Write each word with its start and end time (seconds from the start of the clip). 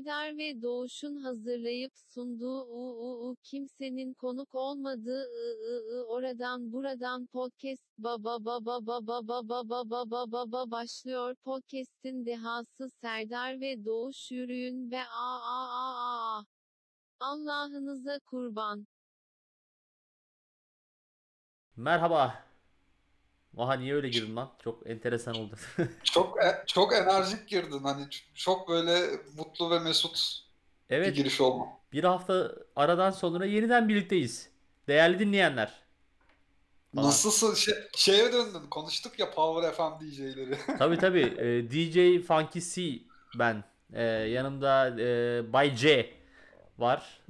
Serdar 0.00 0.38
ve 0.38 0.62
Doğuş'un 0.62 1.16
hazırlayıp 1.16 1.92
sunduğu 1.96 2.62
UUU 2.62 3.36
kimsenin 3.42 4.14
konuk 4.14 4.54
olmadığı 4.54 5.22
ı 5.22 6.04
oradan 6.08 6.72
buradan 6.72 7.26
podcast 7.26 7.82
baba 7.98 8.44
baba 8.44 8.86
baba 8.86 9.28
baba 9.28 9.68
baba 9.68 10.10
baba 10.10 10.32
baba 10.32 10.70
başlıyor. 10.70 11.34
Podcast'in 11.44 12.26
dehası 12.26 12.90
Serdar 13.00 13.60
ve 13.60 13.84
Doğuş 13.84 14.30
yürüyün 14.30 14.90
ve 14.90 15.00
a 15.00 15.40
a 15.40 15.68
a 15.70 16.38
a. 16.38 16.44
Allah'ınıza 17.20 18.18
kurban. 18.18 18.86
Merhaba. 21.76 22.49
Oha 23.56 23.74
niye 23.74 23.94
öyle 23.94 24.08
girdin 24.08 24.36
lan? 24.36 24.52
Çok 24.64 24.86
enteresan 24.90 25.34
oldu. 25.34 25.54
Çok 26.04 26.44
e- 26.44 26.62
çok 26.66 26.92
enerjik 26.94 27.48
girdin. 27.48 27.78
Hani 27.82 28.06
çok 28.34 28.68
böyle 28.68 29.00
mutlu 29.36 29.70
ve 29.70 29.78
mesut 29.78 30.40
bir 30.90 30.96
Evet, 30.96 31.16
giriş 31.16 31.40
oldu. 31.40 31.64
bir 31.92 32.04
hafta 32.04 32.52
aradan 32.76 33.10
sonra 33.10 33.44
yeniden 33.46 33.88
birlikteyiz. 33.88 34.50
Değerli 34.88 35.18
dinleyenler 35.18 35.80
falan. 36.94 37.06
Nasılsın? 37.08 37.54
Şey, 37.54 37.74
şeye 37.96 38.32
döndün. 38.32 38.66
Konuştuk 38.70 39.18
ya 39.18 39.30
Power 39.30 39.72
FM 39.72 40.00
DJ'leri. 40.04 40.58
Tabii 40.78 40.98
tabii. 40.98 41.22
e, 41.38 41.70
DJ 41.70 42.26
Funky 42.26 42.60
C 42.60 43.02
ben. 43.38 43.64
E, 43.92 44.02
yanımda 44.04 45.00
e, 45.00 45.52
Bay 45.52 45.76
C 45.76 46.14
var. 46.78 47.20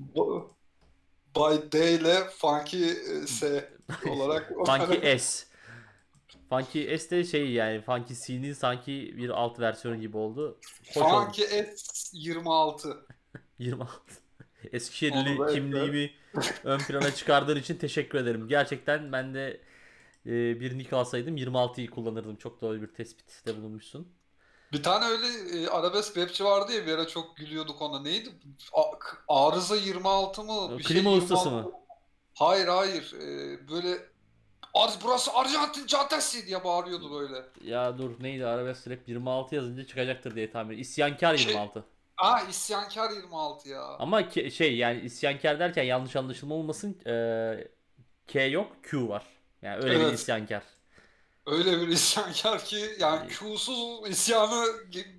By 1.36 1.72
Day 1.72 1.94
ile 1.94 2.24
Funky 2.30 2.84
e, 2.90 3.26
S 3.26 3.68
olarak. 4.10 4.52
Funky 4.66 5.18
S. 5.18 5.49
Funky 6.50 6.98
S 6.98 7.10
de 7.10 7.24
şey 7.24 7.50
yani 7.50 7.82
Funky 7.82 8.14
C'nin 8.14 8.52
sanki 8.52 9.14
bir 9.16 9.28
alt 9.28 9.60
versiyonu 9.60 10.00
gibi 10.00 10.16
oldu. 10.16 10.58
Hoş. 10.94 11.10
Funky 11.10 11.42
S 11.42 12.10
26. 12.12 13.06
26. 13.58 14.00
Eskişehirli 14.72 15.54
kimliğimi 15.54 16.10
ön 16.64 16.78
plana 16.78 17.14
çıkardığın 17.14 17.56
için 17.56 17.76
teşekkür 17.76 18.18
ederim. 18.18 18.48
Gerçekten 18.48 19.12
ben 19.12 19.34
de 19.34 19.60
e, 20.26 20.60
bir 20.60 20.78
nick 20.78 20.96
alsaydım 20.96 21.36
26'yı 21.36 21.90
kullanırdım. 21.90 22.36
Çok 22.36 22.60
doğru 22.60 22.82
bir 22.82 22.86
tespitte 22.86 23.56
bulunmuşsun. 23.56 24.08
Bir 24.72 24.82
tane 24.82 25.04
öyle 25.04 25.26
e, 25.26 25.68
arabesk 25.68 26.16
rapçi 26.16 26.44
vardı 26.44 26.72
ya 26.72 26.86
bir 26.86 26.92
ara 26.92 27.06
çok 27.08 27.36
gülüyorduk 27.36 27.82
ona. 27.82 28.00
Neydi? 28.02 28.30
A- 28.72 29.46
Arıza 29.46 29.76
26 29.76 30.44
mı? 30.44 30.78
Bir 30.78 30.82
şey 30.82 30.96
Klima 30.96 31.12
ustası 31.12 31.48
26. 31.48 31.68
mı? 31.68 31.72
Hayır 32.34 32.66
hayır. 32.68 33.14
E, 33.20 33.68
böyle 33.68 34.09
Ar 34.74 34.90
burası 35.04 35.32
Arjantin 35.34 35.86
caddesi 35.86 36.46
diye 36.46 36.64
bağırıyordu 36.64 37.10
böyle. 37.20 37.44
Ya 37.64 37.98
dur 37.98 38.10
neydi 38.20 38.46
arabesk 38.46 38.88
rap 38.90 38.98
26 39.08 39.54
yazınca 39.54 39.86
çıkacaktır 39.86 40.34
diye 40.34 40.50
tahmin 40.50 40.66
ediyorum. 40.68 40.80
İsyankar 40.82 41.36
Şey- 41.36 41.52
26. 41.52 41.84
Aa 42.18 42.40
isyankar 42.40 43.10
26 43.10 43.68
ya. 43.68 43.82
Ama 43.82 44.20
ke- 44.22 44.50
şey 44.50 44.76
yani 44.76 45.00
isyankar 45.00 45.58
derken 45.58 45.82
yanlış 45.82 46.16
anlaşılma 46.16 46.54
olmasın. 46.54 46.98
e, 47.06 47.68
K 48.26 48.44
yok 48.44 48.72
Q 48.82 49.08
var. 49.08 49.22
Yani 49.62 49.76
öyle 49.84 49.94
bir 50.00 50.04
Evet. 50.04 50.14
isyankar. 50.18 50.62
Öyle 51.46 51.80
bir 51.80 51.88
isyankar 51.88 52.64
ki 52.64 52.90
yani 52.98 53.28
Q'suz 53.28 54.08
isyanı 54.10 54.64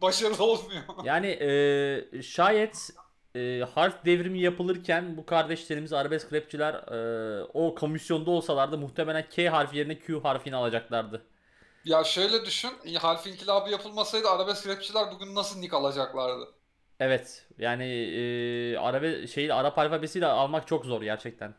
başarılı 0.01 0.43
olmuyor. 0.43 0.81
Yani 1.03 1.27
e, 1.27 2.21
şayet 2.21 2.89
e, 3.35 3.61
harf 3.75 4.05
devrimi 4.05 4.39
yapılırken 4.39 5.17
bu 5.17 5.25
kardeşlerimiz 5.25 5.93
arabesk 5.93 6.33
rapçiler 6.33 6.73
e, 6.73 7.43
o 7.53 7.75
komisyonda 7.75 8.31
olsalardı 8.31 8.77
muhtemelen 8.77 9.29
K 9.29 9.49
harfi 9.49 9.77
yerine 9.77 9.99
Q 9.99 10.19
harfini 10.23 10.55
alacaklardı. 10.55 11.25
Ya 11.83 12.03
şöyle 12.03 12.45
düşün, 12.45 12.71
harf 12.99 13.27
inkılabı 13.27 13.69
yapılmasaydı 13.69 14.29
arabesk 14.29 14.67
rapçiler 14.67 15.11
bugün 15.11 15.35
nasıl 15.35 15.59
nick 15.59 15.75
alacaklardı? 15.77 16.53
Evet 16.99 17.47
yani 17.57 17.83
e, 18.73 18.77
arabe 18.77 19.27
şeyi 19.27 19.53
Arap 19.53 19.77
alfabesiyle 19.79 20.25
almak 20.25 20.67
çok 20.67 20.85
zor 20.85 21.01
gerçekten. 21.01 21.55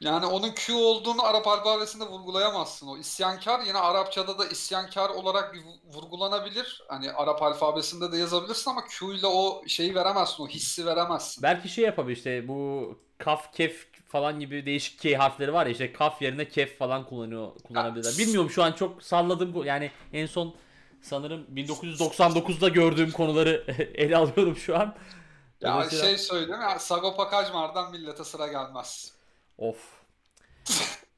Yani 0.00 0.26
onun 0.26 0.52
Q 0.52 0.74
olduğunu 0.74 1.24
Arap 1.24 1.46
alfabesinde 1.46 2.04
vurgulayamazsın. 2.04 2.86
O 2.88 2.98
isyankar 2.98 3.60
yine 3.60 3.78
Arapçada 3.78 4.38
da 4.38 4.46
isyankar 4.46 5.10
olarak 5.10 5.54
bir 5.54 5.62
vurgulanabilir. 5.94 6.82
Hani 6.88 7.12
Arap 7.12 7.42
alfabesinde 7.42 8.12
de 8.12 8.16
yazabilirsin 8.16 8.70
ama 8.70 8.84
Q 8.86 9.14
ile 9.14 9.26
o 9.26 9.62
şeyi 9.68 9.94
veremezsin, 9.94 10.42
o 10.42 10.48
hissi 10.48 10.86
veremezsin. 10.86 11.42
Belki 11.42 11.68
şey 11.68 11.84
yapabilir 11.84 12.16
işte 12.16 12.48
bu 12.48 12.98
kaf 13.18 13.52
kef 13.52 13.86
falan 14.08 14.40
gibi 14.40 14.66
değişik 14.66 15.00
K 15.00 15.14
harfleri 15.14 15.52
var 15.52 15.66
ya 15.66 15.72
işte 15.72 15.92
kaf 15.92 16.22
yerine 16.22 16.48
kef 16.48 16.78
falan 16.78 17.06
kullanıyor 17.06 17.50
kullanabilirler. 17.64 18.18
Bilmiyorum 18.18 18.50
şu 18.50 18.62
an 18.62 18.72
çok 18.72 19.02
salladım 19.02 19.54
bu 19.54 19.64
yani 19.64 19.90
en 20.12 20.26
son 20.26 20.54
sanırım 21.02 21.46
1999'da 21.54 22.68
gördüğüm 22.68 23.12
konuları 23.12 23.64
ele 23.94 24.16
alıyorum 24.16 24.56
şu 24.56 24.76
an. 24.76 24.94
Ya 25.60 25.74
Dolayısıyla- 25.74 26.04
şey 26.04 26.18
söyleyeyim 26.18 26.60
ya 26.60 26.78
Sagopa 26.78 27.30
Kajmer'den 27.30 27.90
millete 27.90 28.24
sıra 28.24 28.46
gelmez. 28.46 29.15
Of. 29.58 30.06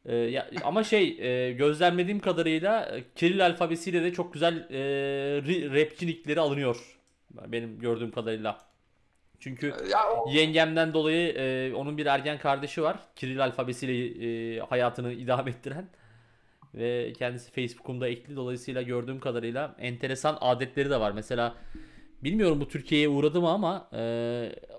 Ee, 0.07 0.17
ya, 0.17 0.51
ama 0.65 0.85
şey 0.85 1.17
e, 1.21 1.53
gözlemlediğim 1.53 2.21
kadarıyla 2.21 2.97
e, 2.97 3.05
Kiril 3.17 3.47
alfabesiyle 3.47 4.03
de 4.03 4.13
çok 4.13 4.33
güzel 4.33 4.67
e, 4.71 4.79
ri- 5.39 5.81
rapçi 5.81 6.07
nickleri 6.07 6.41
alınıyor. 6.41 6.99
Benim 7.31 7.79
gördüğüm 7.79 8.11
kadarıyla. 8.11 8.59
Çünkü 9.41 9.75
Ya 9.91 10.11
o 10.13 10.31
yengemden 10.31 10.95
dolayı 10.95 11.33
e, 11.33 11.75
onun 11.75 11.99
bir 11.99 12.07
ergen 12.07 12.39
kardeşi 12.39 12.83
var. 12.83 12.99
Kiril 13.17 13.45
alfabesiyle 13.45 14.57
e, 14.57 14.61
hayatını 14.61 15.13
idame 15.13 15.51
ettiren. 15.51 15.89
Ve 16.75 17.13
kendisi 17.13 17.51
Facebook'umda 17.53 18.09
ekli. 18.09 18.37
Dolayısıyla 18.37 18.83
gördüğüm 18.83 19.21
kadarıyla 19.21 19.77
enteresan 19.79 20.39
adetleri 20.41 20.91
de 20.91 21.01
var. 21.01 21.13
Mesela 21.13 21.55
bilmiyorum 22.25 22.61
bu 22.61 22.69
Türkiye'ye 22.69 23.09
uğradı 23.09 23.41
mı 23.41 23.51
ama 23.51 23.89
e, 23.93 24.01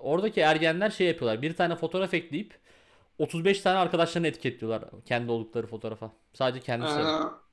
oradaki 0.00 0.40
ergenler 0.40 0.90
şey 0.90 1.06
yapıyorlar. 1.06 1.42
Bir 1.42 1.54
tane 1.54 1.76
fotoğraf 1.76 2.14
ekleyip 2.14 2.54
35 3.20 3.60
tane 3.60 3.78
arkadaşlarını 3.78 4.26
etiketliyorlar 4.26 4.84
kendi 5.06 5.32
oldukları 5.32 5.66
fotoğrafa. 5.66 6.12
Sadece 6.34 6.64
kendisi. 6.64 6.98
Ee, 7.00 7.04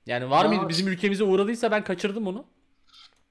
Yani 0.05 0.29
var 0.29 0.45
mıydı 0.45 0.61
ya- 0.61 0.69
bizim 0.69 0.87
ülkemize 0.87 1.23
uğradıysa 1.23 1.71
ben 1.71 1.83
kaçırdım 1.83 2.27
onu. 2.27 2.45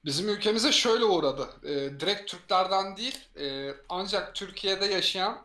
Bizim 0.05 0.29
ülkemize 0.29 0.71
şöyle 0.71 1.03
uğradı. 1.05 1.47
Ee, 1.63 1.99
direkt 1.99 2.31
Türklerden 2.31 2.97
değil, 2.97 3.19
e, 3.39 3.71
ancak 3.89 4.35
Türkiye'de 4.35 4.85
yaşayan 4.85 5.37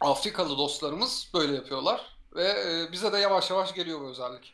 Afrikalı 0.00 0.58
dostlarımız 0.58 1.30
böyle 1.34 1.54
yapıyorlar. 1.54 2.00
Ve 2.36 2.44
e, 2.48 2.92
bize 2.92 3.12
de 3.12 3.18
yavaş 3.18 3.50
yavaş 3.50 3.74
geliyor 3.74 4.00
bu 4.00 4.08
özellik. 4.10 4.52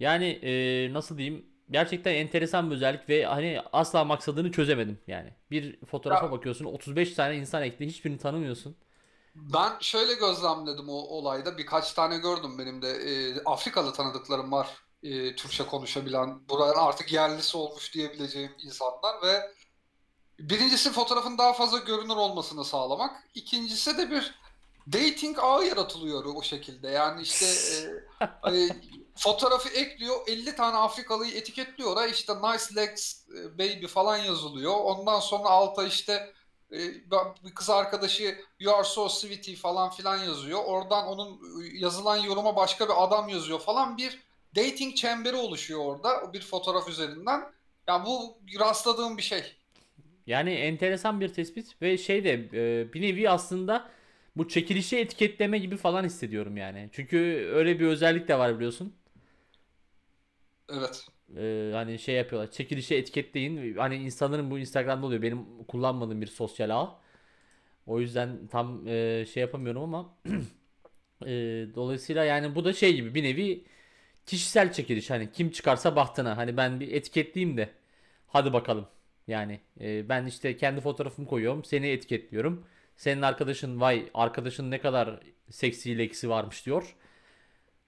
Yani 0.00 0.26
e, 0.42 0.92
nasıl 0.92 1.18
diyeyim 1.18 1.46
gerçekten 1.70 2.14
enteresan 2.14 2.70
bir 2.70 2.74
özellik 2.76 3.08
ve 3.08 3.24
hani 3.24 3.60
asla 3.72 4.04
maksadını 4.04 4.52
çözemedim 4.52 4.98
yani. 5.06 5.30
Bir 5.50 5.80
fotoğrafa 5.86 6.26
Ya- 6.26 6.32
bakıyorsun 6.32 6.64
35 6.64 7.14
tane 7.14 7.36
insan 7.36 7.62
ekli 7.62 7.86
hiçbirini 7.86 8.18
tanımıyorsun. 8.18 8.76
Ben 9.34 9.72
şöyle 9.80 10.14
gözlemledim 10.14 10.88
o 10.88 10.92
olayda. 10.92 11.58
Birkaç 11.58 11.92
tane 11.92 12.18
gördüm 12.18 12.58
benim 12.58 12.82
de. 12.82 12.90
E, 12.90 13.44
Afrikalı 13.44 13.92
tanıdıklarım 13.92 14.52
var. 14.52 14.68
E, 15.02 15.36
Türkçe 15.36 15.66
konuşabilen, 15.66 16.48
buranın 16.48 16.78
artık 16.78 17.12
yerlisi 17.12 17.56
olmuş 17.56 17.94
diyebileceğim 17.94 18.52
insanlar 18.62 19.22
ve 19.22 19.52
birincisi 20.38 20.92
fotoğrafın 20.92 21.38
daha 21.38 21.52
fazla 21.52 21.78
görünür 21.78 22.16
olmasını 22.16 22.64
sağlamak. 22.64 23.28
İkincisi 23.34 23.98
de 23.98 24.10
bir 24.10 24.34
dating 24.92 25.38
ağı 25.38 25.64
yaratılıyor 25.64 26.24
o 26.24 26.42
şekilde. 26.42 26.88
Yani 26.88 27.22
işte 27.22 27.46
e, 27.46 28.26
hani 28.42 28.68
fotoğrafı 29.16 29.68
ekliyor, 29.68 30.16
50 30.26 30.56
tane 30.56 30.76
Afrikalıyı 30.76 31.34
etiketliyor 31.36 31.92
oraya 31.92 32.08
işte 32.08 32.32
nice 32.34 32.76
legs 32.76 33.28
e, 33.30 33.58
baby 33.58 33.86
falan 33.86 34.16
yazılıyor. 34.16 34.74
Ondan 34.74 35.20
sonra 35.20 35.48
alta 35.48 35.84
işte 35.84 36.12
e, 36.12 36.32
bir 37.44 37.54
kız 37.54 37.70
arkadaşı 37.70 38.38
you 38.60 38.74
are 38.74 38.84
so 38.84 39.08
sweetie 39.08 39.56
falan 39.56 39.90
filan 39.90 40.16
yazıyor. 40.16 40.60
Oradan 40.64 41.06
onun 41.06 41.40
yazılan 41.74 42.16
yoruma 42.16 42.56
başka 42.56 42.88
bir 42.88 43.04
adam 43.04 43.28
yazıyor 43.28 43.60
falan 43.60 43.96
bir 43.96 44.18
dating 44.56 44.96
çemberi 44.96 45.36
oluşuyor 45.36 45.80
orada 45.80 46.32
bir 46.32 46.40
fotoğraf 46.40 46.88
üzerinden. 46.88 47.42
Yani 47.86 48.06
bu 48.06 48.38
rastladığım 48.60 49.16
bir 49.16 49.22
şey. 49.22 49.42
Yani 50.26 50.50
enteresan 50.50 51.20
bir 51.20 51.34
tespit 51.34 51.82
ve 51.82 51.98
şey 51.98 52.24
de 52.24 52.32
e, 52.32 52.92
bir 52.92 53.02
nevi 53.02 53.30
aslında 53.30 53.90
bu 54.36 54.48
çekilişi 54.48 54.98
etiketleme 54.98 55.58
gibi 55.58 55.76
falan 55.76 56.04
hissediyorum 56.04 56.56
yani. 56.56 56.90
Çünkü 56.92 57.18
öyle 57.54 57.80
bir 57.80 57.86
özellik 57.86 58.28
de 58.28 58.38
var 58.38 58.56
biliyorsun. 58.56 58.94
Evet. 60.68 61.06
Ee, 61.36 61.70
hani 61.74 61.98
şey 61.98 62.14
yapıyorlar. 62.14 62.50
Çekilişe 62.50 62.94
etiketleyin. 62.94 63.76
Hani 63.76 63.96
insanların 63.96 64.50
bu 64.50 64.58
Instagram'da 64.58 65.06
oluyor. 65.06 65.22
Benim 65.22 65.64
kullanmadığım 65.68 66.20
bir 66.20 66.26
sosyal 66.26 66.70
ağ. 66.70 67.00
O 67.86 68.00
yüzden 68.00 68.46
tam 68.50 68.88
e, 68.88 69.26
şey 69.26 69.40
yapamıyorum 69.40 69.82
ama 69.82 70.14
e, 71.26 71.28
dolayısıyla 71.74 72.24
yani 72.24 72.54
bu 72.54 72.64
da 72.64 72.72
şey 72.72 72.94
gibi 72.94 73.14
bir 73.14 73.22
nevi 73.22 73.64
kişisel 74.26 74.72
çekiliş. 74.72 75.10
Hani 75.10 75.32
kim 75.32 75.50
çıkarsa 75.50 75.96
bahtına. 75.96 76.36
Hani 76.36 76.56
ben 76.56 76.80
bir 76.80 76.92
etiketleyeyim 76.92 77.56
de 77.56 77.70
hadi 78.28 78.52
bakalım. 78.52 78.86
Yani 79.26 79.60
e, 79.80 80.08
ben 80.08 80.26
işte 80.26 80.56
kendi 80.56 80.80
fotoğrafımı 80.80 81.28
koyuyorum. 81.28 81.64
Seni 81.64 81.86
etiketliyorum. 81.88 82.66
Senin 82.96 83.22
arkadaşın 83.22 83.80
vay 83.80 84.10
arkadaşın 84.14 84.70
ne 84.70 84.80
kadar 84.80 85.20
seksi 85.50 85.98
leksi 85.98 86.28
varmış 86.30 86.66
diyor. 86.66 86.96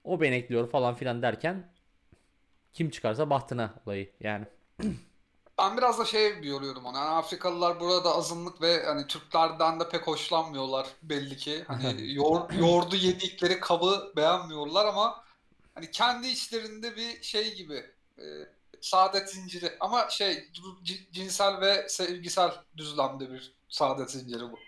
O 0.03 0.21
beni 0.21 0.35
ekliyor 0.35 0.69
falan 0.69 0.95
filan 0.95 1.21
derken 1.21 1.69
kim 2.75 2.89
çıkarsa 2.89 3.29
bahtına 3.29 3.73
olayı 3.85 4.11
yani. 4.19 4.45
Ben 5.57 5.77
biraz 5.77 5.99
da 5.99 6.05
şey 6.05 6.43
yoruyordum 6.43 6.85
ona. 6.85 6.97
Yani 6.97 7.09
Afrikalılar 7.09 7.79
burada 7.79 8.15
azınlık 8.15 8.61
ve 8.61 8.85
hani 8.85 9.07
Türklerden 9.07 9.79
de 9.79 9.89
pek 9.89 10.07
hoşlanmıyorlar 10.07 10.87
belli 11.03 11.37
ki. 11.37 11.63
Hani 11.67 11.95
yoğur, 12.13 12.53
yoğurdu 12.59 12.95
yedikleri 12.95 13.59
kabı 13.59 14.13
beğenmiyorlar 14.15 14.85
ama 14.85 15.23
hani 15.73 15.91
kendi 15.91 16.27
içlerinde 16.27 16.95
bir 16.95 17.21
şey 17.21 17.55
gibi 17.55 17.83
e, 18.17 18.23
saadet 18.81 19.29
zinciri 19.29 19.71
ama 19.79 20.09
şey 20.09 20.49
cinsel 21.11 21.61
ve 21.61 21.89
sevgisel 21.89 22.51
düzlemde 22.77 23.31
bir 23.31 23.53
saadet 23.69 24.11
zinciri 24.11 24.41
bu. 24.41 24.59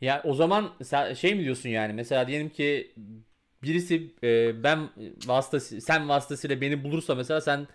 Ya 0.00 0.22
o 0.24 0.34
zaman 0.34 0.72
şey 1.20 1.34
mi 1.34 1.44
diyorsun 1.44 1.68
yani 1.68 1.92
mesela 1.92 2.26
diyelim 2.26 2.50
ki 2.50 2.94
birisi 3.62 4.14
e, 4.22 4.62
ben 4.62 4.88
vasıtası 5.26 5.80
sen 5.80 6.08
vasıtasıyla 6.08 6.60
beni 6.60 6.84
bulursa 6.84 7.14
mesela 7.14 7.40
sen 7.40 7.68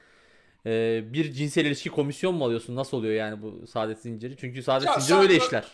e, 0.65 1.01
bir 1.13 1.33
cinsel 1.33 1.65
ilişki 1.65 1.89
komisyon 1.89 2.35
mu 2.35 2.45
alıyorsun? 2.45 2.75
Nasıl 2.75 2.97
oluyor 2.97 3.13
yani 3.13 3.41
bu 3.41 3.67
saadet 3.67 4.01
zinciri? 4.01 4.37
Çünkü 4.37 4.63
saadet 4.63 4.87
Ya 4.87 4.93
zinciri 4.93 5.07
sen 5.17 5.21
öyle 5.21 5.33
de- 5.33 5.45
işler. 5.45 5.65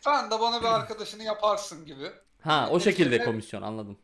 Sen 0.00 0.30
de 0.30 0.40
bana 0.40 0.60
bir 0.60 0.66
arkadaşını 0.66 1.22
yaparsın 1.22 1.86
gibi. 1.86 2.10
Ha 2.40 2.68
o 2.70 2.80
şekilde 2.80 3.24
komisyon 3.24 3.62
anladım. 3.62 3.98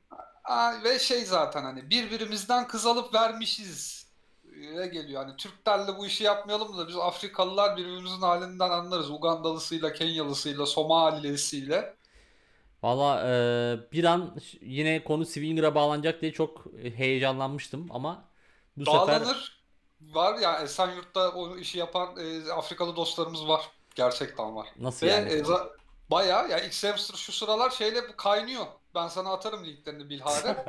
Aa, 0.44 0.72
ve 0.84 0.98
şey 0.98 1.24
zaten 1.24 1.62
hani 1.62 1.90
birbirimizden 1.90 2.66
kız 2.66 2.86
alıp 2.86 3.14
vermişiz 3.14 4.06
e, 4.78 4.86
geliyor. 4.86 5.24
Hani 5.24 5.36
Türklerle 5.36 5.96
bu 5.98 6.06
işi 6.06 6.24
yapmayalım 6.24 6.78
da 6.78 6.88
biz 6.88 6.96
Afrikalılar 6.96 7.76
birbirimizin 7.76 8.20
halinden 8.20 8.70
anlarız. 8.70 9.10
Ugandalısıyla, 9.10 9.92
Kenyalısıyla, 9.92 10.66
Somalilisiyle. 10.66 11.94
Valla 12.84 13.20
e, 13.28 13.92
bir 13.92 14.04
an 14.04 14.36
yine 14.60 15.04
konu 15.04 15.26
Swinger'a 15.26 15.74
bağlanacak 15.74 16.22
diye 16.22 16.32
çok 16.32 16.64
heyecanlanmıştım 16.96 17.86
ama 17.90 18.24
bu 18.76 18.84
sefer 18.84 19.20
Dağlanır. 19.20 19.64
Var 20.00 20.38
ya 20.38 20.60
Esenyurt'ta 20.60 21.30
o 21.30 21.56
işi 21.56 21.78
yapan 21.78 22.16
e, 22.16 22.52
Afrikalı 22.52 22.96
dostlarımız 22.96 23.48
var. 23.48 23.62
Gerçekten 23.94 24.56
var. 24.56 24.68
nasıl 24.80 25.06
Ve 25.06 25.10
yani? 25.10 25.32
e, 25.32 25.42
bayağı 26.10 26.50
ya 26.50 26.58
X-Hamster 26.58 27.16
şu 27.16 27.32
sıralar 27.32 27.70
şeyle 27.70 28.08
bu 28.08 28.16
kaynıyor. 28.16 28.66
Ben 28.94 29.08
sana 29.08 29.32
atarım 29.32 29.64
linklerini 29.64 30.10
bilhare. 30.10 30.64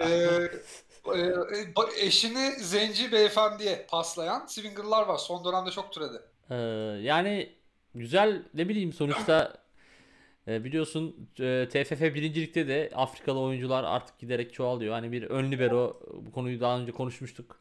Ee, 0.00 0.06
e, 1.14 1.20
e, 1.20 1.72
ba- 1.74 1.96
eşini 1.96 2.50
zenci 2.50 3.12
beyefendiye 3.12 3.86
paslayan 3.90 4.46
swinger'lar 4.46 5.06
var. 5.06 5.18
Son 5.18 5.44
dönemde 5.44 5.70
çok 5.70 5.92
türedi. 5.92 6.22
Ee, 6.50 6.54
yani 7.02 7.52
güzel 7.94 8.42
ne 8.54 8.68
bileyim 8.68 8.92
sonuçta 8.92 9.65
e, 10.48 10.64
biliyorsun 10.64 11.30
e, 11.40 11.68
TFF 11.68 12.00
birincilikte 12.00 12.68
de 12.68 12.90
Afrikalı 12.94 13.40
oyuncular 13.40 13.84
artık 13.84 14.18
giderek 14.18 14.54
çoğalıyor. 14.54 14.94
Hani 14.94 15.12
bir 15.12 15.22
ön 15.22 15.52
libero 15.52 16.00
bu 16.14 16.32
konuyu 16.32 16.60
daha 16.60 16.78
önce 16.78 16.92
konuşmuştuk. 16.92 17.60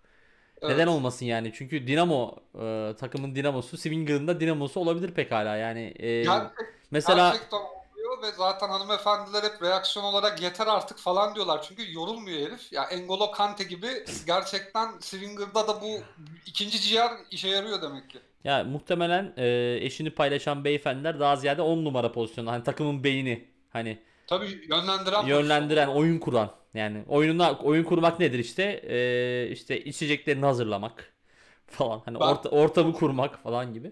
Neden 0.64 0.76
Evet. 0.76 0.88
olmasın 0.88 1.26
yani? 1.26 1.52
Çünkü 1.56 1.88
Dinamo 1.88 2.36
e, 2.62 2.96
takımın 3.00 3.36
Dinamosu 3.36 3.78
Swinger'ın 3.78 4.28
da 4.28 4.40
Dinamosu 4.40 4.80
olabilir 4.80 5.12
pekala. 5.14 5.56
Yani 5.56 5.94
e, 6.00 6.24
Gerçek, 6.24 6.52
mesela 6.92 7.32
gerçekten 7.32 7.58
oluyor 7.58 8.22
ve 8.22 8.32
zaten 8.38 8.70
hanımefendiler 8.70 9.44
hep 9.44 9.64
reaksiyon 9.64 10.06
olarak 10.06 10.42
yeter 10.42 10.68
artık 10.68 10.98
falan 10.98 11.36
diyorlar. 11.36 11.62
Çünkü 11.62 11.94
yorulmuyor 11.94 12.48
herif. 12.48 12.74
Ya 12.74 12.90
N'Golo 12.90 13.31
Kante 13.31 13.64
gibi 13.64 14.06
gerçekten 14.28 15.00
swinger'da 15.00 15.68
da 15.68 15.81
bu 15.81 16.00
ikinci 16.46 16.81
ciğer 16.81 17.12
işe 17.31 17.48
yarıyor 17.48 17.81
demek 17.81 18.10
ki. 18.10 18.20
Ya 18.45 18.63
muhtemelen 18.63 19.33
e, 19.38 19.77
eşini 19.81 20.09
paylaşan 20.09 20.65
beyefendiler 20.65 21.19
daha 21.19 21.36
ziyade 21.36 21.62
10 21.62 21.86
numara 21.86 22.12
pozisyonda. 22.12 22.51
Hani 22.51 22.63
takımın 22.63 23.03
beyni. 23.03 23.45
Hani 23.69 24.00
Tabii 24.27 24.45
yönlendiren 24.69 25.25
yönlendiren, 25.25 25.88
oyun 25.88 26.19
kuran. 26.19 26.51
Yani 26.74 27.03
oyununa 27.07 27.53
oyun 27.59 27.83
kurmak 27.83 28.19
nedir 28.19 28.39
işte? 28.39 28.63
Ee, 28.89 29.50
işte 29.51 29.83
içeceklerini 29.83 30.45
hazırlamak 30.45 31.13
falan. 31.68 32.01
Hani 32.06 32.19
Ben- 32.19 32.25
orta, 32.25 32.50
ortamı 32.50 32.94
kurmak 32.94 33.44
falan 33.44 33.74
gibi. 33.74 33.92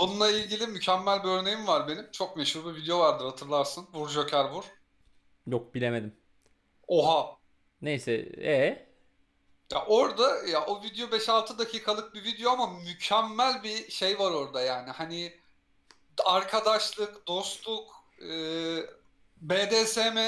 Bununla 0.00 0.30
ilgili 0.30 0.66
mükemmel 0.66 1.22
bir 1.24 1.28
örneğim 1.28 1.66
var 1.66 1.88
benim. 1.88 2.10
Çok 2.12 2.36
meşhur 2.36 2.66
bir 2.74 2.82
video 2.82 2.98
vardır 2.98 3.24
hatırlarsın. 3.24 3.86
Vur 3.94 4.08
Joker 4.08 4.44
vur. 4.44 4.64
Yok 5.46 5.74
bilemedim. 5.74 6.14
Oha. 6.88 7.36
Neyse 7.82 8.12
e 8.42 8.89
Ya 9.72 9.84
orada 9.86 10.46
ya 10.46 10.66
o 10.66 10.82
video 10.82 11.06
5-6 11.10 11.58
dakikalık 11.58 12.14
bir 12.14 12.24
video 12.24 12.50
ama 12.52 12.66
mükemmel 12.66 13.62
bir 13.62 13.90
şey 13.90 14.18
var 14.18 14.30
orada 14.30 14.60
yani. 14.60 14.90
Hani 14.90 15.40
arkadaşlık, 16.24 17.26
dostluk, 17.28 18.04
e, 18.22 18.28
BDSM 19.36 20.18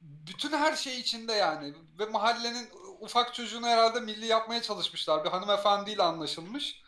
bütün 0.00 0.52
her 0.52 0.76
şey 0.76 1.00
içinde 1.00 1.32
yani. 1.32 1.74
Ve 1.98 2.06
mahallenin 2.06 2.68
ufak 3.00 3.34
çocuğunu 3.34 3.66
herhalde 3.66 4.00
milli 4.00 4.26
yapmaya 4.26 4.62
çalışmışlar. 4.62 5.24
Bir 5.24 5.30
hanımefendiyle 5.30 6.02
anlaşılmış. 6.02 6.82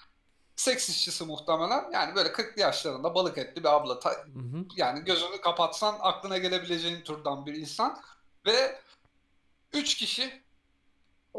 Seks 0.57 0.89
işçisi 0.89 1.25
muhtemelen. 1.25 1.91
Yani 1.93 2.15
böyle 2.15 2.29
40'lı 2.33 2.61
yaşlarında 2.61 3.15
balık 3.15 3.39
etli 3.39 3.65
bir 3.65 3.69
abla. 3.75 4.01
Ta- 4.01 4.11
Hı 4.11 4.39
hı. 4.39 4.65
yani 4.77 5.05
gözünü 5.05 5.41
kapatsan 5.41 5.97
aklına 6.01 6.39
gelebileceğin 6.39 7.03
türden 7.03 7.47
bir 7.47 7.55
insan. 7.55 8.03
Ve 8.47 8.81
üç 9.73 9.95
kişi 9.95 10.42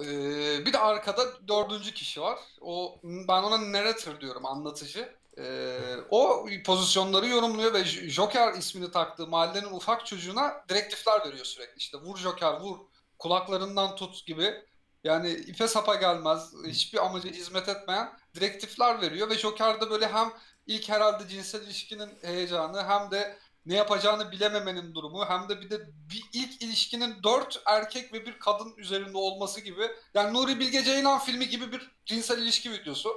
ee, 0.02 0.66
bir 0.66 0.74
de 0.74 0.80
arkada 0.80 1.48
dördüncü 1.48 1.94
kişi 1.94 2.22
var. 2.22 2.40
O 2.62 3.00
ben 3.04 3.44
ona 3.44 3.72
narrator 3.72 4.20
diyorum, 4.20 4.46
anlatıcı. 4.46 5.16
Ee, 5.38 5.78
o 6.10 6.46
pozisyonları 6.66 7.28
yorumluyor 7.28 7.74
ve 7.74 7.84
Joker 7.86 8.54
ismini 8.54 8.92
taktığı 8.92 9.28
mahallenin 9.28 9.72
ufak 9.72 10.06
çocuğuna 10.06 10.66
direktifler 10.70 11.26
veriyor 11.28 11.46
sürekli. 11.46 11.78
İşte 11.78 11.98
vur 11.98 12.18
Joker 12.18 12.60
vur, 12.60 12.78
kulaklarından 13.20 13.96
tut 13.96 14.26
gibi. 14.26 14.64
Yani 15.04 15.30
ipe 15.32 15.68
sapa 15.68 15.96
gelmez, 15.96 16.54
hiçbir 16.68 17.06
amaca 17.06 17.30
hizmet 17.30 17.70
etmeyen 17.70 18.14
direktifler 18.36 19.02
veriyor 19.02 19.30
ve 19.30 19.38
Joker 19.38 19.82
de 19.82 19.90
böyle 19.90 20.08
hem 20.08 20.34
ilk 20.68 20.90
herhalde 20.90 21.28
cinsel 21.28 21.62
ilişkinin 21.62 22.10
heyecanı 22.22 22.84
hem 22.84 23.12
de 23.12 23.38
ne 23.66 23.76
yapacağını 23.76 24.32
bilememenin 24.32 24.96
durumu 24.96 25.26
hem 25.26 25.50
de 25.50 25.62
bir 25.62 25.70
de 25.70 25.80
bir 26.12 26.24
ilk 26.34 26.62
ilişkinin 26.62 27.24
dört 27.24 27.62
erkek 27.66 28.14
ve 28.14 28.26
bir 28.26 28.40
kadın 28.40 28.74
üzerinde 28.78 29.18
olması 29.18 29.62
gibi 29.62 29.82
yani 30.14 30.34
Nuri 30.34 30.60
Bilge 30.60 30.84
Ceylan 30.84 31.20
filmi 31.20 31.50
gibi 31.50 31.72
bir 31.72 31.92
cinsel 32.06 32.42
ilişki 32.42 32.72
videosu. 32.72 33.10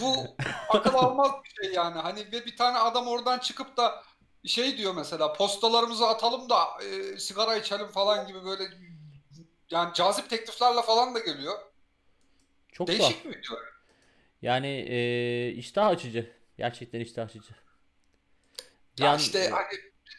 Bu 0.00 0.14
akıl 0.68 0.94
almaz 0.94 1.30
bir 1.44 1.64
şey 1.64 1.74
yani 1.74 1.98
hani 1.98 2.20
ve 2.32 2.46
bir 2.46 2.56
tane 2.56 2.78
adam 2.78 3.08
oradan 3.08 3.38
çıkıp 3.38 3.76
da 3.76 4.04
şey 4.46 4.78
diyor 4.78 4.94
mesela 4.94 5.32
postalarımızı 5.32 6.06
atalım 6.06 6.50
da 6.50 6.64
e, 6.84 7.18
sigara 7.18 7.56
içelim 7.56 7.88
falan 7.88 8.26
gibi 8.26 8.44
böyle 8.44 8.64
yani 9.70 9.94
cazip 9.94 10.30
tekliflerle 10.30 10.82
falan 10.82 11.14
da 11.14 11.18
geliyor. 11.18 11.58
Çok. 12.72 12.88
Değişik 12.88 13.24
bir 13.24 13.30
video. 13.30 13.56
Yani 14.42 14.68
e, 14.68 15.48
iştah 15.52 15.86
açıcı. 15.86 16.32
Gerçekten 16.58 17.00
iştah 17.00 17.24
açıcı. 17.24 17.63
Ya 18.98 19.06
Yani- 19.06 19.20
işte 19.20 19.48
hani 19.48 19.66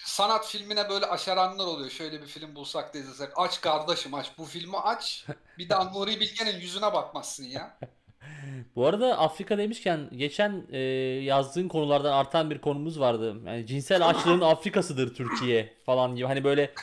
sanat 0.05 0.47
filmine 0.47 0.89
böyle 0.89 1.05
aşeranlar 1.05 1.65
oluyor. 1.65 1.89
Şöyle 1.89 2.21
bir 2.21 2.27
film 2.27 2.55
bulsak 2.55 2.93
da 2.93 2.97
izlesek. 2.97 3.29
Aç 3.35 3.61
kardeşim 3.61 4.13
aç. 4.13 4.31
Bu 4.37 4.45
filmi 4.45 4.77
aç. 4.77 5.25
Bir 5.57 5.69
daha 5.69 5.83
Nuri 5.83 6.19
Bilge'nin 6.19 6.59
yüzüne 6.59 6.93
bakmazsın 6.93 7.43
ya. 7.43 7.77
Bu 8.75 8.85
arada 8.87 9.17
Afrika 9.17 9.57
demişken 9.57 10.09
geçen 10.15 10.67
e, 10.71 10.77
yazdığın 11.23 11.67
konulardan 11.67 12.11
artan 12.13 12.49
bir 12.49 12.61
konumuz 12.61 12.99
vardı. 12.99 13.35
Yani 13.45 13.67
cinsel 13.67 14.07
açlığın 14.07 14.41
Afrika'sıdır 14.51 15.13
Türkiye 15.15 15.73
falan 15.85 16.15
gibi. 16.15 16.25
Hani 16.27 16.43
böyle 16.43 16.73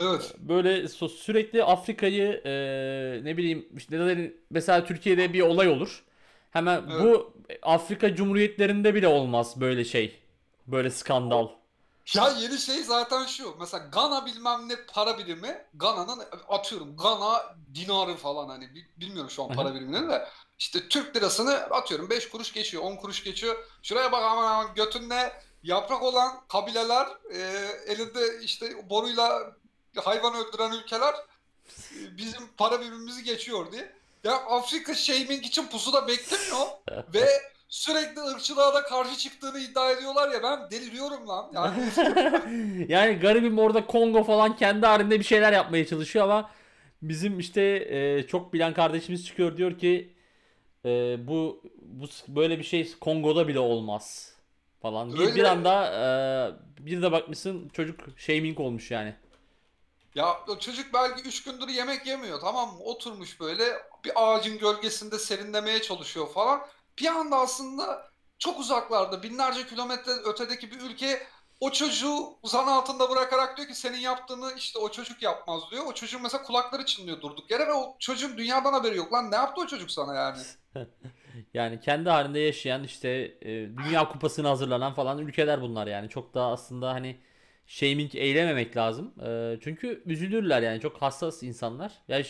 Evet. 0.00 0.34
böyle 0.38 0.88
sürekli 0.88 1.64
Afrika'yı 1.64 2.42
e, 2.44 2.50
ne 3.24 3.36
bileyim 3.36 3.68
işte 3.76 4.32
mesela 4.50 4.84
Türkiye'de 4.84 5.32
bir 5.32 5.40
olay 5.40 5.68
olur. 5.68 6.04
Hemen 6.50 6.82
Evet. 6.90 7.00
bu 7.02 7.34
Afrika 7.62 8.14
Cumhuriyetlerinde 8.14 8.94
bile 8.94 9.08
olmaz 9.08 9.60
böyle 9.60 9.84
şey. 9.84 10.21
Böyle 10.72 10.90
skandal. 10.90 11.48
Ya 12.14 12.28
yeni 12.28 12.58
şey 12.58 12.82
zaten 12.82 13.26
şu. 13.26 13.56
Mesela 13.60 13.84
Gana 13.92 14.26
bilmem 14.26 14.68
ne 14.68 14.76
para 14.86 15.18
birimi. 15.18 15.64
Gana'nın 15.74 16.22
atıyorum 16.48 16.96
Gana 16.96 17.54
dinarı 17.74 18.16
falan 18.16 18.48
hani 18.48 18.74
bi- 18.74 18.86
bilmiyorum 18.96 19.30
şu 19.30 19.42
an 19.42 19.48
para 19.52 19.74
birimini 19.74 20.08
de. 20.10 20.28
İşte 20.58 20.88
Türk 20.88 21.16
lirasını 21.16 21.54
atıyorum 21.54 22.10
5 22.10 22.28
kuruş 22.28 22.52
geçiyor 22.52 22.82
10 22.82 22.96
kuruş 22.96 23.24
geçiyor. 23.24 23.56
Şuraya 23.82 24.12
bak 24.12 24.22
aman 24.22 24.46
aman 24.46 24.74
götünde 24.74 25.32
yaprak 25.62 26.02
olan 26.02 26.40
kabileler 26.48 27.08
e, 27.34 27.38
elinde 27.86 28.42
işte 28.42 28.90
boruyla 28.90 29.52
hayvan 29.96 30.34
öldüren 30.34 30.72
ülkeler 30.72 31.14
e, 31.14 32.16
bizim 32.16 32.48
para 32.56 32.80
birimimizi 32.80 33.24
geçiyor 33.24 33.72
diye. 33.72 33.92
Ya 34.24 34.32
Afrika 34.34 34.94
shaming 34.94 35.46
için 35.46 35.66
pusuda 35.66 36.08
beklemiyor 36.08 36.66
ve 37.14 37.28
sürekli 37.72 38.20
ırkçılığa 38.20 38.74
da 38.74 38.82
karşı 38.82 39.18
çıktığını 39.18 39.58
iddia 39.58 39.90
ediyorlar 39.90 40.30
ya 40.32 40.42
ben 40.42 40.70
deliriyorum 40.70 41.28
lan. 41.28 41.50
Yani 41.54 41.84
Yani 42.88 43.14
garibim 43.14 43.58
orada 43.58 43.86
Kongo 43.86 44.24
falan 44.24 44.56
kendi 44.56 44.86
halinde 44.86 45.18
bir 45.18 45.24
şeyler 45.24 45.52
yapmaya 45.52 45.86
çalışıyor 45.86 46.24
ama 46.24 46.50
bizim 47.02 47.38
işte 47.38 47.62
e, 47.62 48.26
çok 48.26 48.52
bilen 48.52 48.74
kardeşimiz 48.74 49.26
çıkıyor 49.26 49.56
diyor 49.56 49.78
ki 49.78 50.14
e, 50.84 51.16
bu 51.26 51.62
bu 51.82 52.06
böyle 52.28 52.58
bir 52.58 52.64
şey 52.64 52.92
Kongo'da 53.00 53.48
bile 53.48 53.58
olmaz 53.58 54.34
falan. 54.82 55.12
Bir, 55.12 55.18
Öyle. 55.18 55.34
bir 55.34 55.44
anda 55.44 55.86
e, 56.78 56.86
bir 56.86 57.02
de 57.02 57.12
bakmışsın 57.12 57.68
çocuk 57.68 58.00
shaming 58.16 58.60
olmuş 58.60 58.90
yani. 58.90 59.14
Ya 60.14 60.36
çocuk 60.60 60.94
belki 60.94 61.28
3 61.28 61.42
gündür 61.42 61.68
yemek 61.68 62.06
yemiyor 62.06 62.40
tamam 62.40 62.68
mı? 62.68 62.78
Oturmuş 62.84 63.40
böyle 63.40 63.64
bir 64.04 64.12
ağacın 64.14 64.58
gölgesinde 64.58 65.18
serinlemeye 65.18 65.82
çalışıyor 65.82 66.28
falan. 66.28 66.66
Bir 66.98 67.06
anda 67.06 67.36
aslında 67.36 68.12
çok 68.38 68.60
uzaklarda 68.60 69.22
binlerce 69.22 69.66
kilometre 69.66 70.12
ötedeki 70.12 70.70
bir 70.70 70.80
ülke 70.80 71.22
o 71.60 71.70
çocuğu 71.70 72.38
zan 72.44 72.66
altında 72.66 73.10
bırakarak 73.10 73.56
diyor 73.56 73.68
ki 73.68 73.74
senin 73.74 73.98
yaptığını 73.98 74.52
işte 74.56 74.78
o 74.78 74.90
çocuk 74.90 75.22
yapmaz 75.22 75.62
diyor. 75.70 75.84
O 75.86 75.94
çocuğun 75.94 76.22
mesela 76.22 76.42
kulakları 76.42 76.84
çınlıyor 76.84 77.20
durduk 77.20 77.50
yere 77.50 77.66
ve 77.66 77.72
o 77.72 77.96
çocuğun 77.98 78.38
dünyadan 78.38 78.72
haberi 78.72 78.96
yok. 78.96 79.12
Lan 79.12 79.30
ne 79.30 79.36
yaptı 79.36 79.60
o 79.60 79.66
çocuk 79.66 79.90
sana 79.90 80.14
yani? 80.14 80.38
Yani 81.54 81.80
kendi 81.80 82.10
halinde 82.10 82.38
yaşayan 82.38 82.84
işte 82.84 83.08
e, 83.42 83.48
Dünya 83.50 84.08
Kupası'na 84.08 84.50
hazırlanan 84.50 84.94
falan 84.94 85.18
ülkeler 85.18 85.60
bunlar 85.62 85.86
yani. 85.86 86.08
Çok 86.08 86.34
da 86.34 86.46
aslında 86.46 86.90
hani 86.92 87.20
shaming 87.66 88.14
eylememek 88.14 88.76
lazım. 88.76 89.14
E, 89.26 89.58
çünkü 89.60 90.02
üzülürler 90.06 90.62
yani 90.62 90.80
çok 90.80 91.02
hassas 91.02 91.42
insanlar. 91.42 91.92
Yani 92.08 92.24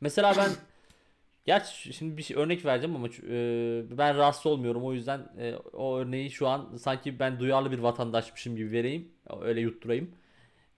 mesela 0.00 0.34
ben 0.36 0.50
gerçi 1.48 1.92
şimdi 1.94 2.16
bir 2.16 2.22
şey, 2.22 2.36
örnek 2.36 2.64
vereceğim 2.64 2.96
ama 2.96 3.08
e, 3.08 3.98
ben 3.98 4.16
rahatsız 4.18 4.46
olmuyorum. 4.46 4.84
O 4.84 4.92
yüzden 4.94 5.20
e, 5.38 5.54
o 5.72 5.98
örneği 5.98 6.30
şu 6.30 6.48
an 6.48 6.76
sanki 6.76 7.18
ben 7.18 7.40
duyarlı 7.40 7.72
bir 7.72 7.78
vatandaşmışım 7.78 8.56
gibi 8.56 8.72
vereyim. 8.72 9.08
Öyle 9.42 9.60
yutturayım. 9.60 10.10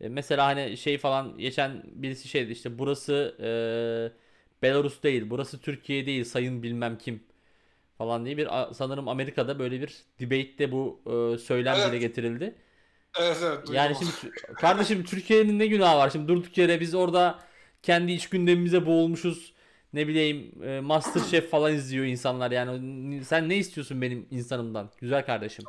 E, 0.00 0.08
mesela 0.08 0.46
hani 0.46 0.76
şey 0.76 0.98
falan 0.98 1.38
geçen 1.38 1.82
birisi 1.86 2.28
şeydi 2.28 2.52
işte 2.52 2.78
burası 2.78 3.36
e, 3.40 4.62
Belarus 4.62 5.02
değil, 5.02 5.24
burası 5.30 5.60
Türkiye 5.60 6.06
değil 6.06 6.24
sayın 6.24 6.62
bilmem 6.62 6.98
kim 6.98 7.24
falan 7.98 8.24
diye 8.26 8.36
bir 8.36 8.48
sanırım 8.74 9.08
Amerika'da 9.08 9.58
böyle 9.58 9.80
bir 9.82 10.04
debate'de 10.20 10.72
bu 10.72 11.02
e, 11.36 11.38
söylem 11.38 11.84
Evet. 11.84 11.84
dile 11.84 11.98
getirildi. 11.98 12.56
Evet 13.18 13.38
evet 13.42 13.66
Yani 13.66 13.94
duydum. 13.94 13.96
şimdi 13.96 14.12
tü- 14.12 14.56
kardeşim 14.56 15.04
Türkiye'nin 15.04 15.58
ne 15.58 15.66
günahı 15.66 15.98
var? 15.98 16.10
Şimdi 16.10 16.28
durduk 16.28 16.58
yere 16.58 16.80
biz 16.80 16.94
orada 16.94 17.38
kendi 17.82 18.12
iç 18.12 18.28
gündemimize 18.28 18.86
boğulmuşuz. 18.86 19.54
Ne 19.92 20.08
bileyim 20.08 20.62
e, 20.64 20.80
MasterChef 20.80 21.50
falan 21.50 21.74
izliyor 21.74 22.04
insanlar 22.04 22.50
yani. 22.50 23.24
Sen 23.24 23.48
ne 23.48 23.56
istiyorsun 23.56 24.02
benim 24.02 24.26
insanımdan? 24.30 24.90
Güzel 24.98 25.26
kardeşim. 25.26 25.64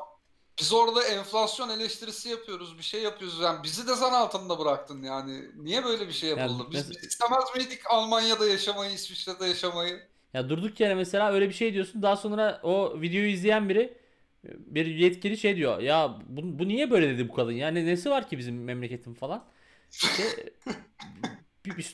Biz 0.59 0.73
orada 0.73 1.03
enflasyon 1.03 1.69
eleştirisi 1.69 2.29
yapıyoruz, 2.29 2.77
bir 2.77 2.83
şey 2.83 3.01
yapıyoruz. 3.03 3.39
Yani 3.39 3.63
bizi 3.63 3.87
de 3.87 3.95
zan 3.95 4.13
altında 4.13 4.59
bıraktın 4.59 5.03
yani. 5.03 5.45
Niye 5.55 5.83
böyle 5.83 6.07
bir 6.07 6.13
şey 6.13 6.29
yapıldı? 6.29 6.67
Biz, 6.71 6.79
mes- 6.79 6.89
biz 6.89 7.03
istemez 7.03 7.43
miydik 7.55 7.79
Almanya'da 7.89 8.45
yaşamayı, 8.47 8.93
İsviçre'de 8.93 9.45
yaşamayı? 9.45 10.01
Ya 10.33 10.49
durduk 10.49 10.79
yere 10.79 10.95
mesela 10.95 11.31
öyle 11.31 11.49
bir 11.49 11.53
şey 11.53 11.73
diyorsun. 11.73 12.01
Daha 12.01 12.15
sonra 12.15 12.59
o 12.63 13.01
videoyu 13.01 13.27
izleyen 13.27 13.69
biri 13.69 13.97
bir 14.43 14.85
yetkili 14.85 15.37
şey 15.37 15.55
diyor. 15.55 15.79
Ya 15.79 16.19
bu, 16.27 16.59
bu 16.59 16.67
niye 16.67 16.91
böyle 16.91 17.09
dedi 17.09 17.29
bu 17.29 17.33
kadın? 17.33 17.51
Yani 17.51 17.85
nesi 17.85 18.09
var 18.09 18.29
ki 18.29 18.37
bizim 18.37 18.63
memleketin 18.63 19.13
falan? 19.13 19.45
İşte, 19.91 20.23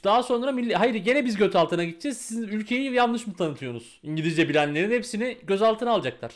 daha 0.04 0.24
sonra 0.24 0.52
milli, 0.52 0.76
hayır 0.76 0.96
gene 0.96 1.26
biz 1.26 1.36
göt 1.38 1.56
altına 1.56 1.84
gideceğiz. 1.84 2.18
Sizin 2.18 2.44
ülkeyi 2.48 2.94
yanlış 2.94 3.28
mı 3.28 3.36
tanıtıyorsunuz? 3.36 4.00
İngilizce 4.04 4.50
bilenlerin 4.50 4.92
hepsini 4.92 5.38
gözaltına 5.44 5.92
alacaklar. 5.92 6.32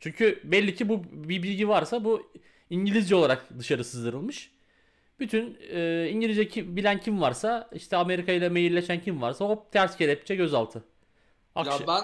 Çünkü 0.00 0.40
belli 0.44 0.74
ki 0.74 0.88
bu 0.88 1.04
bir 1.12 1.42
bilgi 1.42 1.68
varsa 1.68 2.04
bu 2.04 2.32
İngilizce 2.70 3.14
olarak 3.16 3.46
dışarı 3.58 3.84
sızdırılmış. 3.84 4.50
Bütün 5.20 5.58
e, 5.70 6.08
İngilizce 6.10 6.48
ki- 6.48 6.76
bilen 6.76 7.00
kim 7.00 7.20
varsa 7.20 7.70
işte 7.74 7.96
Amerika 7.96 8.32
ile 8.32 8.48
mailleşen 8.48 9.02
kim 9.02 9.22
varsa 9.22 9.44
hop 9.46 9.72
ters 9.72 9.96
kelepçe 9.96 10.36
gözaltı. 10.36 10.84
Ya 11.62 11.72
Akşam. 11.72 11.86
ben 11.86 12.02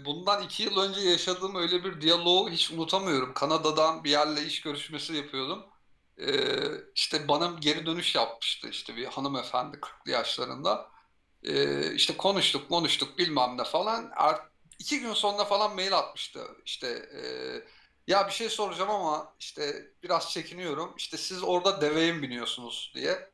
e, 0.00 0.04
bundan 0.04 0.42
iki 0.42 0.62
yıl 0.62 0.76
önce 0.78 1.00
yaşadığım 1.00 1.54
öyle 1.56 1.84
bir 1.84 2.00
diyaloğu 2.00 2.50
hiç 2.50 2.70
unutamıyorum. 2.72 3.34
Kanada'dan 3.34 4.04
bir 4.04 4.10
yerle 4.10 4.46
iş 4.46 4.60
görüşmesi 4.60 5.14
yapıyordum. 5.14 5.64
E, 6.20 6.32
işte 6.94 7.28
bana 7.28 7.56
geri 7.60 7.86
dönüş 7.86 8.14
yapmıştı 8.14 8.68
işte 8.68 8.96
bir 8.96 9.06
hanımefendi 9.06 9.80
40'lı 9.80 10.10
yaşlarında. 10.10 10.90
E, 11.42 11.92
işte 11.94 12.16
konuştuk 12.16 12.68
konuştuk 12.68 13.18
bilmem 13.18 13.58
ne 13.58 13.64
falan. 13.64 14.12
İki 14.78 15.00
gün 15.00 15.12
sonra 15.14 15.44
falan 15.44 15.74
mail 15.74 15.98
atmıştı. 15.98 16.40
İşte 16.64 16.88
e, 16.88 17.22
ya 18.12 18.26
bir 18.26 18.32
şey 18.32 18.48
soracağım 18.48 18.90
ama 18.90 19.34
işte 19.40 19.86
biraz 20.02 20.30
çekiniyorum. 20.30 20.94
İşte 20.96 21.16
siz 21.16 21.42
orada 21.42 21.80
deveye 21.80 22.12
mi 22.12 22.22
biniyorsunuz 22.22 22.92
diye. 22.94 23.30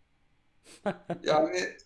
Yani 1.22 1.76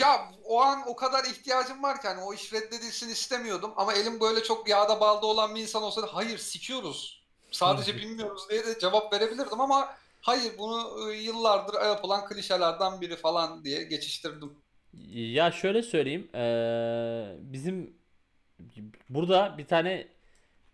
ya 0.00 0.32
o 0.44 0.60
an 0.60 0.82
o 0.88 0.96
kadar 0.96 1.24
ihtiyacım 1.24 1.82
var 1.82 2.00
ki 2.02 2.08
hani 2.08 2.22
o 2.22 2.34
iş 2.34 2.52
reddedilsin 2.52 3.08
istemiyordum 3.08 3.72
ama 3.76 3.92
elim 3.94 4.20
böyle 4.20 4.42
çok 4.42 4.68
yağda 4.68 5.00
balda 5.00 5.26
olan 5.26 5.54
bir 5.54 5.62
insan 5.62 5.82
olsaydı 5.82 6.06
hayır 6.12 6.38
sikiyoruz. 6.38 7.21
Sadece 7.52 7.96
bilmiyoruz 7.96 8.42
diye 8.50 8.64
de 8.66 8.78
cevap 8.78 9.12
verebilirdim 9.12 9.60
ama 9.60 9.94
hayır 10.20 10.58
bunu 10.58 11.10
e, 11.12 11.16
yıllardır 11.16 11.74
yapılan 11.74 12.26
klişelerden 12.26 13.00
biri 13.00 13.16
falan 13.16 13.64
diye 13.64 13.82
geçiştirdim. 13.82 14.52
Ya 15.12 15.50
şöyle 15.52 15.82
söyleyeyim. 15.82 16.28
eee, 16.34 17.36
bizim 17.40 17.94
burada 19.10 19.58
bir 19.58 19.66
tane 19.66 20.08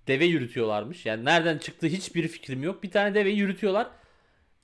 deve 0.08 0.25
yürütüyorlarmış. 0.26 1.06
Yani 1.06 1.25
nereden 1.25 1.58
çıktığı 1.58 1.87
hiçbir 1.87 2.28
fikrim 2.28 2.62
yok. 2.62 2.82
Bir 2.82 2.90
tane 2.90 3.14
deveyi 3.14 3.38
yürütüyorlar. 3.38 3.90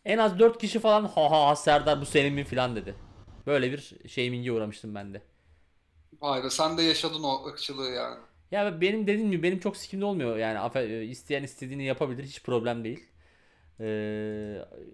En 0.04 0.18
az 0.18 0.38
4 0.38 0.58
kişi 0.60 0.80
falan 0.80 1.04
ha 1.06 1.30
ha 1.30 1.56
Serdar 1.56 2.00
bu 2.00 2.06
senin 2.06 2.34
mi 2.34 2.44
falan 2.44 2.76
dedi. 2.76 2.96
Böyle 3.46 3.72
bir 3.72 3.94
shaminge 4.08 4.52
uğramıştım 4.52 4.94
ben 4.94 5.14
de. 5.14 5.22
Be 6.22 6.50
sen 6.50 6.78
de 6.78 6.82
yaşadın 6.82 7.22
o 7.22 7.46
ırkçılığı 7.46 7.90
yani. 7.90 8.20
Ya 8.54 8.80
benim 8.80 9.06
dediğim 9.06 9.30
gibi 9.30 9.42
benim 9.42 9.58
çok 9.60 9.76
sikimde 9.76 10.04
olmuyor. 10.04 10.36
Yani 10.36 10.58
afe- 10.58 11.02
isteyen 11.04 11.42
istediğini 11.42 11.84
yapabilir. 11.84 12.24
Hiç 12.24 12.42
problem 12.42 12.84
değil. 12.84 13.08
Eee, 13.80 13.86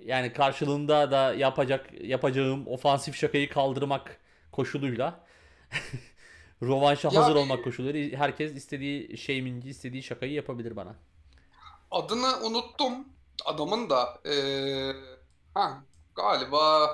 yani 0.05 0.33
karşılığında 0.33 1.11
da 1.11 1.35
yapacak 1.35 1.93
yapacağım 2.03 2.69
ofansif 2.69 3.17
şakayı 3.17 3.51
kaldırmak 3.51 4.21
koşuluyla 4.53 5.25
rövanşa 6.63 7.11
Ya 7.11 7.15
hazır 7.15 7.35
bir- 7.35 7.37
olmak 7.37 7.65
koşuluyla 7.65 8.19
herkes 8.19 8.53
istediği 8.57 9.17
shamingi, 9.19 9.69
istediği 9.71 10.03
şakayı 10.03 10.33
yapabilir 10.33 10.77
bana. 10.77 10.97
Adını 11.91 12.41
unuttum 12.47 13.09
adamın 13.45 13.91
da. 13.91 14.21
Ee, 14.27 14.93
ha, 15.55 15.85
galiba 16.15 16.87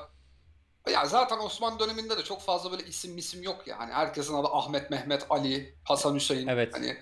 ya 0.91 1.07
zaten 1.07 1.39
Osmanlı 1.39 1.79
döneminde 1.79 2.19
de 2.19 2.25
çok 2.25 2.43
fazla 2.43 2.73
böyle 2.73 2.85
isim 2.85 3.15
misim 3.15 3.43
yok 3.43 3.67
ya. 3.67 3.79
Hani 3.79 3.93
herkesin 3.93 4.35
adı 4.35 4.49
Ahmet, 4.51 4.91
Mehmet, 4.91 5.27
Ali, 5.31 5.79
Hasan 5.85 6.15
Hüseyin. 6.15 6.47
Evet. 6.47 6.75
Hani 6.75 6.97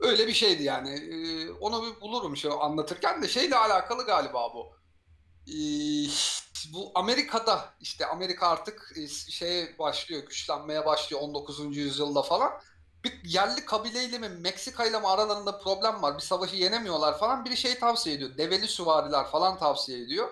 öyle 0.00 0.26
bir 0.26 0.32
şeydi 0.32 0.62
yani. 0.62 0.90
Ee, 0.90 1.50
onu 1.50 1.82
bir 1.82 2.00
bulurum 2.00 2.36
şu 2.36 2.62
anlatırken 2.62 3.22
de 3.22 3.28
şeyle 3.28 3.56
alakalı 3.56 4.06
galiba 4.06 4.54
bu. 4.54 4.72
Ee, 5.48 6.06
bu 6.72 6.92
Amerika'da 6.94 7.74
işte 7.80 8.06
Amerika 8.06 8.48
artık 8.48 8.92
e, 8.96 9.08
şeye 9.08 9.78
başlıyor, 9.78 10.22
güçlenmeye 10.22 10.86
başlıyor 10.86 11.22
19. 11.22 11.76
yüzyılda 11.76 12.22
falan. 12.22 12.52
Bir 13.04 13.24
yerli 13.24 13.64
kabileyle 13.64 14.18
mi 14.18 14.28
Meksika 14.28 14.86
ile 14.86 14.98
mi 14.98 15.08
aralarında 15.08 15.58
problem 15.58 16.02
var. 16.02 16.14
Bir 16.14 16.22
savaşı 16.22 16.56
yenemiyorlar 16.56 17.18
falan. 17.18 17.44
Biri 17.44 17.56
şey 17.56 17.78
tavsiye 17.78 18.16
ediyor. 18.16 18.38
Develi 18.38 18.68
süvariler 18.68 19.26
falan 19.26 19.58
tavsiye 19.58 20.02
ediyor. 20.02 20.28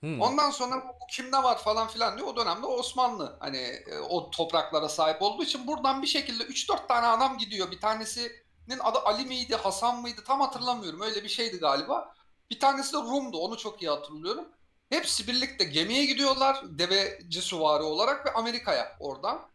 Hmm. 0.00 0.20
Ondan 0.20 0.50
sonra 0.50 0.93
bu 1.04 1.06
kimde 1.06 1.36
var 1.36 1.58
falan 1.58 1.88
filan 1.88 2.16
diyor. 2.18 2.28
O 2.28 2.36
dönemde 2.36 2.66
Osmanlı 2.66 3.36
hani 3.40 3.58
e, 3.58 3.98
o 3.98 4.30
topraklara 4.30 4.88
sahip 4.88 5.22
olduğu 5.22 5.42
için 5.42 5.66
buradan 5.66 6.02
bir 6.02 6.06
şekilde 6.06 6.44
3-4 6.44 6.88
tane 6.88 7.06
adam 7.06 7.38
gidiyor. 7.38 7.70
Bir 7.70 7.80
tanesinin 7.80 8.78
adı 8.80 8.98
Ali 8.98 9.24
miydi, 9.24 9.56
Hasan 9.56 10.00
mıydı 10.00 10.24
tam 10.26 10.40
hatırlamıyorum. 10.40 11.00
Öyle 11.00 11.24
bir 11.24 11.28
şeydi 11.28 11.56
galiba. 11.56 12.14
Bir 12.50 12.60
tanesi 12.60 12.92
de 12.92 12.96
Rum'du. 12.96 13.38
Onu 13.38 13.56
çok 13.56 13.82
iyi 13.82 13.90
hatırlıyorum. 13.90 14.48
Hepsi 14.90 15.26
birlikte 15.28 15.64
gemiye 15.64 16.04
gidiyorlar 16.04 16.62
deveci 16.78 17.42
süvari 17.42 17.82
olarak 17.82 18.26
ve 18.26 18.32
Amerika'ya 18.32 18.96
oradan. 19.00 19.48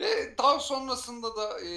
Ve 0.00 0.38
daha 0.38 0.60
sonrasında 0.60 1.36
da 1.36 1.60
e, 1.60 1.68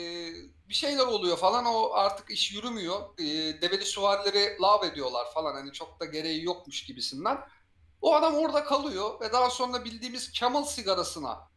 bir 0.69 0.73
şeyler 0.73 1.07
oluyor 1.07 1.37
falan 1.37 1.65
o 1.65 1.91
artık 1.93 2.31
iş 2.31 2.53
yürümüyor. 2.53 3.19
E, 3.19 3.25
develi 3.61 3.85
süvarileri 3.85 4.57
lav 4.61 4.83
ediyorlar 4.83 5.33
falan 5.33 5.53
hani 5.53 5.71
çok 5.73 5.99
da 5.99 6.05
gereği 6.05 6.43
yokmuş 6.43 6.85
gibisinden. 6.85 7.37
O 8.01 8.15
adam 8.15 8.35
orada 8.35 8.63
kalıyor 8.63 9.21
ve 9.21 9.31
daha 9.31 9.49
sonra 9.49 9.85
bildiğimiz 9.85 10.33
Camel 10.33 10.63
sigarasına 10.63 11.49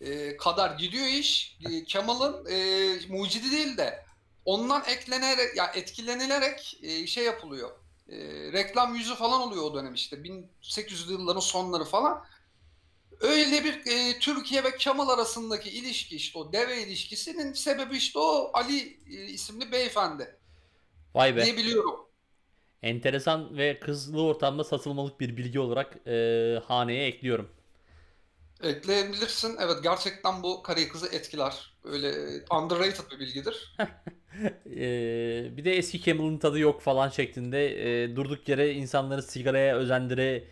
e, 0.00 0.36
kadar 0.36 0.78
gidiyor 0.78 1.06
iş. 1.06 1.58
E, 1.70 1.84
Camel'ın 1.86 2.46
e, 2.50 2.56
mucidi 3.08 3.50
değil 3.50 3.76
de 3.76 4.04
ondan 4.44 4.84
eklenerek 4.86 5.56
ya 5.56 5.66
etkilenilerek 5.74 6.78
e, 6.82 7.06
şey 7.06 7.24
yapılıyor. 7.24 7.70
E, 8.08 8.16
reklam 8.52 8.94
yüzü 8.94 9.14
falan 9.14 9.40
oluyor 9.40 9.62
o 9.64 9.74
dönem 9.74 9.94
işte 9.94 10.16
1800'lü 10.16 11.12
yılların 11.12 11.40
sonları 11.40 11.84
falan. 11.84 12.24
Öyle 13.20 13.64
bir 13.64 13.86
e, 13.86 14.18
Türkiye 14.18 14.64
ve 14.64 14.76
Kemal 14.76 15.08
arasındaki 15.08 15.70
ilişki 15.70 16.16
işte 16.16 16.38
o 16.38 16.52
deve 16.52 16.82
ilişkisinin 16.82 17.52
sebebi 17.52 17.96
işte 17.96 18.18
o 18.18 18.50
Ali 18.54 19.00
e, 19.06 19.24
isimli 19.24 19.72
beyefendi 19.72 20.38
Vay 21.14 21.36
be. 21.36 21.44
diye 21.44 21.56
biliyorum. 21.56 22.09
Enteresan 22.82 23.56
ve 23.56 23.80
kızlı 23.80 24.22
ortamda 24.22 24.64
satılmalık 24.64 25.20
bir 25.20 25.36
bilgi 25.36 25.60
olarak 25.60 26.06
e, 26.06 26.62
haneye 26.66 27.06
ekliyorum. 27.06 27.48
Ekleyebilirsin. 28.62 29.56
Evet 29.60 29.82
gerçekten 29.82 30.42
bu 30.42 30.62
karı 30.62 30.88
kızı 30.88 31.06
etkiler. 31.06 31.72
Öyle 31.84 32.08
e, 32.08 32.54
underrated 32.54 33.10
bir 33.10 33.18
bilgidir. 33.18 33.76
E, 34.66 35.56
bir 35.56 35.64
de 35.64 35.76
eski 35.76 36.02
Camel'ın 36.02 36.38
tadı 36.38 36.58
yok 36.58 36.82
falan 36.82 37.08
şeklinde 37.08 37.68
e, 38.02 38.16
durduk 38.16 38.48
yere 38.48 38.72
insanları 38.72 39.22
sigaraya 39.22 39.76
özendire 39.76 40.44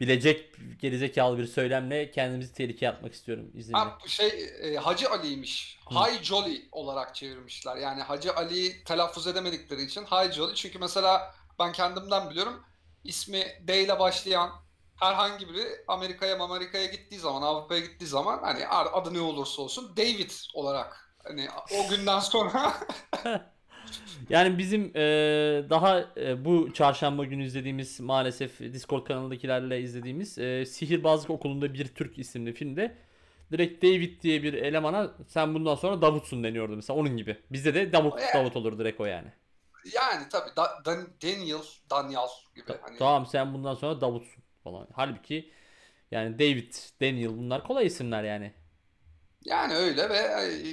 bilecek 0.00 0.54
gerizekalı 0.80 1.38
bir 1.38 1.46
söylemle 1.46 2.10
kendimizi 2.10 2.54
tehlikeye 2.54 2.90
atmak 2.90 3.14
istiyorum 3.14 3.50
izninle. 3.54 3.78
Ha, 3.78 3.98
şey 4.06 4.50
e, 4.62 4.76
Hacı 4.76 5.10
Ali'ymiş. 5.10 5.78
Hay 5.84 6.22
Jolly 6.22 6.68
olarak 6.72 7.14
çevirmişler. 7.14 7.76
Yani 7.76 8.02
Hacı 8.02 8.34
Ali'yi 8.34 8.84
telaffuz 8.84 9.26
edemedikleri 9.26 9.82
için 9.82 10.04
Hay 10.04 10.32
Jolly. 10.32 10.54
Çünkü 10.54 10.78
mesela 10.78 11.34
ben 11.58 11.72
kendimden 11.72 12.30
biliyorum. 12.30 12.62
ismi 13.04 13.44
D 13.60 13.82
ile 13.84 13.98
başlayan 13.98 14.50
herhangi 14.96 15.48
biri 15.48 15.64
Amerika'ya 15.88 16.38
Amerika'ya 16.38 16.86
gittiği 16.86 17.18
zaman, 17.18 17.42
Avrupa'ya 17.42 17.80
gittiği 17.80 18.06
zaman 18.06 18.38
hani 18.42 18.68
adı 18.68 19.14
ne 19.14 19.20
olursa 19.20 19.62
olsun 19.62 19.96
David 19.96 20.30
olarak 20.54 21.14
hani 21.24 21.48
o 21.78 21.88
günden 21.90 22.20
sonra 22.20 22.74
Yani 24.30 24.58
bizim 24.58 24.92
e, 24.96 25.00
daha 25.70 26.04
e, 26.16 26.44
bu 26.44 26.72
çarşamba 26.72 27.24
günü 27.24 27.44
izlediğimiz 27.44 28.00
maalesef 28.00 28.60
Discord 28.60 29.06
kanalındakilerle 29.06 29.80
izlediğimiz 29.80 30.38
e, 30.38 30.66
Sihirbazlık 30.66 31.30
Okulu'nda 31.30 31.74
bir 31.74 31.88
Türk 31.88 32.18
isimli 32.18 32.52
filmde 32.52 32.96
direkt 33.52 33.82
David 33.84 34.22
diye 34.22 34.42
bir 34.42 34.54
elemana 34.54 35.10
sen 35.28 35.54
bundan 35.54 35.74
sonra 35.74 36.02
Davutsun 36.02 36.44
deniyordu 36.44 36.76
mesela 36.76 36.98
onun 36.98 37.16
gibi. 37.16 37.36
Bizde 37.52 37.74
de 37.74 37.92
Davut. 37.92 38.20
Davut 38.34 38.56
olur 38.56 38.78
direkt 38.78 39.00
o 39.00 39.04
yani. 39.04 39.32
Yani 39.94 40.28
tabii 40.28 40.56
Da- 40.56 40.82
Dan- 40.84 41.08
Daniel, 41.22 41.62
Daniel 41.90 42.28
gibi 42.54 42.72
hani 42.82 42.98
Tamam 42.98 43.26
sen 43.26 43.54
bundan 43.54 43.74
sonra 43.74 44.00
Davutsun 44.00 44.42
falan. 44.64 44.88
Halbuki 44.92 45.52
yani 46.10 46.38
David, 46.38 46.74
Daniel 47.00 47.38
bunlar 47.38 47.64
kolay 47.64 47.86
isimler 47.86 48.24
yani. 48.24 48.52
Yani 49.44 49.74
öyle 49.74 50.08
ve 50.10 50.16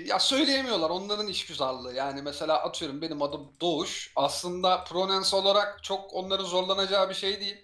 ya 0.08 0.20
söyleyemiyorlar 0.20 0.89
onların 0.89 1.28
işgüzarlığı. 1.28 1.94
Yani 1.94 2.22
mesela 2.22 2.63
atıyorum 2.63 3.01
benim 3.01 3.22
adım 3.22 3.54
Doğuş. 3.62 4.13
Aslında 4.16 4.84
pronouns 4.84 5.34
olarak 5.34 5.84
çok 5.84 6.13
onların 6.13 6.46
zorlanacağı 6.46 7.10
bir 7.10 7.13
şey 7.13 7.39
değil. 7.42 7.58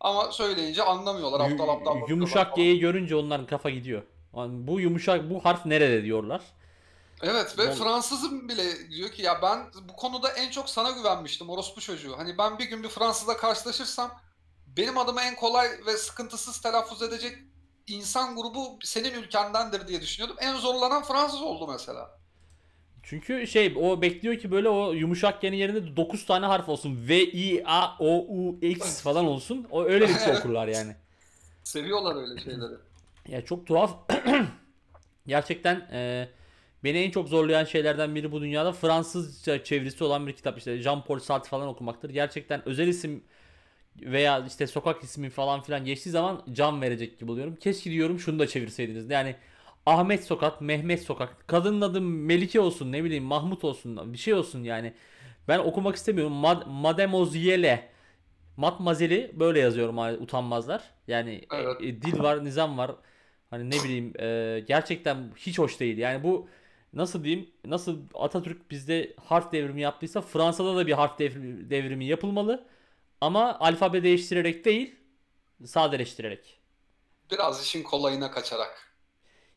Ama 0.00 0.32
söyleyince 0.32 0.82
anlamıyorlar. 0.82 1.40
Aptal 1.40 1.68
aptal 1.68 2.08
yumuşak. 2.08 2.54
G'yi 2.56 2.78
görünce 2.80 3.16
onların 3.16 3.46
kafa 3.46 3.70
gidiyor. 3.70 4.02
Yani 4.36 4.66
bu 4.66 4.80
yumuşak 4.80 5.30
bu 5.30 5.44
harf 5.44 5.66
nerede 5.66 6.04
diyorlar. 6.04 6.42
Evet 7.22 7.58
ve 7.58 7.74
Fransızım 7.74 8.48
bile 8.48 8.90
diyor 8.90 9.10
ki 9.10 9.22
ya 9.22 9.42
ben 9.42 9.66
bu 9.88 9.96
konuda 9.96 10.28
en 10.28 10.50
çok 10.50 10.70
sana 10.70 10.90
güvenmiştim 10.90 11.50
orospu 11.50 11.80
çocuğu. 11.80 12.18
Hani 12.18 12.38
ben 12.38 12.58
bir 12.58 12.64
gün 12.64 12.82
bir 12.82 12.88
Fransızla 12.88 13.36
karşılaşırsam 13.36 14.20
benim 14.66 14.98
adımı 14.98 15.20
en 15.20 15.36
kolay 15.36 15.68
ve 15.86 15.96
sıkıntısız 15.96 16.60
telaffuz 16.60 17.02
edecek 17.02 17.38
insan 17.86 18.36
grubu 18.36 18.78
senin 18.82 19.22
ülkendendir 19.22 19.88
diye 19.88 20.00
düşünüyordum. 20.00 20.36
En 20.40 20.56
zorlanan 20.56 21.02
Fransız 21.02 21.42
oldu 21.42 21.68
mesela. 21.72 22.20
Çünkü 23.02 23.46
şey 23.46 23.74
o 23.76 24.02
bekliyor 24.02 24.38
ki 24.38 24.50
böyle 24.50 24.68
o 24.68 24.92
yumuşak 24.92 25.40
G'nin 25.40 25.56
yerinde 25.56 25.96
9 25.96 26.26
tane 26.26 26.46
harf 26.46 26.68
olsun. 26.68 27.08
V, 27.08 27.22
I, 27.22 27.62
A, 27.66 27.96
O, 27.98 28.26
U, 28.28 28.58
X 28.62 29.00
falan 29.02 29.24
olsun. 29.24 29.66
O 29.70 29.84
öyle 29.84 30.08
bir 30.08 30.18
şey 30.18 30.32
okurlar 30.36 30.68
yani. 30.68 30.96
Seviyorlar 31.64 32.16
öyle 32.16 32.40
şeyleri. 32.40 32.74
Ya 33.28 33.44
çok 33.44 33.66
tuhaf. 33.66 33.96
Gerçekten 35.26 35.76
e, 35.92 36.28
beni 36.84 36.98
en 36.98 37.10
çok 37.10 37.28
zorlayan 37.28 37.64
şeylerden 37.64 38.14
biri 38.14 38.32
bu 38.32 38.40
dünyada 38.42 38.72
Fransızca 38.72 39.64
çevirisi 39.64 40.04
olan 40.04 40.26
bir 40.26 40.32
kitap. 40.32 40.58
İşte 40.58 40.76
Jean-Paul 40.82 41.20
Sartre 41.20 41.48
falan 41.48 41.68
okumaktır. 41.68 42.10
Gerçekten 42.10 42.68
özel 42.68 42.88
isim 42.88 43.24
veya 44.00 44.44
işte 44.46 44.66
sokak 44.66 45.04
ismi 45.04 45.30
falan 45.30 45.62
filan 45.62 45.84
geçtiği 45.84 46.10
zaman 46.10 46.42
can 46.52 46.82
verecek 46.82 47.18
gibi 47.18 47.30
oluyorum. 47.32 47.56
Keşke 47.56 47.90
diyorum 47.90 48.18
şunu 48.20 48.38
da 48.38 48.46
çevirseydiniz. 48.46 49.10
Yani 49.10 49.36
Ahmet 49.86 50.24
Sokak, 50.24 50.60
Mehmet 50.60 51.02
Sokak. 51.02 51.48
Kadının 51.48 51.80
adı 51.80 52.00
Melike 52.00 52.60
olsun, 52.60 52.92
ne 52.92 53.04
bileyim 53.04 53.24
Mahmut 53.24 53.64
olsun, 53.64 54.12
bir 54.12 54.18
şey 54.18 54.34
olsun 54.34 54.64
yani. 54.64 54.94
Ben 55.48 55.58
okumak 55.58 55.96
istemiyorum. 55.96 56.32
Mad 56.32 56.66
Mademoiselle. 56.66 57.90
Matmazeli 58.56 59.32
böyle 59.34 59.60
yazıyorum 59.60 59.98
utanmazlar. 60.22 60.82
Yani 61.08 61.30
e, 61.52 61.56
Evet. 61.56 61.80
e, 61.80 62.02
dil 62.02 62.18
var, 62.22 62.44
nizam 62.44 62.78
var. 62.78 62.92
Hani 63.50 63.70
ne 63.70 63.84
bileyim 63.84 64.12
e, 64.20 64.60
gerçekten 64.68 65.32
hiç 65.36 65.58
hoş 65.58 65.80
değil. 65.80 65.98
Yani 65.98 66.22
bu 66.24 66.48
nasıl 66.92 67.24
diyeyim? 67.24 67.50
Nasıl 67.64 67.98
Atatürk 68.14 68.70
bizde 68.70 69.16
harf 69.24 69.52
devrimi 69.52 69.80
yaptıysa 69.80 70.20
Fransa'da 70.20 70.76
da 70.76 70.86
bir 70.86 70.92
harf 70.92 71.20
devri- 71.20 71.70
devrimi 71.70 72.04
yapılmalı. 72.04 72.66
Ama 73.20 73.58
alfabe 73.60 74.02
değiştirerek 74.02 74.64
değil, 74.64 74.96
sadeleştirerek. 75.66 76.60
Biraz 77.30 77.62
işin 77.62 77.82
kolayına 77.82 78.30
kaçarak. 78.30 78.96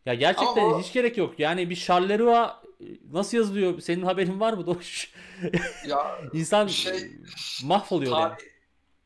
Ya 0.05 0.13
gerçekten 0.13 0.69
Ama 0.69 0.77
hiç 0.77 0.93
gerek 0.93 1.17
yok. 1.17 1.39
Yani 1.39 1.69
bir 1.69 1.75
Charleroi 1.75 2.36
e, 2.81 2.86
nasıl 3.12 3.38
yazılıyor? 3.38 3.79
Senin 3.79 4.03
haberin 4.03 4.39
var 4.39 4.53
mı 4.53 4.65
Doğuş? 4.67 5.13
Ya 5.81 6.21
İnsan 6.34 6.67
Şey, 6.67 7.12
mahvoluyor 7.60 8.15
yani. 8.17 8.36
tarih, 8.36 8.45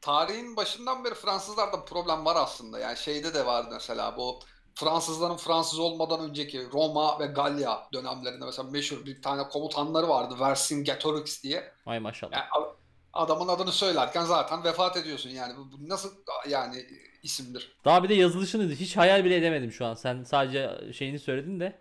tarihin 0.02 0.56
başından 0.56 1.04
beri 1.06 1.16
Fransızlarda 1.16 1.86
problem 1.86 2.26
var 2.26 2.36
aslında. 2.36 2.80
Yani 2.80 2.98
şeyde 2.98 3.34
de 3.34 3.46
vardı 3.46 3.70
mesela 3.74 4.18
bu 4.18 4.40
Fransızların 4.80 5.38
Fransız 5.38 5.80
olmadan 5.80 6.30
önceki 6.30 6.72
Roma 6.74 7.20
ve 7.20 7.26
Galya 7.26 7.88
dönemlerinde 7.94 8.46
mesela 8.46 8.70
meşhur 8.70 9.06
bir 9.06 9.22
tane 9.22 9.44
komutanları 9.44 10.10
vardı 10.10 10.36
Vercingetorix 10.40 11.44
diye. 11.44 11.74
Ay 11.86 12.00
maşallah. 12.00 12.34
Yani 12.34 12.66
adamın 13.14 13.48
adını 13.48 13.72
söylerken 13.72 14.24
zaten 14.24 14.64
vefat 14.64 14.98
ediyorsun 14.98 15.30
yani. 15.30 15.54
Bu, 15.58 15.90
nasıl 15.90 16.10
yani 16.50 16.86
isimdir? 17.24 17.76
Daha 17.86 18.04
bir 18.04 18.10
de 18.10 18.14
yazılışını 18.14 18.72
hiç 18.72 18.98
hayal 18.98 19.26
bile 19.26 19.36
edemedim 19.36 19.72
şu 19.72 19.86
an. 19.86 19.94
Sen 19.94 20.24
sadece 20.24 20.94
şeyini 20.94 21.20
söyledin 21.20 21.60
de. 21.60 21.80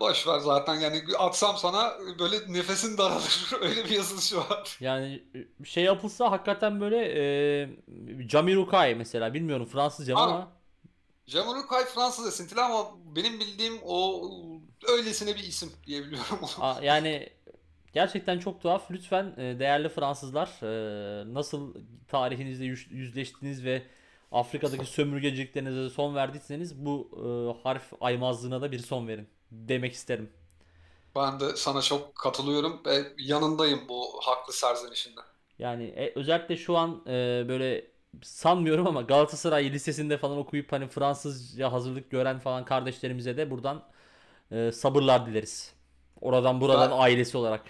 Boş 0.00 0.26
ver 0.26 0.38
zaten 0.38 0.74
yani 0.74 1.02
atsam 1.18 1.56
sana 1.56 1.92
böyle 2.18 2.36
nefesin 2.52 2.98
daralır. 2.98 3.50
Öyle 3.60 3.84
bir 3.84 3.90
yazılışı 3.90 4.36
var. 4.36 4.76
Yani 4.80 5.22
e, 5.60 5.64
şey 5.64 5.84
yapılsa 5.84 6.30
hakikaten 6.30 6.80
böyle 6.80 6.98
e, 6.98 7.68
Jamiroquai 8.28 8.94
mesela 8.94 9.34
bilmiyorum 9.34 9.66
Fransızca 9.66 10.14
mı 10.14 10.48
Aa. 11.28 11.40
ama 11.40 11.54
Jamiroquai 11.54 11.84
Fransız 11.84 12.26
esintili 12.26 12.60
ama 12.60 12.90
benim 13.16 13.40
bildiğim 13.40 13.78
o 13.84 14.22
öylesine 14.88 15.34
bir 15.34 15.44
isim 15.44 15.72
diyebiliyorum. 15.86 16.38
a- 16.60 16.80
yani 16.82 17.30
gerçekten 17.92 18.38
çok 18.38 18.60
tuhaf. 18.62 18.90
Lütfen 18.90 19.34
e, 19.38 19.58
değerli 19.58 19.88
Fransızlar 19.88 20.48
e, 20.62 21.34
nasıl 21.34 21.74
tarihinizle 22.08 22.64
yüz- 22.64 22.92
yüzleştiniz 22.92 23.64
ve 23.64 23.82
Afrika'daki 24.32 24.86
sömürgeciliklerinize 24.86 25.90
son 25.90 26.14
verdiyseniz 26.14 26.76
bu 26.86 27.10
e, 27.16 27.62
harf 27.62 27.92
aymazlığına 28.00 28.62
da 28.62 28.72
bir 28.72 28.78
son 28.78 29.08
verin 29.08 29.28
demek 29.50 29.92
isterim. 29.92 30.30
Ben 31.16 31.40
de 31.40 31.56
sana 31.56 31.82
çok 31.82 32.14
katılıyorum 32.14 32.82
ve 32.86 33.12
yanındayım 33.18 33.88
bu 33.88 34.20
haklı 34.22 34.52
serzenişinde. 34.52 35.20
Yani 35.58 35.84
e, 35.84 36.12
özellikle 36.16 36.56
şu 36.56 36.76
an 36.76 37.02
e, 37.06 37.44
böyle 37.48 37.91
sanmıyorum 38.22 38.86
ama 38.86 39.02
Galatasaray 39.02 39.72
Lisesi'nde 39.72 40.18
falan 40.18 40.38
okuyup 40.38 40.72
hani 40.72 40.88
Fransızca 40.88 41.72
hazırlık 41.72 42.10
gören 42.10 42.38
falan 42.38 42.64
kardeşlerimize 42.64 43.36
de 43.36 43.50
buradan 43.50 43.84
e, 44.52 44.72
sabırlar 44.72 45.26
dileriz. 45.26 45.74
Oradan 46.20 46.60
buradan 46.60 46.90
Ben- 46.90 46.96
ailesi 46.98 47.38
olarak. 47.38 47.64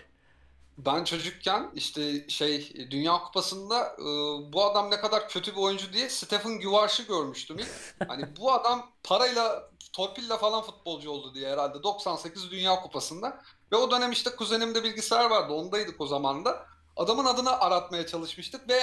Ben 0.78 1.04
çocukken 1.04 1.70
işte 1.74 2.28
şey 2.28 2.72
Dünya 2.90 3.18
Kupası'nda 3.18 3.96
e, 3.98 4.04
bu 4.52 4.64
adam 4.64 4.90
ne 4.90 5.00
kadar 5.00 5.28
kötü 5.28 5.52
bir 5.52 5.56
oyuncu 5.56 5.92
diye 5.92 6.08
Stephen 6.10 6.60
Guvarch'ı 6.60 7.02
görmüştüm 7.02 7.58
ilk. 7.58 7.68
Hani 8.08 8.36
bu 8.36 8.52
adam 8.52 8.92
parayla 9.04 9.70
torpille 9.92 10.36
falan 10.38 10.62
futbolcu 10.62 11.10
oldu 11.10 11.34
diye 11.34 11.50
herhalde 11.52 11.82
98 11.82 12.50
Dünya 12.50 12.80
Kupası'nda. 12.80 13.42
Ve 13.72 13.76
o 13.76 13.90
dönem 13.90 14.12
işte 14.12 14.30
kuzenimde 14.36 14.84
bilgisayar 14.84 15.30
vardı 15.30 15.52
ondaydık 15.52 16.00
o 16.00 16.06
zaman 16.06 16.44
da. 16.44 16.66
Adamın 16.96 17.24
adını 17.24 17.60
aratmaya 17.60 18.06
çalışmıştık 18.06 18.68
ve 18.68 18.80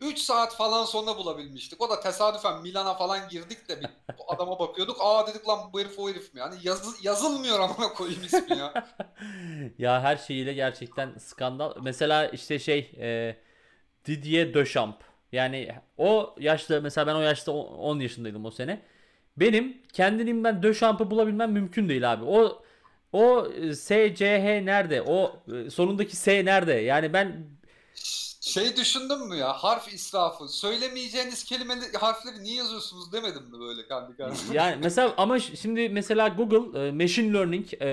3 0.00 0.18
saat 0.18 0.56
falan 0.56 0.84
sonra 0.84 1.16
bulabilmiştik. 1.18 1.80
O 1.82 1.90
da 1.90 2.00
tesadüfen 2.00 2.62
Milan'a 2.62 2.94
falan 2.94 3.28
girdik 3.28 3.68
de 3.68 3.80
bir 3.80 3.86
adama 4.28 4.58
bakıyorduk. 4.58 4.96
Aa 5.00 5.26
dedik 5.26 5.48
lan 5.48 5.58
bu 5.72 5.80
herif 5.80 5.98
o 5.98 6.08
herif 6.10 6.34
mi? 6.34 6.40
Yani 6.40 6.54
yazı- 6.62 7.06
yazılmıyor 7.06 7.60
amına 7.60 7.88
koyayım 7.94 8.24
ismi 8.24 8.58
ya. 8.58 8.86
Ya 9.78 10.02
her 10.02 10.16
şeyiyle 10.16 10.52
gerçekten 10.52 11.14
skandal. 11.18 11.74
Mesela 11.82 12.26
işte 12.26 12.58
şey 12.58 12.92
e, 13.00 13.36
Didier 14.06 14.54
Deschamps. 14.54 15.06
Yani 15.32 15.68
o 15.98 16.34
yaşta 16.38 16.80
mesela 16.80 17.06
ben 17.06 17.14
o 17.14 17.20
yaşta 17.20 17.52
o- 17.52 17.76
10 17.76 18.00
yaşındaydım 18.00 18.44
o 18.44 18.50
sene. 18.50 18.82
Benim 19.36 19.82
kendiliğimden 19.92 20.62
Dechamps'ı 20.62 21.10
bulabilmem 21.10 21.52
mümkün 21.52 21.88
değil 21.88 22.12
abi. 22.12 22.24
O 22.24 22.62
o 23.12 23.46
e, 23.46 23.74
SCH 23.74 24.20
nerede? 24.64 25.02
O 25.02 25.36
e, 25.66 25.70
sonundaki 25.70 26.16
S 26.16 26.44
nerede? 26.44 26.72
Yani 26.72 27.12
ben 27.12 27.46
Şey 28.46 28.76
düşündün 28.76 29.28
mü 29.28 29.36
ya? 29.36 29.52
Harf 29.52 29.92
israfı. 29.92 30.48
Söylemeyeceğiniz 30.48 31.44
kelimeleri, 31.44 31.96
harfleri 31.96 32.42
niye 32.42 32.56
yazıyorsunuz 32.56 33.12
demedim 33.12 33.42
mi 33.42 33.60
böyle 33.60 33.88
kendi 33.88 34.16
kendime? 34.16 34.36
yani 34.52 34.76
mesela 34.82 35.14
ama 35.16 35.38
şimdi 35.38 35.88
mesela 35.88 36.28
Google 36.28 36.86
e, 36.86 36.92
machine 36.92 37.32
learning 37.32 37.66
e, 37.80 37.88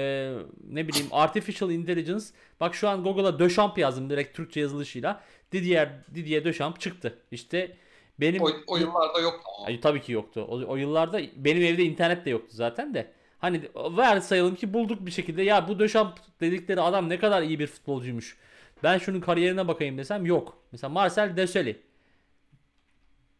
ne 0.69 0.87
bileyim 0.87 1.07
artificial 1.11 1.71
intelligence 1.71 2.25
bak 2.59 2.75
şu 2.75 2.89
an 2.89 3.03
Google'a 3.03 3.39
Deschamps 3.39 3.77
yazdım 3.77 4.09
direkt 4.09 4.35
Türkçe 4.35 4.59
yazılışıyla. 4.59 5.21
Didier 5.51 5.89
Didier 6.15 6.45
Deschamps 6.45 6.79
çıktı. 6.79 7.19
İşte 7.31 7.77
benim 8.19 8.43
O, 8.43 8.49
o 8.67 8.77
yıllarda 8.77 9.19
yoktu. 9.19 9.49
Ay, 9.65 9.81
tabii 9.81 10.01
ki 10.01 10.11
yoktu. 10.11 10.47
O, 10.49 10.55
o 10.55 10.75
yıllarda 10.75 11.21
benim 11.35 11.63
evde 11.63 11.83
internet 11.83 12.25
de 12.25 12.29
yoktu 12.29 12.55
zaten 12.55 12.93
de. 12.93 13.11
Hani 13.39 13.61
varsayalım 13.75 14.55
ki 14.55 14.73
bulduk 14.73 15.05
bir 15.05 15.11
şekilde 15.11 15.43
ya 15.43 15.67
bu 15.67 15.79
Deschamps 15.79 16.21
dedikleri 16.41 16.81
adam 16.81 17.09
ne 17.09 17.19
kadar 17.19 17.41
iyi 17.41 17.59
bir 17.59 17.67
futbolcuymuş. 17.67 18.37
Ben 18.83 18.97
şunun 18.97 19.21
kariyerine 19.21 19.67
bakayım 19.67 19.97
desem 19.97 20.25
yok. 20.25 20.57
Mesela 20.71 20.89
Marcel 20.89 21.37
Desailly. 21.37 21.81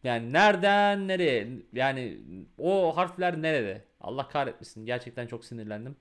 Yani 0.04 0.34
nereden 0.34 1.08
nereye? 1.08 1.48
Yani 1.74 2.18
o 2.58 2.98
harfler 2.98 3.42
nerede? 3.42 3.86
Allah 4.02 4.28
kahretmesin. 4.28 4.86
Gerçekten 4.86 5.28
çok 5.28 5.46
sinirlendim. 5.46 5.96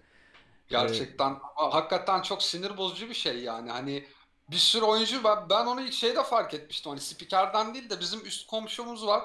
Gerçekten 0.69 1.35
ha- 1.55 1.75
hakikaten 1.75 2.23
çok 2.23 2.43
sinir 2.43 2.77
bozucu 2.77 3.09
bir 3.09 3.15
şey 3.15 3.39
yani. 3.43 3.71
Hani 3.71 4.09
bir 4.51 4.57
sürü 4.57 4.85
oyuncu 4.85 5.25
ben, 5.25 5.49
ben 5.51 5.67
onu 5.67 5.81
ilk 5.83 5.93
şeyde 5.93 6.23
fark 6.23 6.55
etmiştim. 6.55 6.91
Hani 6.91 7.01
spikerden 7.01 7.75
değil 7.75 7.91
de 7.91 8.01
bizim 8.01 8.27
üst 8.27 8.47
komşumuz 8.47 9.07
var. 9.07 9.23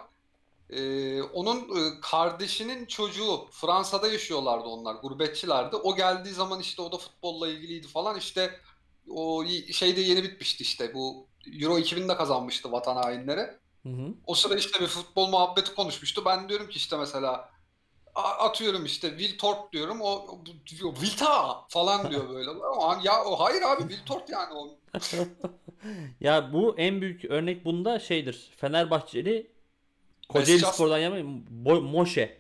Ee, 0.69 1.21
onun 1.21 1.57
e, 1.59 2.01
kardeşinin 2.01 2.85
çocuğu 2.85 3.47
Fransa'da 3.51 4.07
yaşıyorlardı 4.07 4.63
onlar. 4.65 4.95
Gurbetçilerdi. 4.95 5.75
O 5.75 5.95
geldiği 5.95 6.33
zaman 6.33 6.59
işte 6.59 6.81
o 6.81 6.91
da 6.91 6.97
futbolla 6.97 7.49
ilgiliydi 7.49 7.87
falan. 7.87 8.17
İşte 8.17 8.59
o 9.09 9.45
şeyde 9.71 10.01
yeni 10.01 10.23
bitmişti 10.23 10.63
işte 10.63 10.93
bu 10.93 11.27
Euro 11.61 11.79
2000'de 11.79 12.17
kazanmıştı 12.17 12.71
vatan 12.71 12.95
hainleri. 12.95 13.41
Hı 13.83 13.89
hı. 13.89 14.13
O 14.25 14.35
sıra 14.35 14.55
işte 14.55 14.81
bir 14.81 14.87
futbol 14.87 15.27
muhabbeti 15.27 15.75
konuşmuştu. 15.75 16.25
Ben 16.25 16.49
diyorum 16.49 16.69
ki 16.69 16.77
işte 16.77 16.97
mesela 16.97 17.49
atıyorum 18.15 18.85
işte 18.85 19.09
Wiltord 19.17 19.73
diyorum. 19.73 20.01
O, 20.01 20.39
diyor, 20.45 20.95
Wilta 20.95 21.65
falan 21.69 22.11
diyor 22.11 22.29
böyle. 22.33 22.49
Ama 22.49 22.99
ya 23.03 23.25
o 23.25 23.39
hayır 23.39 23.61
abi 23.61 23.81
Wiltord 23.81 24.29
yani 24.29 24.53
o. 24.53 24.77
Ya 26.19 26.53
bu 26.53 26.75
en 26.77 27.01
büyük 27.01 27.25
örnek 27.25 27.65
bunda 27.65 27.99
şeydir. 27.99 28.51
Fenerbahçeli 28.57 29.51
Kocaeli 30.29 30.59
Spor'dan 30.59 31.13
Bo- 31.65 31.81
Moşe. 31.81 32.37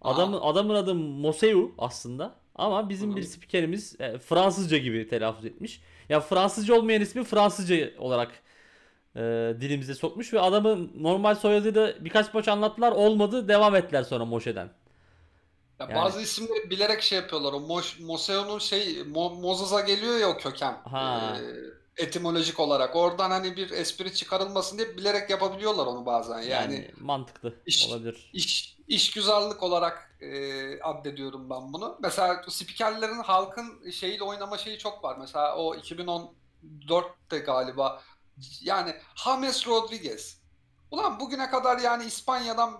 Adamın 0.00 0.40
adamın 0.40 0.74
adı 0.74 0.94
Moseu 0.94 1.74
aslında. 1.78 2.34
Ama 2.56 2.88
bizim 2.88 3.16
bir 3.16 3.22
spikerimiz 3.22 4.00
e, 4.00 4.18
Fransızca 4.18 4.76
gibi 4.76 5.08
telaffuz 5.08 5.44
etmiş. 5.44 5.80
Ya 6.08 6.20
Fransızca 6.20 6.74
olmayan 6.74 7.02
ismi 7.02 7.24
Fransızca 7.24 7.90
olarak 7.98 8.42
e, 9.16 9.20
dilimize 9.60 9.94
sokmuş 9.94 10.32
ve 10.32 10.40
adamın 10.40 10.92
normal 10.98 11.34
soyadı 11.34 11.74
da 11.74 12.04
birkaç 12.04 12.34
maç 12.34 12.48
anlattılar 12.48 12.92
olmadı 12.92 13.48
devam 13.48 13.74
ettiler 13.76 14.02
sonra 14.02 14.24
Moşe'den. 14.24 14.70
Ya 15.80 15.86
Yani- 15.90 15.94
bazı 15.94 16.20
isimleri 16.20 16.70
bilerek 16.70 17.02
şey 17.02 17.18
yapıyorlar. 17.18 17.52
O 17.52 17.60
Moş, 17.60 18.00
Moseo'nun 18.00 18.58
şey 18.58 19.02
Mo, 19.04 19.30
Mozes'a 19.30 19.80
geliyor 19.80 20.18
ya 20.18 20.28
o 20.28 20.36
köken. 20.36 20.76
Ha. 20.84 21.36
Ee, 21.96 22.02
etimolojik 22.04 22.60
olarak. 22.60 22.96
Oradan 22.96 23.30
hani 23.30 23.56
bir 23.56 23.70
espri 23.70 24.14
çıkarılmasın 24.14 24.78
diye 24.78 24.96
bilerek 24.96 25.30
yapabiliyorlar 25.30 25.86
onu 25.86 26.06
bazen. 26.06 26.38
Yani, 26.38 26.48
Yani 26.50 26.90
mantıklı 27.00 27.54
iş- 27.66 27.88
olabilir. 27.88 28.30
İş, 28.32 28.76
işgüzarlık 28.88 29.62
olarak 29.62 30.05
e, 30.26 30.80
addediyorum 30.82 31.50
ben 31.50 31.72
bunu. 31.72 31.98
Mesela 32.02 32.42
spikerlerin 32.48 33.18
halkın 33.22 33.90
şeyiyle 33.90 34.24
oynama 34.24 34.58
şeyi 34.58 34.78
çok 34.78 35.04
var. 35.04 35.16
Mesela 35.20 35.56
o 35.56 35.74
2014'te 35.76 37.38
galiba 37.38 38.02
yani 38.62 38.94
James 39.24 39.66
Rodriguez. 39.66 40.40
Ulan 40.90 41.20
bugüne 41.20 41.50
kadar 41.50 41.78
yani 41.78 42.04
İspanya'dan, 42.04 42.70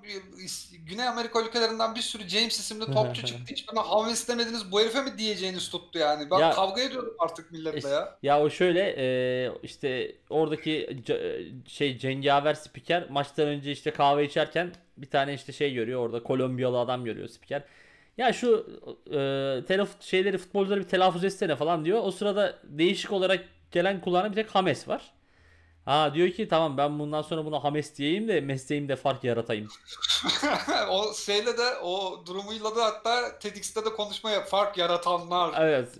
İs- 0.44 0.76
Güney 0.76 1.08
Amerika 1.08 1.42
ülkelerinden 1.42 1.94
bir 1.94 2.00
sürü 2.00 2.28
James 2.28 2.58
isimli 2.60 2.86
topçu 2.92 3.24
çıktı. 3.24 3.54
Hiçbirine 3.54 3.80
James 3.92 4.28
demediniz 4.28 4.72
bu 4.72 4.80
herife 4.80 5.02
mi 5.02 5.18
diyeceğiniz 5.18 5.70
tuttu 5.70 5.98
yani. 5.98 6.30
Ben 6.30 6.38
Ya- 6.38 6.50
kavga 6.50 6.82
ediyorum 6.82 7.14
artık 7.18 7.52
milletle 7.52 7.88
ya. 7.88 8.18
Ya 8.22 8.42
o 8.42 8.50
şöyle 8.50 8.94
e, 8.98 9.50
işte 9.62 10.12
oradaki 10.30 11.02
şey 11.66 11.98
cengaver 11.98 12.54
spiker 12.54 13.10
maçtan 13.10 13.46
önce 13.48 13.72
işte 13.72 13.90
kahve 13.90 14.24
içerken 14.24 14.72
bir 14.96 15.10
tane 15.10 15.34
işte 15.34 15.52
şey 15.52 15.74
görüyor 15.74 16.00
orada 16.00 16.22
Kolombiyalı 16.22 16.78
adam 16.78 17.04
görüyor 17.04 17.28
spiker. 17.28 17.62
Ya 18.18 18.32
şu 18.32 18.66
e, 19.06 19.64
telaf 19.68 20.02
şeyleri 20.02 20.38
futbolcuları 20.38 20.80
bir 20.80 20.88
telaffuz 20.88 21.24
etsene 21.24 21.56
falan 21.56 21.84
diyor. 21.84 22.00
O 22.04 22.10
sırada 22.10 22.58
değişik 22.64 23.12
olarak 23.12 23.44
gelen 23.70 24.00
kulağına 24.00 24.30
bir 24.30 24.34
tek 24.36 24.50
Hames 24.54 24.88
var. 24.88 25.12
Ha 25.86 26.14
diyor 26.14 26.30
ki 26.30 26.48
tamam 26.48 26.76
ben 26.76 26.98
bundan 26.98 27.22
sonra 27.22 27.44
buna 27.44 27.64
Hames 27.64 27.96
diyeyim 27.96 28.28
de 28.28 28.40
mesleğimde 28.40 28.96
fark 28.96 29.24
yaratayım. 29.24 29.68
o 30.90 31.14
şeyle 31.14 31.58
de 31.58 31.76
o 31.82 32.22
durumuyla 32.26 32.76
da 32.76 32.84
hatta 32.84 33.38
TEDx'te 33.38 33.84
de 33.84 33.90
konuşma 33.90 34.30
yap. 34.30 34.48
Fark 34.48 34.78
yaratanlar 34.78 35.54
Evet. 35.58 35.88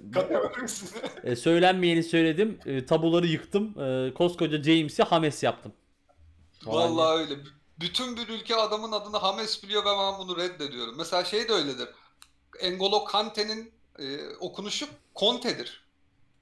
E, 1.25 1.37
söylenmeyeni 1.37 2.03
söyledim. 2.03 2.59
E, 2.67 2.87
tabuları 2.87 3.27
yıktım. 3.27 3.81
E, 3.81 4.15
koskoca 4.15 4.63
James'i 4.63 5.03
Hames 5.03 5.43
yaptım. 5.43 5.73
Vallahi 6.65 7.19
öyle. 7.19 7.35
Bütün 7.81 8.17
bir 8.17 8.29
ülke 8.29 8.57
adamın 8.57 8.93
adını 8.93 9.17
James 9.17 9.63
biliyor 9.63 9.83
ve 9.85 9.89
ben 9.89 10.19
bunu 10.19 10.37
reddediyorum. 10.37 10.95
Mesela 10.99 11.25
şey 11.25 11.49
de 11.49 11.53
öyledir. 11.53 11.89
N'Golo 12.63 13.05
Kante'nin 13.05 13.73
e, 13.99 14.37
okunuşu 14.41 14.87
Conte'dir. 15.17 15.85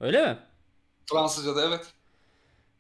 Öyle 0.00 0.26
mi? 0.26 0.38
Fransızca'da 1.10 1.68
evet. 1.68 1.86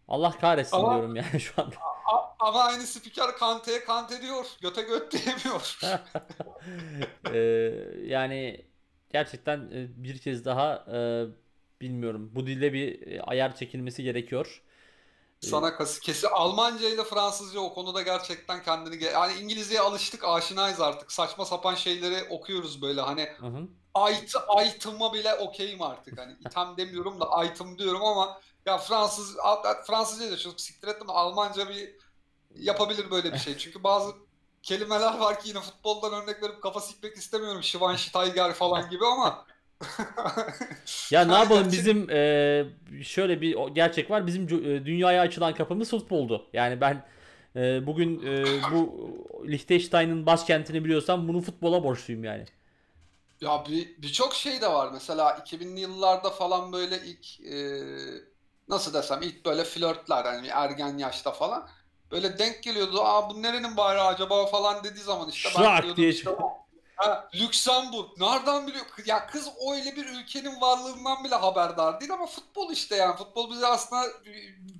Allah 0.08 0.38
kahretsin 0.38 0.76
Ama- 0.76 0.94
diyorum 0.94 1.16
yani 1.16 1.40
şu 1.40 1.62
anda. 1.62 1.76
A- 2.06 2.34
ama 2.48 2.60
aynı 2.64 2.82
spiker 2.86 3.36
Kante'ye 3.36 3.84
Kante 3.84 4.22
diyor. 4.22 4.46
Göte 4.62 4.82
göt 4.82 5.12
diyemiyor. 5.12 5.78
Ee, 7.32 7.38
yani 8.04 8.64
gerçekten 9.12 9.58
e, 9.58 9.88
bir 10.04 10.18
kez 10.18 10.44
daha 10.44 10.74
e, 10.74 10.98
bilmiyorum. 11.80 12.30
Bu 12.34 12.46
dilde 12.46 12.72
bir 12.72 13.06
e, 13.06 13.22
ayar 13.22 13.56
çekilmesi 13.56 14.02
gerekiyor. 14.02 14.62
Sana 15.40 15.76
kasi 15.76 16.00
kesi 16.00 16.28
Almanca 16.28 16.88
ile 16.88 17.04
Fransızca 17.04 17.60
o 17.60 17.74
konuda 17.74 18.02
gerçekten 18.02 18.62
kendini 18.62 18.94
ge- 18.94 19.12
yani 19.12 19.32
İngilizceye 19.40 19.80
alıştık 19.80 20.24
aşinayız 20.24 20.80
artık. 20.80 21.12
Saçma 21.12 21.44
sapan 21.44 21.74
şeyleri 21.74 22.24
okuyoruz 22.30 22.82
böyle 22.82 23.00
hani 23.00 23.28
Hı 23.38 23.46
hı. 23.46 24.12
it, 24.12 24.34
item'a 24.76 25.12
bile 25.14 25.34
okeyim 25.34 25.82
artık. 25.82 26.18
Hani 26.18 26.32
item 26.32 26.76
demiyorum 26.76 27.20
da 27.20 27.44
item 27.44 27.78
diyorum 27.78 28.02
ama 28.04 28.40
ya 28.66 28.78
Fransız 28.78 29.36
Fransızca 29.86 30.32
da 30.32 30.38
çok 30.38 30.60
siktir 30.60 30.88
ettim 30.88 31.10
Almanca 31.10 31.68
bir 31.68 31.94
yapabilir 32.56 33.10
böyle 33.10 33.32
bir 33.32 33.38
şey. 33.38 33.58
Çünkü 33.58 33.84
bazı 33.84 34.12
kelimeler 34.62 35.18
var 35.18 35.40
ki 35.40 35.48
yine 35.48 35.60
futboldan 35.60 36.22
örnek 36.22 36.42
verip 36.42 36.62
kafa 36.62 36.80
sikmek 36.80 37.16
istemiyorum. 37.16 37.62
Schweinsteiger 37.62 38.52
falan 38.52 38.90
gibi 38.90 39.06
ama 39.06 39.46
Ya 41.10 41.24
ne 41.24 41.32
yapalım 41.32 41.72
bizim 41.72 42.10
e, 42.10 42.64
şöyle 43.02 43.40
bir 43.40 43.56
gerçek 43.74 44.10
var. 44.10 44.26
Bizim 44.26 44.44
e, 44.44 44.86
dünyaya 44.86 45.22
açılan 45.22 45.54
kapımız 45.54 45.90
futboldu. 45.90 46.46
Yani 46.52 46.80
ben 46.80 47.06
e, 47.56 47.86
bugün 47.86 48.22
e, 48.26 48.44
bu 48.72 49.08
Liechtenstein'ın 49.48 50.26
başkentini 50.26 50.84
biliyorsam 50.84 51.28
bunu 51.28 51.40
futbola 51.40 51.84
borçluyum 51.84 52.24
yani. 52.24 52.44
Ya 53.40 53.64
bir 53.68 54.02
birçok 54.02 54.34
şey 54.34 54.60
de 54.60 54.72
var. 54.72 54.90
Mesela 54.92 55.30
2000'li 55.30 55.80
yıllarda 55.80 56.30
falan 56.30 56.72
böyle 56.72 57.00
ilk 57.04 57.40
e, 57.40 57.54
nasıl 58.68 58.94
desem 58.94 59.22
ilk 59.22 59.44
böyle 59.46 59.64
flörtler 59.64 60.24
hani 60.24 60.48
ergen 60.48 60.98
yaşta 60.98 61.30
falan 61.30 61.68
böyle 62.10 62.38
denk 62.38 62.62
geliyordu. 62.62 63.00
Aa 63.02 63.30
bu 63.30 63.42
nerenin 63.42 63.76
bayrağı 63.76 64.06
acaba 64.06 64.46
falan 64.46 64.84
dediği 64.84 65.02
zaman 65.02 65.28
işte 65.28 65.48
ben 65.58 65.62
Şak 65.62 65.82
diyordum 65.82 65.96
diye 65.96 66.08
işte 66.08 66.30
ha, 66.96 67.28
Lüksemburg. 67.34 68.06
Nereden 68.18 68.66
biliyor? 68.66 68.84
Ya 69.06 69.26
kız 69.26 69.48
öyle 69.72 69.96
bir 69.96 70.06
ülkenin 70.06 70.60
varlığından 70.60 71.24
bile 71.24 71.34
haberdar 71.34 72.00
değil 72.00 72.12
ama 72.12 72.26
futbol 72.26 72.72
işte 72.72 72.96
yani. 72.96 73.16
Futbol 73.16 73.50
bize 73.50 73.66
aslında 73.66 74.06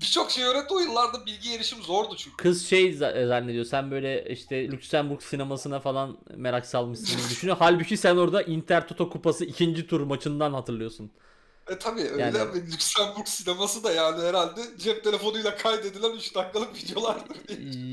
birçok 0.01 0.31
şey 0.31 0.44
öğretti. 0.44 0.75
O 0.75 0.79
yıllarda 0.79 1.27
bilgi 1.27 1.55
erişim 1.55 1.83
zordu 1.83 2.16
çünkü. 2.16 2.37
Kız 2.37 2.66
şey 2.66 2.90
za- 2.90 3.29
zannediyor. 3.29 3.64
Sen 3.64 3.90
böyle 3.90 4.25
işte 4.31 4.68
Lüksemburg 4.70 5.23
sinemasına 5.23 5.81
falan 5.81 6.18
merak 6.37 6.66
salmışsın 6.66 7.31
düşünüyor. 7.31 7.57
Halbuki 7.61 7.97
sen 7.97 8.16
orada 8.16 8.42
Inter 8.42 8.88
Toto 8.88 9.11
Kupası 9.11 9.44
ikinci 9.44 9.87
tur 9.87 10.01
maçından 10.01 10.53
hatırlıyorsun. 10.53 11.12
E 11.70 11.79
tabii 11.79 12.03
öyle 12.03 12.22
Yani- 12.22 12.38
ama 12.38 12.53
Lüksemburg 12.55 13.27
sineması 13.27 13.85
da 13.85 13.92
yani 13.92 14.22
herhalde 14.22 14.61
cep 14.79 15.05
telefonuyla 15.05 15.57
kaydedilen 15.57 16.12
3 16.12 16.35
dakikalık 16.35 16.77
videolardır. 16.77 17.37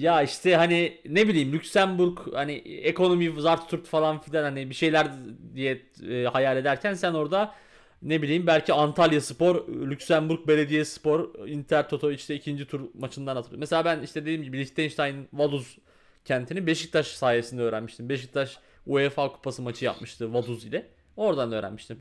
Ya 0.01 0.21
işte 0.21 0.55
hani 0.55 1.01
ne 1.05 1.27
bileyim 1.27 1.53
Lüksemburg 1.53 2.17
hani 2.33 2.53
ekonomi 2.65 3.41
zart 3.41 3.69
turt 3.69 3.87
falan 3.87 4.21
filan 4.21 4.43
hani 4.43 4.69
bir 4.69 4.75
şeyler 4.75 5.07
diye 5.55 5.81
e, 6.09 6.23
hayal 6.23 6.57
ederken 6.57 6.93
sen 6.93 7.13
orada 7.13 7.55
ne 8.01 8.21
bileyim 8.21 8.47
belki 8.47 8.73
Antalya 8.73 9.21
Spor, 9.21 9.67
Lüksemburg 9.67 10.47
Belediyespor, 10.47 11.47
Inter 11.47 11.89
Toto 11.89 12.11
işte 12.11 12.35
ikinci 12.35 12.65
tur 12.65 12.81
maçından 12.93 13.35
hatırlıyorum. 13.35 13.59
Mesela 13.59 13.85
ben 13.85 14.01
işte 14.01 14.21
dediğim 14.21 14.43
gibi 14.43 14.57
Liechtenstein 14.57 15.27
Vaduz 15.33 15.77
kentini 16.25 16.67
Beşiktaş 16.67 17.07
sayesinde 17.07 17.61
öğrenmiştim. 17.61 18.09
Beşiktaş 18.09 18.57
UEFA 18.87 19.31
Kupası 19.31 19.61
maçı 19.61 19.85
yapmıştı 19.85 20.33
Vaduz 20.33 20.65
ile. 20.65 20.87
Oradan 21.17 21.51
öğrenmiştim. 21.51 21.99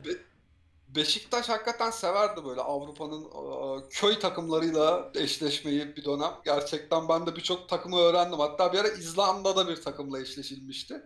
Beşiktaş 0.95 1.49
hakikaten 1.49 1.91
severdi 1.91 2.45
böyle 2.45 2.61
Avrupa'nın 2.61 3.23
e, 3.25 3.89
köy 3.89 4.19
takımlarıyla 4.19 5.11
eşleşmeyi 5.15 5.95
bir 5.95 6.05
dönem. 6.05 6.31
Gerçekten 6.45 7.09
ben 7.09 7.25
de 7.25 7.35
birçok 7.35 7.69
takımı 7.69 7.97
öğrendim. 7.97 8.39
Hatta 8.39 8.73
bir 8.73 8.79
ara 8.79 8.87
İzlanda'da 8.87 9.67
bir 9.67 9.81
takımla 9.81 10.19
eşleşilmişti. 10.19 11.01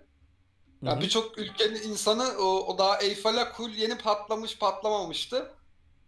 Yani 0.82 1.02
birçok 1.02 1.38
ülkenin 1.38 1.84
insanı 1.90 2.38
o, 2.40 2.44
o 2.44 2.78
daha 2.78 2.98
Eyfel'e 2.98 3.52
kul 3.52 3.70
yeni 3.70 3.98
patlamış 3.98 4.60
patlamamıştı. 4.60 5.52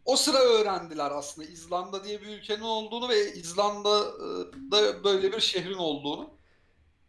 O 0.05 0.15
sıra 0.15 0.37
öğrendiler 0.37 1.11
aslında 1.11 1.47
İzlanda 1.47 2.03
diye 2.03 2.21
bir 2.21 2.27
ülkenin 2.27 2.61
olduğunu 2.61 3.09
ve 3.09 3.33
İzlanda'da 3.33 5.03
böyle 5.03 5.31
bir 5.31 5.39
şehrin 5.39 5.77
olduğunu. 5.77 6.36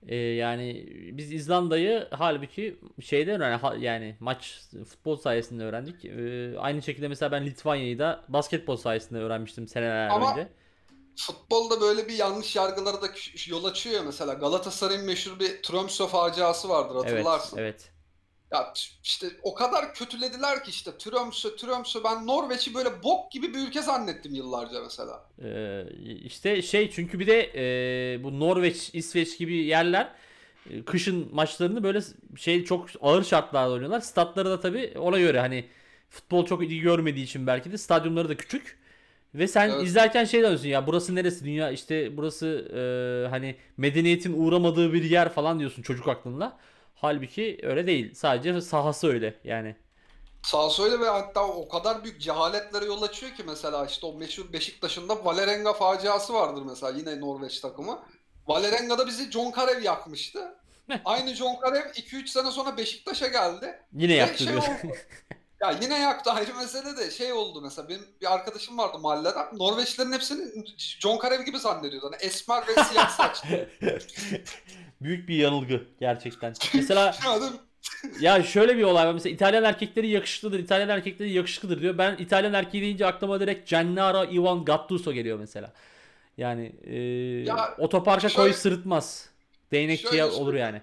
Ee, 0.06 0.16
yani 0.16 0.86
biz 1.12 1.32
İzlanda'yı 1.32 2.08
halbuki 2.10 2.80
şeyde 3.00 3.32
öğren 3.32 3.76
yani 3.78 4.16
maç 4.20 4.60
futbol 4.88 5.16
sayesinde 5.16 5.64
öğrendik. 5.64 6.04
Ee, 6.04 6.58
aynı 6.58 6.82
şekilde 6.82 7.08
mesela 7.08 7.32
ben 7.32 7.46
Litvanya'yı 7.46 7.98
da 7.98 8.24
basketbol 8.28 8.76
sayesinde 8.76 9.18
öğrenmiştim 9.18 9.68
seneler 9.68 10.08
Ama- 10.08 10.30
önce. 10.30 10.48
futbolda 11.16 11.80
böyle 11.80 12.08
bir 12.08 12.14
yanlış 12.14 12.56
yargılara 12.56 13.02
da 13.02 13.06
yol 13.48 13.64
açıyor 13.64 13.96
ya 13.96 14.02
mesela 14.02 14.34
Galatasaray'ın 14.34 15.04
meşhur 15.04 15.40
bir 15.40 15.62
Tromsø 15.62 16.06
faciası 16.06 16.68
vardır 16.68 16.94
Evet, 17.04 17.10
hatırlarsın. 17.12 17.58
evet. 17.58 17.90
Ya 18.52 18.72
işte 19.04 19.26
o 19.42 19.54
kadar 19.54 19.94
kötülediler 19.94 20.64
ki 20.64 20.70
işte 20.70 20.90
Tromsø, 20.98 21.56
Tromsø 21.56 22.04
ben 22.04 22.26
Norveç'i 22.26 22.74
böyle 22.74 23.02
bok 23.02 23.30
gibi 23.30 23.54
bir 23.54 23.58
ülke 23.68 23.82
zannettim 23.82 24.34
yıllarca 24.34 24.82
mesela. 24.82 25.24
Ee, 25.42 25.84
işte 26.24 26.62
şey 26.62 26.90
çünkü 26.90 27.18
bir 27.18 27.26
de 27.26 27.50
e, 27.54 28.24
bu 28.24 28.40
Norveç, 28.40 28.90
İsveç 28.92 29.38
gibi 29.38 29.54
yerler 29.56 30.12
e, 30.70 30.84
kışın 30.84 31.28
maçlarını 31.34 31.82
böyle 31.82 32.00
şey 32.36 32.64
çok 32.64 32.86
ağır 33.00 33.24
şartlarda 33.24 33.72
oynuyorlar. 33.72 34.00
Statları 34.00 34.50
da 34.50 34.60
tabii 34.60 34.94
ona 34.98 35.18
göre 35.18 35.40
hani 35.40 35.64
futbol 36.10 36.46
çok 36.46 36.62
ilgi 36.64 36.80
görmediği 36.80 37.24
için 37.24 37.46
belki 37.46 37.72
de 37.72 37.78
stadyumları 37.78 38.28
da 38.28 38.36
küçük. 38.36 38.78
Ve 39.34 39.48
sen 39.48 39.70
Evet. 39.70 39.82
izlerken 39.82 40.24
şey 40.24 40.40
diyorsun 40.40 40.68
ya 40.68 40.86
burası 40.86 41.14
neresi 41.14 41.44
dünya 41.44 41.70
işte 41.70 42.16
burası 42.16 42.46
e, 42.76 43.28
hani 43.28 43.56
medeniyetin 43.76 44.32
uğramadığı 44.32 44.92
bir 44.92 45.02
yer 45.04 45.28
falan 45.28 45.58
diyorsun 45.58 45.82
çocuk 45.82 46.08
aklınla. 46.08 46.58
Halbuki 47.00 47.58
öyle 47.62 47.86
değil. 47.86 48.14
Sadece 48.14 48.60
sahası 48.60 49.08
öyle 49.08 49.40
yani. 49.44 49.76
Sağ 50.42 50.70
söyle 50.70 51.00
ve 51.00 51.08
hatta 51.08 51.46
o 51.46 51.68
kadar 51.68 52.04
büyük 52.04 52.20
cehaletlere 52.20 52.84
yol 52.84 53.02
açıyor 53.02 53.32
ki 53.32 53.42
mesela 53.46 53.86
işte 53.86 54.06
o 54.06 54.14
meşhur 54.14 54.52
Beşiktaş'ın 54.52 55.08
da 55.08 55.24
Valerenga 55.24 55.72
faciası 55.72 56.34
vardır 56.34 56.62
mesela 56.66 56.98
yine 56.98 57.20
Norveç 57.20 57.60
takımı. 57.60 58.02
Valerenga'da 58.46 59.06
bizi 59.06 59.30
John 59.30 59.50
Karev 59.50 59.82
yakmıştı. 59.82 60.54
Aynı 61.04 61.34
John 61.34 61.60
Karev 61.60 61.86
2-3 61.90 62.26
sene 62.26 62.50
sonra 62.50 62.76
Beşiktaş'a 62.76 63.26
geldi. 63.26 63.82
Yine 63.92 64.12
Ve 64.12 64.16
yaptı 64.16 64.44
şey 64.44 64.56
oldu. 64.56 64.64
Ya 65.60 65.78
yine 65.82 65.98
yaktı 65.98 66.30
ayrı 66.30 66.54
mesele 66.54 66.96
de 66.96 67.10
şey 67.10 67.32
oldu 67.32 67.60
mesela 67.60 67.88
benim 67.88 68.06
bir 68.20 68.32
arkadaşım 68.34 68.78
vardı 68.78 68.98
mahalleden 68.98 69.46
Norveçlilerin 69.52 70.12
hepsini 70.12 70.64
John 70.78 71.18
Karev 71.18 71.42
gibi 71.42 71.58
zannediyordu. 71.58 72.06
Hani 72.06 72.16
esmer 72.22 72.68
ve 72.68 72.84
siyah 72.84 73.10
saçlı. 73.10 73.68
Büyük 75.00 75.28
bir 75.28 75.36
yanılgı 75.36 75.82
gerçekten. 76.00 76.54
Mesela? 76.74 77.16
Ya 78.20 78.42
şöyle 78.42 78.76
bir 78.76 78.82
olay 78.82 79.06
var. 79.06 79.12
Mesela 79.14 79.34
İtalyan 79.34 79.64
erkekleri 79.64 80.08
yakışıklıdır. 80.08 80.58
İtalyan 80.58 80.88
erkekleri 80.88 81.32
yakışıklıdır 81.32 81.82
diyor. 81.82 81.98
Ben 81.98 82.16
İtalyan 82.16 82.52
erkeği 82.54 82.82
deyince 82.82 83.06
aklıma 83.06 83.40
direkt 83.40 83.70
Gennaro 83.70 84.24
Ivan 84.32 84.64
Gattuso 84.64 85.12
geliyor 85.12 85.38
mesela. 85.38 85.72
Yani 86.36 86.72
e, 86.84 86.96
Ya, 87.46 87.74
otoparka 87.78 88.28
koy 88.28 88.44
şöyle- 88.44 88.54
sırıtmaz. 88.56 89.28
Değnekçiye 89.72 90.24
olur 90.24 90.54
yani. 90.54 90.82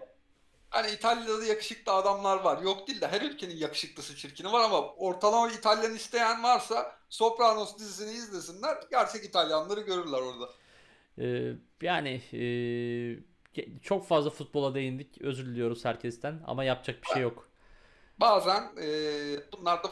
Hani 0.70 0.92
İtalya'da 0.92 1.46
yakışıklı 1.46 1.92
adamlar 1.92 2.38
var. 2.40 2.62
Yok 2.62 2.88
değil 2.88 3.02
de 3.02 3.08
her 3.08 3.22
ülkenin 3.22 3.58
yakışıklısı 3.58 4.16
çirkini 4.16 4.52
var 4.52 4.62
ama 4.64 4.82
ortalama 4.94 5.52
İtalyan 5.52 5.96
isteyen 5.96 6.44
varsa 6.44 6.96
Sopranos 7.10 7.78
dizisini 7.78 8.12
izlesinler. 8.12 8.78
Gerçek 8.92 9.26
İtalyanları 9.26 9.82
görürler 9.82 10.20
orada. 10.22 10.50
E, 11.22 11.54
yani 11.82 12.22
e, 12.34 12.42
çok 13.82 14.08
fazla 14.08 14.30
futbola 14.30 14.76
değindik. 14.76 15.22
Özür 15.22 15.46
diliyoruz 15.46 15.86
herkesten 15.86 16.40
ama 16.48 16.64
yapacak 16.64 17.04
bir 17.04 17.08
şey 17.08 17.22
yok. 17.22 17.50
Bazen 18.20 18.64
e, 18.82 18.88
bunlar 19.58 19.84
da 19.84 19.90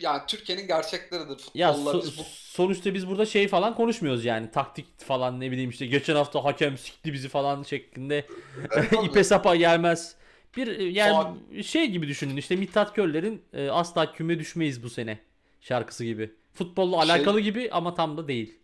yani 0.00 0.22
Türkiye'nin 0.28 0.66
gerçekleridir 0.66 1.44
Ya 1.54 1.72
futbolla. 1.72 1.98
so- 1.98 2.02
Biz 2.02 2.18
bu 2.18 2.22
sonuçta 2.28 2.94
biz 2.94 3.08
burada 3.08 3.26
şey 3.26 3.48
falan 3.48 3.74
konuşmuyoruz 3.74 4.24
yani. 4.24 4.50
Taktik 4.50 5.00
falan 5.00 5.40
ne 5.40 5.50
bileyim 5.50 5.70
işte 5.70 5.86
geçen 5.86 6.14
hafta 6.16 6.44
hakem 6.44 6.78
sikti 6.78 7.12
bizi 7.12 7.28
falan 7.28 7.62
şeklinde 7.62 8.26
ipe 9.04 9.24
sapa 9.24 9.56
gelmez. 9.56 10.16
Bir 10.56 10.66
e, 10.78 10.84
yani 10.84 11.36
şey 11.64 11.86
gibi 11.90 12.08
düşünün 12.08 12.36
işte 12.36 12.56
Mithat 12.56 12.94
Körler'in 12.94 13.42
e, 13.52 13.70
asla 13.70 14.12
küme 14.12 14.38
düşmeyiz 14.38 14.82
bu 14.82 14.90
sene 14.90 15.18
şarkısı 15.60 16.04
gibi. 16.04 16.30
Futbolla 16.54 17.06
Şey- 17.06 17.14
alakalı 17.14 17.40
gibi 17.40 17.68
ama 17.72 17.94
tam 17.94 18.16
da 18.16 18.28
değil. 18.28 18.58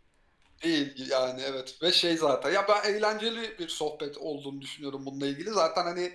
Değil 0.65 1.11
yani 1.11 1.43
evet 1.47 1.83
ve 1.83 1.93
şey 1.93 2.17
zaten 2.17 2.51
ya 2.51 2.67
ben 2.69 2.91
eğlenceli 2.93 3.59
bir 3.59 3.69
sohbet 3.69 4.19
olduğunu 4.19 4.61
düşünüyorum 4.61 5.07
bununla 5.07 5.27
ilgili 5.27 5.51
zaten 5.51 5.85
hani 5.85 6.13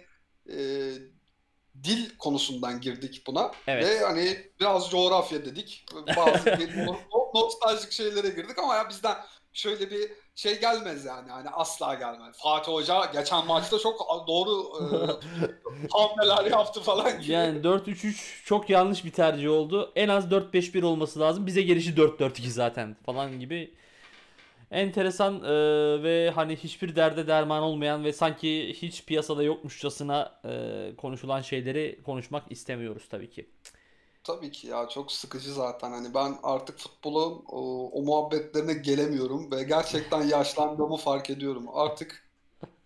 e, 0.49 0.57
dil 1.83 2.17
konusundan 2.17 2.81
girdik 2.81 3.23
buna 3.27 3.51
Evet. 3.67 3.85
ve 3.85 3.99
hani 3.99 4.51
biraz 4.59 4.89
coğrafya 4.89 5.45
dedik 5.45 5.85
bazı 6.17 6.45
bir 6.45 6.77
no- 6.85 6.99
no- 7.13 7.31
nostaljik 7.41 7.91
şeylere 7.91 8.29
girdik 8.29 8.59
ama 8.59 8.75
ya 8.75 8.89
bizden 8.89 9.15
şöyle 9.53 9.91
bir 9.91 10.11
şey 10.35 10.59
gelmez 10.59 11.05
yani 11.05 11.31
hani 11.31 11.49
asla 11.49 11.93
gelmez. 11.93 12.35
Fatih 12.43 12.71
Hoca 12.71 13.05
geçen 13.13 13.47
maçta 13.47 13.79
çok 13.79 14.27
doğru 14.27 14.63
e, 14.79 14.83
hamleler 15.91 16.51
yaptı 16.51 16.81
falan 16.81 17.21
gibi. 17.21 17.31
Yani 17.31 17.63
4-3-3 17.63 18.43
çok 18.45 18.69
yanlış 18.69 19.05
bir 19.05 19.11
tercih 19.11 19.49
oldu. 19.49 19.91
En 19.95 20.09
az 20.09 20.25
4-5-1 20.25 20.83
olması 20.83 21.19
lazım. 21.19 21.47
Bize 21.47 21.61
gelişi 21.61 21.93
4-4-2 21.93 22.49
zaten 22.49 22.95
falan 23.05 23.39
gibi. 23.39 23.73
Enteresan 24.73 25.43
e, 25.43 25.53
ve 26.03 26.31
hani 26.35 26.55
hiçbir 26.55 26.95
derde 26.95 27.27
derman 27.27 27.63
olmayan 27.63 28.03
ve 28.03 28.13
sanki 28.13 28.73
hiç 28.81 29.05
piyasada 29.05 29.43
yokmuşçasına 29.43 30.39
e, 30.45 30.95
konuşulan 30.95 31.41
şeyleri 31.41 32.01
konuşmak 32.05 32.51
istemiyoruz 32.51 33.03
tabii 33.09 33.29
ki. 33.29 33.49
Tabii 34.23 34.51
ki 34.51 34.67
ya 34.67 34.87
çok 34.89 35.11
sıkıcı 35.11 35.53
zaten 35.53 35.91
hani 35.91 36.13
ben 36.13 36.35
artık 36.43 36.79
futbolun 36.79 37.45
o, 37.47 37.89
o 37.91 38.01
muhabbetlerine 38.01 38.73
gelemiyorum 38.73 39.51
ve 39.51 39.63
gerçekten 39.63 40.21
yaşlandığımı 40.21 40.97
fark 40.97 41.29
ediyorum. 41.29 41.65
Artık 41.73 42.29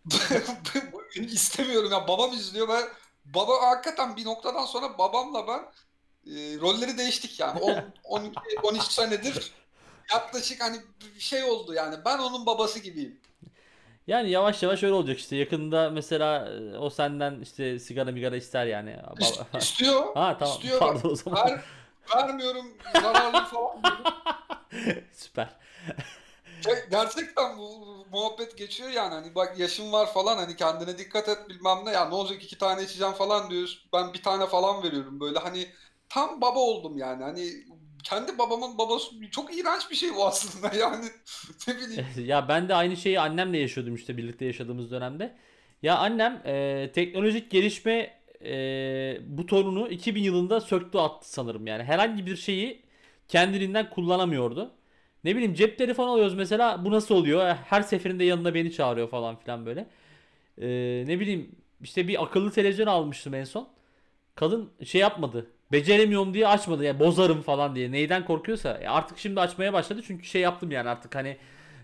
istemiyorum 1.15 1.91
ya 1.91 2.07
babam 2.07 2.33
izliyor 2.33 2.67
ve 2.67 2.79
baba 3.25 3.61
hakikaten 3.61 4.15
bir 4.15 4.25
noktadan 4.25 4.65
sonra 4.65 4.97
babamla 4.97 5.47
ben 5.47 5.59
e, 6.31 6.59
rolleri 6.59 6.97
değiştik 6.97 7.39
yani 7.39 7.59
10 7.59 7.83
12 8.03 8.39
13 8.63 8.83
senedir 8.83 9.51
yaklaşık 10.13 10.61
hani 10.63 10.77
bir 11.15 11.19
şey 11.21 11.43
oldu 11.43 11.73
yani 11.73 11.95
ben 12.05 12.17
onun 12.19 12.45
babası 12.45 12.79
gibiyim. 12.79 13.19
Yani 14.07 14.29
yavaş 14.29 14.63
yavaş 14.63 14.83
öyle 14.83 14.93
olacak 14.93 15.17
işte. 15.19 15.35
Yakında 15.35 15.89
mesela 15.89 16.47
e, 16.49 16.77
o 16.77 16.89
senden 16.89 17.41
işte 17.41 17.79
sigara 17.79 18.11
migara 18.11 18.35
ister 18.35 18.65
yani. 18.65 18.95
İst- 19.19 19.57
İstiyor. 19.57 20.15
Ha 20.15 20.37
tamam. 20.39 20.55
istiyor. 20.55 20.79
Pardon 20.79 21.09
o 21.09 21.15
zaman. 21.15 21.45
Ver, 21.49 21.61
vermiyorum 22.15 22.77
zararlı 22.93 23.45
falan. 23.45 23.81
Süper. 25.13 25.49
Ge- 26.61 26.89
Gerçekten 26.91 27.57
bu 27.57 27.87
muhabbet 28.11 28.57
geçiyor 28.57 28.89
yani 28.89 29.13
hani 29.13 29.35
bak 29.35 29.59
yaşım 29.59 29.91
var 29.91 30.13
falan 30.13 30.37
hani 30.37 30.55
kendine 30.55 30.97
dikkat 30.97 31.29
et 31.29 31.49
bilmem 31.49 31.77
ne 31.85 31.91
ya 31.91 32.05
ne 32.05 32.15
olacak 32.15 32.43
iki 32.43 32.57
tane 32.57 32.83
içeceğim 32.83 33.13
falan 33.13 33.49
diyoruz 33.49 33.87
ben 33.93 34.13
bir 34.13 34.21
tane 34.23 34.47
falan 34.47 34.83
veriyorum 34.83 35.19
böyle 35.19 35.39
hani 35.39 35.67
tam 36.09 36.41
baba 36.41 36.59
oldum 36.59 36.97
yani 36.97 37.23
hani 37.23 37.53
kendi 38.09 38.37
babamın 38.37 38.77
babası 38.77 39.29
çok 39.31 39.57
iğrenç 39.57 39.91
bir 39.91 39.95
şey 39.95 40.15
bu 40.15 40.27
aslında 40.27 40.75
yani 40.79 41.05
ne 41.67 41.75
bileyim 41.75 42.05
Ya 42.25 42.47
ben 42.47 42.69
de 42.69 42.75
aynı 42.75 42.97
şeyi 42.97 43.19
annemle 43.19 43.57
yaşıyordum 43.57 43.95
işte 43.95 44.17
birlikte 44.17 44.45
yaşadığımız 44.45 44.91
dönemde. 44.91 45.35
Ya 45.81 45.97
annem 45.97 46.41
e, 46.45 46.91
teknolojik 46.93 47.51
gelişme 47.51 48.19
e, 48.45 49.17
butonunu 49.37 49.87
2000 49.89 50.23
yılında 50.23 50.61
söktü 50.61 50.97
attı 50.97 51.31
sanırım 51.31 51.67
yani. 51.67 51.83
Herhangi 51.83 52.25
bir 52.25 52.35
şeyi 52.35 52.83
kendiliğinden 53.27 53.89
kullanamıyordu. 53.89 54.71
Ne 55.23 55.35
bileyim 55.35 55.53
cep 55.53 55.77
telefonu 55.77 56.11
alıyoruz 56.11 56.33
mesela 56.33 56.85
bu 56.85 56.91
nasıl 56.91 57.15
oluyor? 57.15 57.55
Her 57.55 57.81
seferinde 57.81 58.23
yanına 58.23 58.53
beni 58.53 58.71
çağırıyor 58.71 59.09
falan 59.09 59.35
filan 59.39 59.65
böyle. 59.65 59.87
E, 60.61 60.67
ne 61.07 61.19
bileyim 61.19 61.55
işte 61.81 62.07
bir 62.07 62.23
akıllı 62.23 62.51
televizyon 62.51 62.87
almıştım 62.87 63.33
en 63.33 63.43
son. 63.43 63.69
Kadın 64.35 64.71
şey 64.85 65.01
yapmadı. 65.01 65.47
Beceremiyorum 65.71 66.33
diye 66.33 66.47
açmadı. 66.47 66.83
Yani 66.83 66.99
bozarım 66.99 67.41
falan 67.41 67.75
diye. 67.75 67.91
Neyden 67.91 68.25
korkuyorsa. 68.25 68.77
E 68.81 68.87
artık 68.87 69.17
şimdi 69.19 69.39
açmaya 69.41 69.73
başladı. 69.73 70.01
Çünkü 70.07 70.25
şey 70.25 70.41
yaptım 70.41 70.71
yani 70.71 70.89
artık 70.89 71.15
hani 71.15 71.37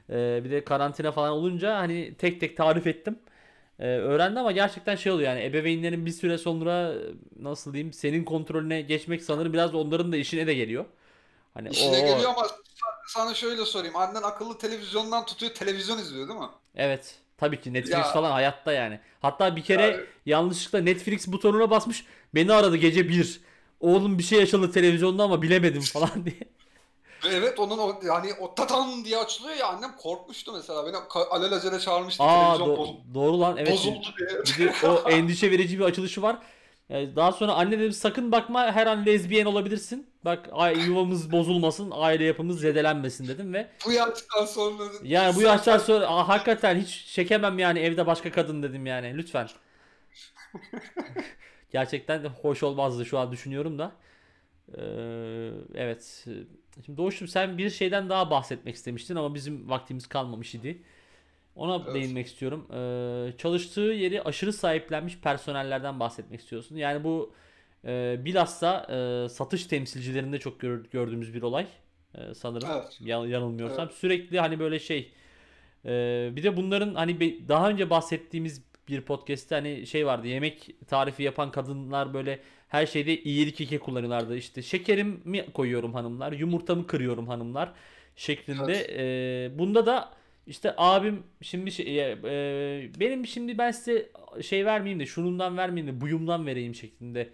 e, 0.09 0.41
bir 0.43 0.51
de 0.51 0.63
karantina 0.63 1.11
falan 1.11 1.31
olunca 1.31 1.77
hani 1.77 2.13
tek 2.15 2.39
tek 2.39 2.57
tarif 2.57 2.87
ettim. 2.87 3.19
E, 3.79 3.85
öğrendi 3.87 4.39
ama 4.39 4.51
gerçekten 4.51 4.95
şey 4.95 5.11
oluyor 5.11 5.29
yani 5.29 5.43
ebeveynlerin 5.45 6.05
bir 6.05 6.11
süre 6.11 6.37
sonra 6.37 6.93
e, 6.93 6.97
nasıl 7.39 7.73
diyeyim 7.73 7.93
senin 7.93 8.23
kontrolüne 8.23 8.81
geçmek 8.81 9.23
sanırım 9.23 9.53
biraz 9.53 9.75
onların 9.75 10.11
da 10.11 10.17
işine 10.17 10.47
de 10.47 10.53
geliyor. 10.53 10.85
Hani 11.53 11.69
işine 11.69 11.97
o- 11.97 12.05
geliyor 12.05 12.29
ama 12.29 12.47
sana 13.07 13.33
şöyle 13.33 13.65
sorayım 13.65 13.95
annen 13.95 14.21
akıllı 14.21 14.57
televizyondan 14.57 15.25
tutuyor 15.25 15.51
televizyon 15.53 15.97
izliyor 15.97 16.27
değil 16.27 16.39
mi? 16.39 16.45
Evet. 16.75 17.15
Tabii 17.37 17.61
ki 17.61 17.73
Netflix 17.73 17.93
Ya. 17.97 18.03
falan 18.03 18.31
hayatta 18.31 18.71
yani. 18.71 18.99
Hatta 19.21 19.55
bir 19.55 19.61
kere 19.63 19.81
Yani- 19.83 19.97
yanlışlıkla 20.25 20.79
Netflix 20.81 21.27
butonuna 21.27 21.69
basmış. 21.69 22.05
Beni 22.35 22.53
aradı 22.53 22.77
gece 22.77 23.09
1. 23.09 23.41
Oğlum 23.83 24.17
bir 24.17 24.23
şey 24.23 24.39
yaşadı 24.39 24.71
televizyonda 24.71 25.23
ama 25.23 25.41
bilemedim 25.41 25.81
falan 25.81 26.25
diye. 26.25 26.35
Ve 27.25 27.29
Evet 27.29 27.59
onun 27.59 27.77
o 27.77 27.99
yani 28.05 28.33
o 28.39 28.55
tatan 28.55 29.05
diye 29.05 29.17
açılıyor 29.17 29.55
ya 29.55 29.67
annem 29.67 29.95
korkmuştu 29.97 30.51
mesela 30.53 30.85
beni 30.85 30.95
ka- 30.95 31.27
alelacele 31.29 31.79
çağırmıştı 31.79 32.23
Aa 32.23 32.53
televizyon 32.57 32.67
do- 32.75 32.77
boz- 32.79 33.13
doğru 33.13 33.39
lan 33.41 33.57
evet. 33.57 33.71
bozuldu 33.71 34.07
diye. 34.19 34.29
Bir 34.69 34.73
de 34.83 34.87
o 34.87 35.09
endişe 35.09 35.51
verici 35.51 35.79
bir 35.79 35.83
açılışı 35.83 36.21
var. 36.21 36.37
Yani 36.89 37.15
daha 37.15 37.31
sonra 37.31 37.53
anne 37.53 37.79
dedim 37.79 37.91
sakın 37.91 38.31
bakma 38.31 38.71
her 38.71 38.87
an 38.87 39.05
lezbiyen 39.05 39.45
olabilirsin. 39.45 40.07
Bak 40.25 40.49
ay- 40.51 40.79
yuvamız 40.79 41.31
bozulmasın, 41.31 41.91
aile 41.95 42.23
yapımız 42.23 42.59
zedelenmesin 42.59 43.27
dedim 43.27 43.53
ve 43.53 43.67
Bu 43.85 43.91
yaştan 43.91 44.45
sonra 44.45 44.83
yani 45.03 45.35
bu 45.35 45.41
yaştan 45.41 45.77
sonra 45.77 46.07
aa, 46.07 46.27
hakikaten 46.27 46.75
hiç 46.81 47.05
çekemem 47.05 47.59
yani 47.59 47.79
evde 47.79 48.07
başka 48.07 48.31
kadın 48.31 48.63
dedim 48.63 48.85
yani 48.85 49.17
lütfen. 49.17 49.49
Gerçekten 51.73 52.25
hoş 52.25 52.63
olmazdı 52.63 53.05
şu 53.05 53.19
an 53.19 53.31
düşünüyorum 53.31 53.79
da. 53.79 53.91
Ee, 54.77 54.81
evet 55.75 56.25
Şimdi 56.85 56.97
Doğuş'um 56.97 57.27
sen 57.27 57.57
bir 57.57 57.69
şeyden 57.69 58.09
daha 58.09 58.29
bahsetmek 58.31 58.75
istemiştin 58.75 59.15
ama 59.15 59.35
bizim 59.35 59.69
vaktimiz 59.69 60.07
kalmamış 60.07 60.55
idi. 60.55 60.81
Ona 61.55 61.83
Evet. 61.85 61.95
değinmek 61.95 62.27
istiyorum. 62.27 62.67
Ee, 62.73 63.37
çalıştığı 63.37 63.81
yeri 63.81 64.21
aşırı 64.21 64.53
sahiplenmiş 64.53 65.17
personellerden 65.19 65.99
bahsetmek 65.99 66.39
istiyorsun. 66.39 66.75
Yani 66.75 67.03
bu 67.03 67.33
e, 67.85 68.21
bilhassa 68.25 68.87
e, 69.25 69.29
satış 69.29 69.65
temsilcilerinde 69.65 70.39
çok 70.39 70.59
gör- 70.59 70.85
gördüğümüz 70.91 71.33
bir 71.33 71.41
olay 71.41 71.67
e, 72.15 72.33
sanırım. 72.33 72.69
Evet. 72.71 72.99
Ya- 73.01 73.25
yanılmıyorsam. 73.27 73.85
Evet. 73.87 73.97
Sürekli 73.97 74.39
hani 74.39 74.59
böyle 74.59 74.79
şey 74.79 75.11
e, 75.85 75.89
bir 76.35 76.43
de 76.43 76.57
bunların 76.57 76.95
hani 76.95 77.19
daha 77.49 77.69
önce 77.69 77.89
bahsettiğimiz 77.89 78.61
bir 78.87 79.01
podcast'te 79.01 79.55
hani 79.55 79.87
şey 79.87 80.05
vardı. 80.05 80.27
Yemek 80.27 80.69
tarifi 80.87 81.23
yapan 81.23 81.51
kadınlar 81.51 82.13
böyle 82.13 82.39
her 82.67 82.85
şeyde 82.85 83.23
iyilik 83.23 83.61
eke 83.61 83.79
kullanıyorlardı. 83.79 84.37
İşte 84.37 84.61
şekerimi 84.61 85.51
koyuyorum 85.53 85.93
hanımlar, 85.93 86.31
yumurtamı 86.31 86.87
kırıyorum 86.87 87.27
hanımlar 87.27 87.73
şeklinde. 88.15 88.87
E, 88.97 89.59
bunda 89.59 89.85
da 89.85 90.13
işte 90.47 90.73
abim 90.77 91.23
şimdi 91.41 91.71
şey, 91.71 91.99
e, 91.99 92.11
e, 92.11 92.91
benim 92.99 93.27
şimdi 93.27 93.57
ben 93.57 93.71
size 93.71 94.09
şey 94.41 94.65
vermeyeyim 94.65 94.99
de 94.99 95.05
şunundan 95.05 95.57
vermeyeyim 95.57 95.95
de 95.95 96.01
buyumdan 96.01 96.45
vereyim 96.45 96.75
şeklinde 96.75 97.29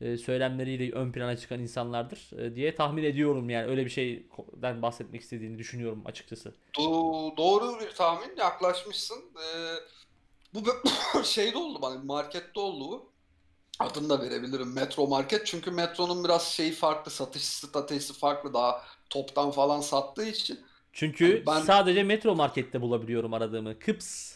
e, 0.00 0.16
söylemleriyle 0.16 0.92
ön 0.92 1.12
plana 1.12 1.36
çıkan 1.36 1.60
insanlardır 1.60 2.38
e, 2.38 2.54
diye 2.54 2.74
tahmin 2.74 3.04
ediyorum 3.04 3.50
yani 3.50 3.70
öyle 3.70 3.84
bir 3.84 3.90
şeyden 3.90 4.82
bahsetmek 4.82 5.20
istediğini 5.20 5.58
düşünüyorum 5.58 6.02
açıkçası. 6.04 6.54
Do- 6.78 7.36
doğru 7.36 7.80
bir 7.80 7.90
tahmin 7.90 8.36
yaklaşmışsın. 8.36 9.18
Ee, 9.36 9.74
bu 10.54 10.62
şeyde 11.24 11.58
oldu 11.58 11.82
bana 11.82 11.98
markette 12.04 12.60
oldu 12.60 12.84
bu. 12.88 13.12
Adını 13.78 14.08
da 14.08 14.20
verebilirim. 14.20 14.72
Metro 14.72 15.06
Market. 15.06 15.46
Çünkü 15.46 15.70
Metro'nun 15.70 16.24
biraz 16.24 16.48
şeyi 16.48 16.72
farklı. 16.72 17.10
Satış 17.10 17.44
stratejisi 17.44 18.12
farklı. 18.12 18.54
Daha 18.54 18.82
toptan 19.10 19.50
falan 19.50 19.80
sattığı 19.80 20.26
için. 20.26 20.60
Çünkü 20.92 21.42
Ben- 21.46 21.60
sadece 21.60 22.02
Metro 22.02 22.34
Market'te 22.34 22.80
bulabiliyorum 22.80 23.34
aradığımı. 23.34 23.78
Kıps 23.78 24.34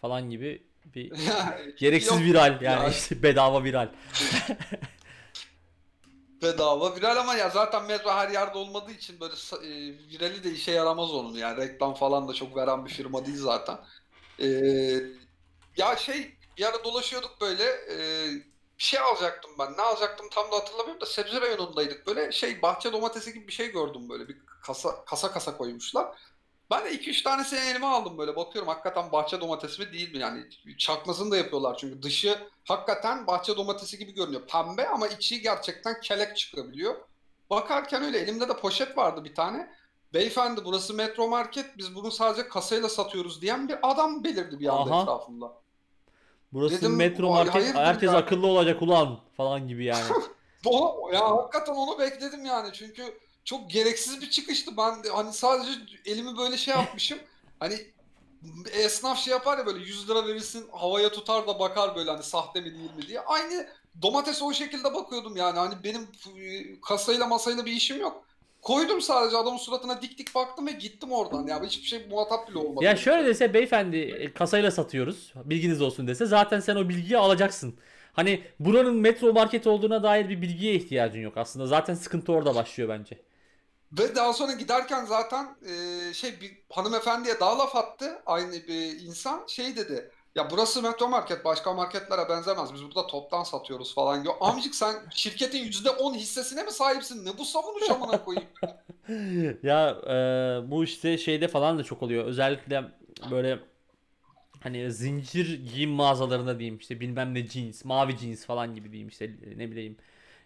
falan 0.00 0.30
gibi 0.30 0.62
bir 0.94 1.12
gereksiz 1.78 2.12
Yok, 2.12 2.20
viral 2.20 2.62
yani 2.62 2.82
ya. 2.82 2.88
işte 2.88 3.22
bedava 3.22 3.64
viral. 3.64 3.88
bedava 6.42 6.96
viral 6.96 7.16
ama 7.16 7.34
ya 7.34 7.50
zaten 7.50 7.84
Metro 7.84 8.10
her 8.10 8.28
yerde 8.30 8.58
olmadığı 8.58 8.92
için 8.92 9.20
böyle 9.20 9.34
e, 9.66 9.70
virali 10.12 10.44
de 10.44 10.50
işe 10.50 10.72
yaramaz 10.72 11.10
onun 11.10 11.34
yani. 11.34 11.56
Reklam 11.56 11.94
falan 11.94 12.28
da 12.28 12.32
çok 12.34 12.56
veren 12.56 12.86
bir 12.86 12.90
firma 12.90 13.26
değil 13.26 13.38
zaten. 13.38 13.78
Ee, 14.40 15.00
ya 15.76 15.96
şey 15.96 16.34
bir 16.58 16.64
ara 16.64 16.84
dolaşıyorduk 16.84 17.40
böyle 17.40 17.64
e, 17.64 17.96
bir 18.78 18.84
şey 18.84 19.00
alacaktım 19.00 19.50
ben. 19.58 19.72
Ne 19.76 19.82
alacaktım 19.82 20.26
tam 20.30 20.52
da 20.52 20.56
hatırlamıyorum 20.56 21.00
da 21.00 21.06
sebze 21.06 21.40
reyonundaydık. 21.40 22.06
Böyle 22.06 22.32
şey 22.32 22.62
bahçe 22.62 22.92
domatesi 22.92 23.32
gibi 23.32 23.48
bir 23.48 23.52
şey 23.52 23.72
gördüm 23.72 24.08
böyle 24.08 24.28
bir 24.28 24.36
kasa 24.62 25.04
kasa 25.04 25.32
kasa 25.32 25.56
koymuşlar. 25.56 26.06
Ben 26.70 26.84
de 26.84 26.94
2-3 26.94 27.22
tanesini 27.22 27.60
elime 27.60 27.86
aldım 27.86 28.18
böyle 28.18 28.36
bakıyorum 28.36 28.68
hakikaten 28.68 29.12
bahçe 29.12 29.40
domatesi 29.40 29.82
mi 29.82 29.92
değil 29.92 30.12
mi 30.12 30.18
yani 30.18 30.48
çakmasını 30.78 31.30
da 31.30 31.36
yapıyorlar 31.36 31.76
çünkü 31.76 32.02
dışı 32.02 32.38
hakikaten 32.64 33.26
bahçe 33.26 33.56
domatesi 33.56 33.98
gibi 33.98 34.14
görünüyor 34.14 34.46
pembe 34.46 34.88
ama 34.88 35.08
içi 35.08 35.42
gerçekten 35.42 36.00
kelek 36.00 36.36
çıkabiliyor. 36.36 36.94
Bakarken 37.50 38.02
öyle 38.02 38.18
elimde 38.18 38.48
de 38.48 38.56
poşet 38.56 38.96
vardı 38.96 39.24
bir 39.24 39.34
tane. 39.34 39.74
Beyefendi 40.14 40.64
burası 40.64 40.94
Metro 40.94 41.28
Market 41.28 41.78
biz 41.78 41.94
bunu 41.94 42.10
sadece 42.10 42.48
kasayla 42.48 42.88
satıyoruz 42.88 43.42
diyen 43.42 43.68
bir 43.68 43.78
adam 43.82 44.24
belirdi 44.24 44.60
bir 44.60 44.68
anda 44.68 44.94
Aha. 44.94 45.02
etrafımda. 45.02 45.59
Burası 46.52 46.76
Dedim, 46.76 46.96
Metro 46.96 47.30
"Vay, 47.30 47.44
Market 47.44 47.74
herkes 47.74 48.12
ya?" 48.12 48.16
akıllı 48.16 48.46
olacak 48.46 48.82
ulan 48.82 49.20
falan 49.36 49.68
gibi 49.68 49.84
yani. 49.84 50.12
Onu, 50.64 51.14
ya 51.14 51.30
hakikaten 51.30 51.72
onu 51.74 51.98
bekledim 51.98 52.44
yani 52.44 52.72
çünkü 52.72 53.18
çok 53.44 53.70
gereksiz 53.70 54.20
bir 54.20 54.30
çıkıştı. 54.30 54.76
Ben 54.76 55.04
de 55.04 55.08
hani 55.08 55.32
sadece 55.32 55.70
elimi 56.06 56.38
böyle 56.38 56.56
şey 56.56 56.74
yapmışım. 56.74 57.18
Hani 57.60 57.74
esnaf 58.72 59.18
şey 59.18 59.30
yapar 59.30 59.58
ya 59.58 59.66
böyle 59.66 59.78
100 59.78 60.08
lira 60.10 60.26
verirsin 60.26 60.68
havaya 60.72 61.12
tutar 61.12 61.46
da 61.46 61.58
bakar 61.58 61.96
böyle 61.96 62.10
hani 62.10 62.22
sahte 62.22 62.60
mi 62.60 62.74
değil 62.74 62.94
mi 62.96 63.06
diye. 63.08 63.20
Aynı 63.20 63.68
domatese 64.02 64.44
o 64.44 64.52
şekilde 64.52 64.94
bakıyordum 64.94 65.36
yani 65.36 65.58
hani 65.58 65.74
benim 65.84 66.02
e, 66.36 66.80
kasayla 66.80 67.26
masayla 67.26 67.66
bir 67.66 67.72
işim 67.72 68.00
yok. 68.00 68.24
Koydum 68.62 69.00
sadece 69.00 69.36
adamın 69.36 69.58
suratına 69.58 70.02
dik 70.02 70.18
dik 70.18 70.34
baktım 70.34 70.66
ve 70.66 70.72
gittim 70.72 71.12
oradan. 71.12 71.46
Ya 71.46 71.62
hiçbir 71.62 71.86
şey 71.86 72.06
muhatap 72.10 72.48
bile 72.48 72.58
olmadı. 72.58 72.84
Ya 72.84 72.96
şöyle 72.96 73.26
dese 73.26 73.54
beyefendi 73.54 73.96
e, 73.96 74.32
kasayla 74.32 74.70
satıyoruz. 74.70 75.32
Bilginiz 75.44 75.82
olsun 75.82 76.06
dese 76.06 76.26
zaten 76.26 76.60
sen 76.60 76.76
o 76.76 76.88
bilgiyi 76.88 77.18
alacaksın. 77.18 77.78
Hani 78.12 78.44
buranın 78.60 78.96
metro 78.96 79.32
market 79.32 79.66
olduğuna 79.66 80.02
dair 80.02 80.28
bir 80.28 80.42
bilgiye 80.42 80.74
ihtiyacın 80.74 81.20
yok 81.20 81.36
aslında. 81.36 81.66
Zaten 81.66 81.94
sıkıntı 81.94 82.32
orada 82.32 82.54
başlıyor 82.54 82.88
bence. 82.88 83.18
Ve 83.92 84.14
daha 84.14 84.32
sonra 84.32 84.52
giderken 84.52 85.04
zaten 85.04 85.56
e, 85.66 86.14
şey 86.14 86.40
bir 86.40 86.58
hanımefendiye 86.70 87.40
daha 87.40 87.58
laf 87.58 87.76
attı 87.76 88.22
aynı 88.26 88.52
bir 88.52 89.00
insan 89.00 89.46
şey 89.46 89.76
dedi. 89.76 90.10
Ya 90.34 90.50
burası 90.50 90.82
Metro 90.82 91.08
Market 91.08 91.44
başka 91.44 91.72
marketlere 91.74 92.28
benzemez. 92.28 92.74
Biz 92.74 92.84
burada 92.84 93.06
toptan 93.06 93.42
satıyoruz 93.44 93.94
falan 93.94 94.24
diyor. 94.24 94.34
Amcık 94.40 94.74
sen 94.74 94.94
şirketin 95.10 95.64
%10 95.64 96.14
hissesine 96.14 96.62
mi 96.62 96.70
sahipsin? 96.70 97.26
Ne 97.26 97.38
bu 97.38 97.44
savunuş 97.44 97.90
amına 97.90 98.24
koyayım? 98.24 98.48
Ya 99.62 99.90
e, 100.06 100.70
bu 100.70 100.84
işte 100.84 101.18
şeyde 101.18 101.48
falan 101.48 101.78
da 101.78 101.84
çok 101.84 102.02
oluyor. 102.02 102.24
Özellikle 102.24 102.84
böyle 103.30 103.60
hani 104.60 104.92
zincir 104.92 105.60
giyim 105.74 105.90
mağazalarında 105.90 106.58
diyeyim 106.58 106.78
işte 106.78 107.00
bilmem 107.00 107.34
ne 107.34 107.46
jeans, 107.46 107.84
mavi 107.84 108.18
jeans 108.18 108.46
falan 108.46 108.74
gibi 108.74 108.92
diyeyim 108.92 109.08
işte 109.08 109.30
ne 109.56 109.70
bileyim 109.70 109.96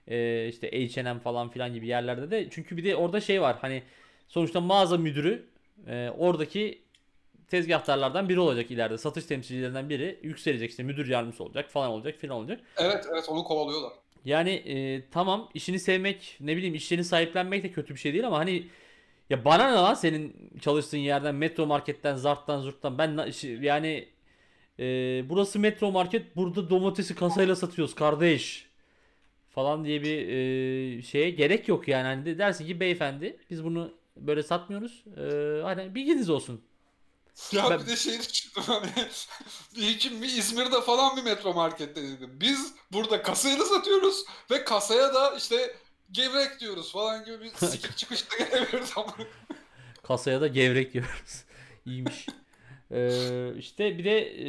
e, 0.09 0.49
işte 0.49 0.69
H&M 0.71 1.21
falan 1.21 1.51
filan 1.51 1.75
gibi 1.75 1.87
yerlerde 1.87 2.31
de 2.31 2.51
çünkü 2.51 2.77
bir 2.77 2.85
de 2.85 2.97
orada 2.97 3.21
şey 3.21 3.43
var 3.43 3.59
hani 3.61 3.83
sonuçta 4.29 4.61
mağaza 4.61 4.99
müdürü 4.99 5.47
e, 5.87 6.11
oradaki 6.19 6.84
tezgahtarlardan 7.55 8.29
biri 8.29 8.41
olacak 8.41 8.71
ileride 8.71 8.99
satış 8.99 9.25
temsilcilerinden 9.25 9.89
biri 9.91 10.19
yükselecek 10.23 10.71
işte 10.71 10.83
müdür 10.83 11.09
yardımcısı 11.09 11.45
olacak 11.45 11.71
falan 11.71 11.91
olacak 11.91 12.15
filan 12.19 12.37
olacak. 12.37 12.61
Evet 12.77 13.07
evet 13.13 13.29
onu 13.29 13.45
kovalıyorlar. 13.45 13.93
Yani 14.25 14.51
e, 14.51 15.03
tamam 15.11 15.49
işini 15.55 15.79
sevmek 15.79 16.37
ne 16.41 16.57
bileyim 16.57 16.75
işlerini 16.75 17.05
sahiplenmek 17.05 17.63
de 17.63 17.71
kötü 17.71 17.95
bir 17.95 17.99
şey 18.01 18.13
değil 18.13 18.27
ama 18.27 18.39
hani 18.39 18.67
ya 19.31 19.45
bana 19.45 19.71
ne 19.71 19.75
lan 19.75 19.95
senin 19.95 20.51
çalıştığın 20.61 20.99
yerden 20.99 21.35
metro 21.35 21.67
marketten 21.67 22.17
zarttan 22.17 22.61
zurttan 22.61 22.99
ben 22.99 23.33
yani 23.61 24.09
e, 24.79 24.85
burası 25.29 25.59
metro 25.59 25.91
market 25.91 26.37
burada 26.37 26.71
domatesi 26.71 27.15
kasayla 27.15 27.57
satıyoruz 27.57 27.95
kardeş 27.95 28.67
falan 29.51 29.85
diye 29.85 30.03
bir 30.03 30.29
e, 30.29 31.03
şeye 31.03 31.31
gerek 31.31 31.69
yok 31.69 31.89
yani 31.89 32.05
hani 32.05 32.27
de 32.27 32.39
dersin 32.39 32.67
ki 32.67 32.81
beyefendi 32.81 33.37
biz 33.51 33.65
bunu 33.65 33.93
böyle 34.17 34.43
satmıyoruz 34.43 35.05
E, 35.17 35.63
hani 35.63 35.95
bilginiz 35.95 36.31
olsun 36.31 36.61
Ya 37.53 37.71
Ben- 37.71 37.81
bir 37.81 37.87
de 37.87 37.97
şey 37.97 38.19
düşündüm 38.19 38.63
hani 38.67 38.87
bir 39.77 39.99
kim 39.99 40.23
bir 40.23 40.29
İzmir'de 40.29 40.81
falan 40.81 41.17
bir 41.17 41.23
Metro 41.23 41.55
Market'te 41.55 42.03
dedim. 42.03 42.31
Biz 42.41 42.75
burada 42.93 43.23
kasayla 43.23 43.65
satıyoruz 43.65 44.25
ve 44.51 44.65
kasaya 44.65 45.15
da 45.15 45.35
işte 45.37 45.75
gevrek 46.11 46.61
diyoruz 46.61 46.93
falan 46.93 47.25
gibi 47.25 47.41
bir 47.41 47.51
sikik 47.67 47.97
çıkışta 47.97 48.45
gelebiliriz 48.45 48.93
ama. 48.97 49.15
Kasaya 50.03 50.41
da 50.41 50.47
gevrek 50.47 50.93
diyoruz. 50.93 51.45
İyiymiş. 51.87 52.27
Ee, 52.91 53.53
işte 53.59 53.99
bir 53.99 54.05
de 54.05 54.19
e, 54.21 54.49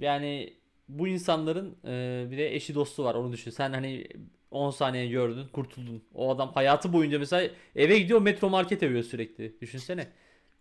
yani 0.00 0.54
bu 0.88 1.08
insanların 1.08 1.76
e, 1.84 2.26
bir 2.30 2.38
de 2.38 2.54
eşi 2.54 2.74
dostu 2.74 3.04
var 3.04 3.14
onu 3.14 3.32
düşün. 3.32 3.50
Sen 3.50 3.72
hani 3.72 4.06
10 4.50 4.70
saniye 4.70 5.06
gördün 5.06 5.48
kurtuldun. 5.48 6.04
O 6.14 6.34
adam 6.34 6.52
hayatı 6.52 6.92
boyunca 6.92 7.18
mesela 7.18 7.50
eve 7.76 7.98
gidiyor 7.98 8.22
metro 8.22 8.50
market 8.50 8.82
övüyor 8.82 9.04
sürekli. 9.04 9.60
Düşünsene. 9.60 10.08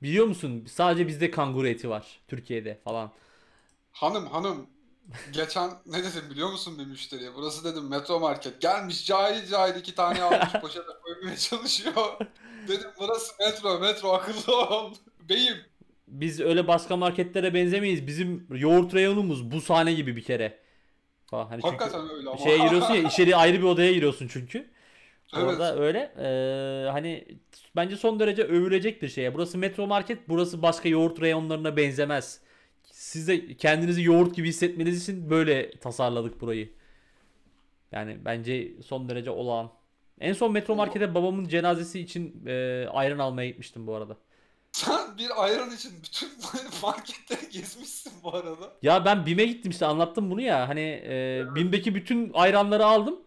Biliyor 0.01 0.25
musun 0.25 0.65
sadece 0.67 1.07
bizde 1.07 1.31
kanguru 1.31 1.67
eti 1.67 1.89
var 1.89 2.19
Türkiye'de 2.27 2.79
falan. 2.83 3.11
Hanım 3.91 4.25
hanım 4.27 4.67
geçen 5.31 5.71
ne 5.85 6.03
dedim 6.03 6.23
biliyor 6.31 6.51
musun 6.51 6.79
bir 6.79 6.85
müşteriye? 6.85 7.35
Burası 7.35 7.63
dedim 7.63 7.87
Metro 7.89 8.19
Market. 8.19 8.61
Gelmiş 8.61 9.05
cahil 9.05 9.47
cahil 9.47 9.75
iki 9.75 9.95
tane 9.95 10.23
almış 10.23 10.53
poşete 10.61 10.91
koymaya 11.03 11.37
çalışıyor. 11.37 12.17
Dedim 12.67 12.89
burası 12.99 13.33
metro 13.39 13.79
metro 13.79 14.13
akıllı 14.13 14.57
ol. 14.57 14.93
Beyim. 15.29 15.57
Biz 16.07 16.39
öyle 16.39 16.67
başka 16.67 16.97
marketlere 16.97 17.53
benzemeyiz. 17.53 18.07
Bizim 18.07 18.47
yoğurt 18.49 18.93
reyonumuz 18.93 19.51
bu 19.51 19.61
sahne 19.61 19.93
gibi 19.93 20.15
bir 20.15 20.23
kere. 20.23 20.59
Falan. 21.25 21.47
Hani 21.47 21.61
Hakikaten 21.61 22.09
öyle 22.09 22.29
ama. 22.29 22.37
şeye 22.37 22.57
giriyorsun 22.57 22.93
ya 22.93 23.01
içeri 23.07 23.35
ayrı 23.35 23.57
bir 23.57 23.63
odaya 23.63 23.93
giriyorsun 23.93 24.27
çünkü. 24.31 24.69
Evet. 25.37 25.45
Orada 25.45 25.79
öyle. 25.79 26.13
Ee, 26.19 26.89
hani 26.91 27.27
bence 27.75 27.97
son 27.97 28.19
derece 28.19 28.43
övülecek 28.43 29.01
bir 29.01 29.07
şey. 29.07 29.33
Burası 29.33 29.57
metro 29.57 29.87
market, 29.87 30.29
burası 30.29 30.61
başka 30.61 30.89
yoğurt 30.89 31.21
reyonlarına 31.21 31.77
benzemez. 31.77 32.41
Siz 32.83 33.27
de 33.27 33.57
kendinizi 33.57 34.03
yoğurt 34.03 34.35
gibi 34.35 34.47
hissetmeniz 34.47 35.03
için 35.03 35.29
böyle 35.29 35.71
tasarladık 35.71 36.41
burayı. 36.41 36.73
Yani 37.91 38.17
bence 38.25 38.71
son 38.85 39.09
derece 39.09 39.31
olağan. 39.31 39.71
En 40.19 40.33
son 40.33 40.51
metro 40.51 40.75
markete 40.75 41.15
babamın 41.15 41.47
cenazesi 41.47 41.99
için 41.99 42.43
e, 42.47 42.85
ayran 42.91 43.19
almaya 43.19 43.47
gitmiştim 43.47 43.87
bu 43.87 43.95
arada. 43.95 44.17
Sen 44.71 45.17
bir 45.17 45.43
ayran 45.43 45.71
için 45.71 45.91
bütün 46.03 46.29
marketleri 46.81 47.49
gezmişsin 47.49 48.13
bu 48.23 48.35
arada. 48.35 48.73
Ya 48.81 49.05
ben 49.05 49.25
BİM'e 49.25 49.45
gittim 49.45 49.71
işte 49.71 49.85
anlattım 49.85 50.31
bunu 50.31 50.41
ya. 50.41 50.69
Hani 50.69 51.03
e, 51.05 51.43
BİM'deki 51.55 51.95
bütün 51.95 52.31
ayranları 52.33 52.85
aldım. 52.85 53.19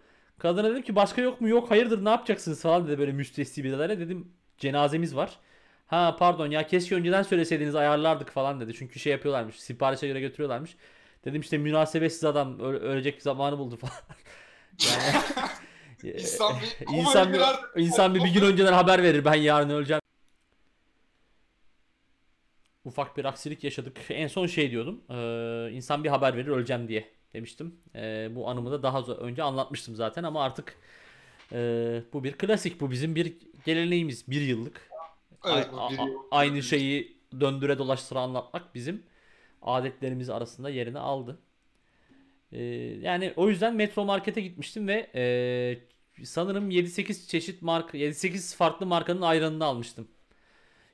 Kadına 0.42 0.70
dedim 0.70 0.82
ki 0.82 0.96
başka 0.96 1.22
yok 1.22 1.40
mu? 1.40 1.48
Yok 1.48 1.70
hayırdır 1.70 2.04
ne 2.04 2.10
yapacaksınız 2.10 2.62
falan 2.62 2.88
dedi 2.88 2.98
böyle 2.98 3.12
müstesni 3.12 3.64
bir 3.64 3.72
adayla. 3.72 3.98
Dedim 4.00 4.32
cenazemiz 4.58 5.16
var. 5.16 5.38
Ha 5.86 6.16
pardon 6.18 6.50
ya 6.50 6.66
keşke 6.66 6.94
önceden 6.94 7.22
söyleseydiniz 7.22 7.74
ayarlardık 7.74 8.30
falan 8.30 8.60
dedi. 8.60 8.74
Çünkü 8.74 8.98
şey 9.00 9.12
yapıyorlarmış. 9.12 9.60
Siparişe 9.60 10.06
göre 10.08 10.20
götürüyorlarmış. 10.20 10.76
Dedim 11.24 11.40
işte 11.40 11.58
münasebetsiz 11.58 12.24
adam 12.24 12.58
öle- 12.60 12.78
ölecek 12.78 13.22
zamanı 13.22 13.58
buldu 13.58 13.76
falan. 13.80 13.94
Yani 14.84 15.22
İnsan 16.20 16.54
bir, 16.60 16.86
İnsan 16.98 17.32
bir, 17.32 17.40
insan 17.82 18.14
bir, 18.14 18.24
bir 18.24 18.34
gün 18.34 18.42
önceden 18.42 18.72
haber 18.72 19.02
verir 19.02 19.24
ben 19.24 19.34
yarın 19.34 19.70
öleceğim. 19.70 20.02
Ufak 22.84 23.16
bir 23.16 23.24
aksilik 23.24 23.64
yaşadık. 23.64 23.98
En 24.10 24.28
son 24.28 24.46
şey 24.46 24.70
diyordum. 24.70 25.04
Ee, 25.10 25.70
insan 25.72 26.04
bir 26.04 26.08
haber 26.08 26.36
verir 26.36 26.48
öleceğim 26.48 26.88
diye 26.88 27.21
demiştim. 27.34 27.74
Ee, 27.94 28.28
bu 28.34 28.48
anımı 28.48 28.70
da 28.72 28.82
daha 28.82 29.00
önce 29.02 29.42
anlatmıştım 29.42 29.96
zaten 29.96 30.22
ama 30.24 30.44
artık 30.44 30.76
e, 31.52 31.58
bu 32.12 32.24
bir 32.24 32.32
klasik. 32.32 32.80
Bu 32.80 32.90
bizim 32.90 33.14
bir 33.14 33.36
geleneğimiz. 33.66 34.28
Bir 34.28 34.40
yıllık. 34.40 34.90
Evet, 35.46 35.68
A- 35.72 35.90
bir 35.90 35.98
yıl- 35.98 36.18
aynı 36.30 36.62
şeyi 36.62 37.16
döndüre 37.40 37.78
dolaştıra 37.78 38.20
anlatmak 38.20 38.74
bizim 38.74 39.02
adetlerimiz 39.62 40.30
arasında 40.30 40.70
yerini 40.70 40.98
aldı. 40.98 41.38
Ee, 42.52 42.62
yani 43.02 43.32
o 43.36 43.48
yüzden 43.48 43.74
Metro 43.76 44.04
Market'e 44.04 44.40
gitmiştim 44.40 44.88
ve 44.88 45.10
e, 45.14 46.24
sanırım 46.24 46.70
7-8 46.70 47.28
çeşit 47.28 47.62
marka 47.62 47.98
7-8 47.98 48.56
farklı 48.56 48.86
markanın 48.86 49.22
ayranını 49.22 49.64
almıştım. 49.64 50.08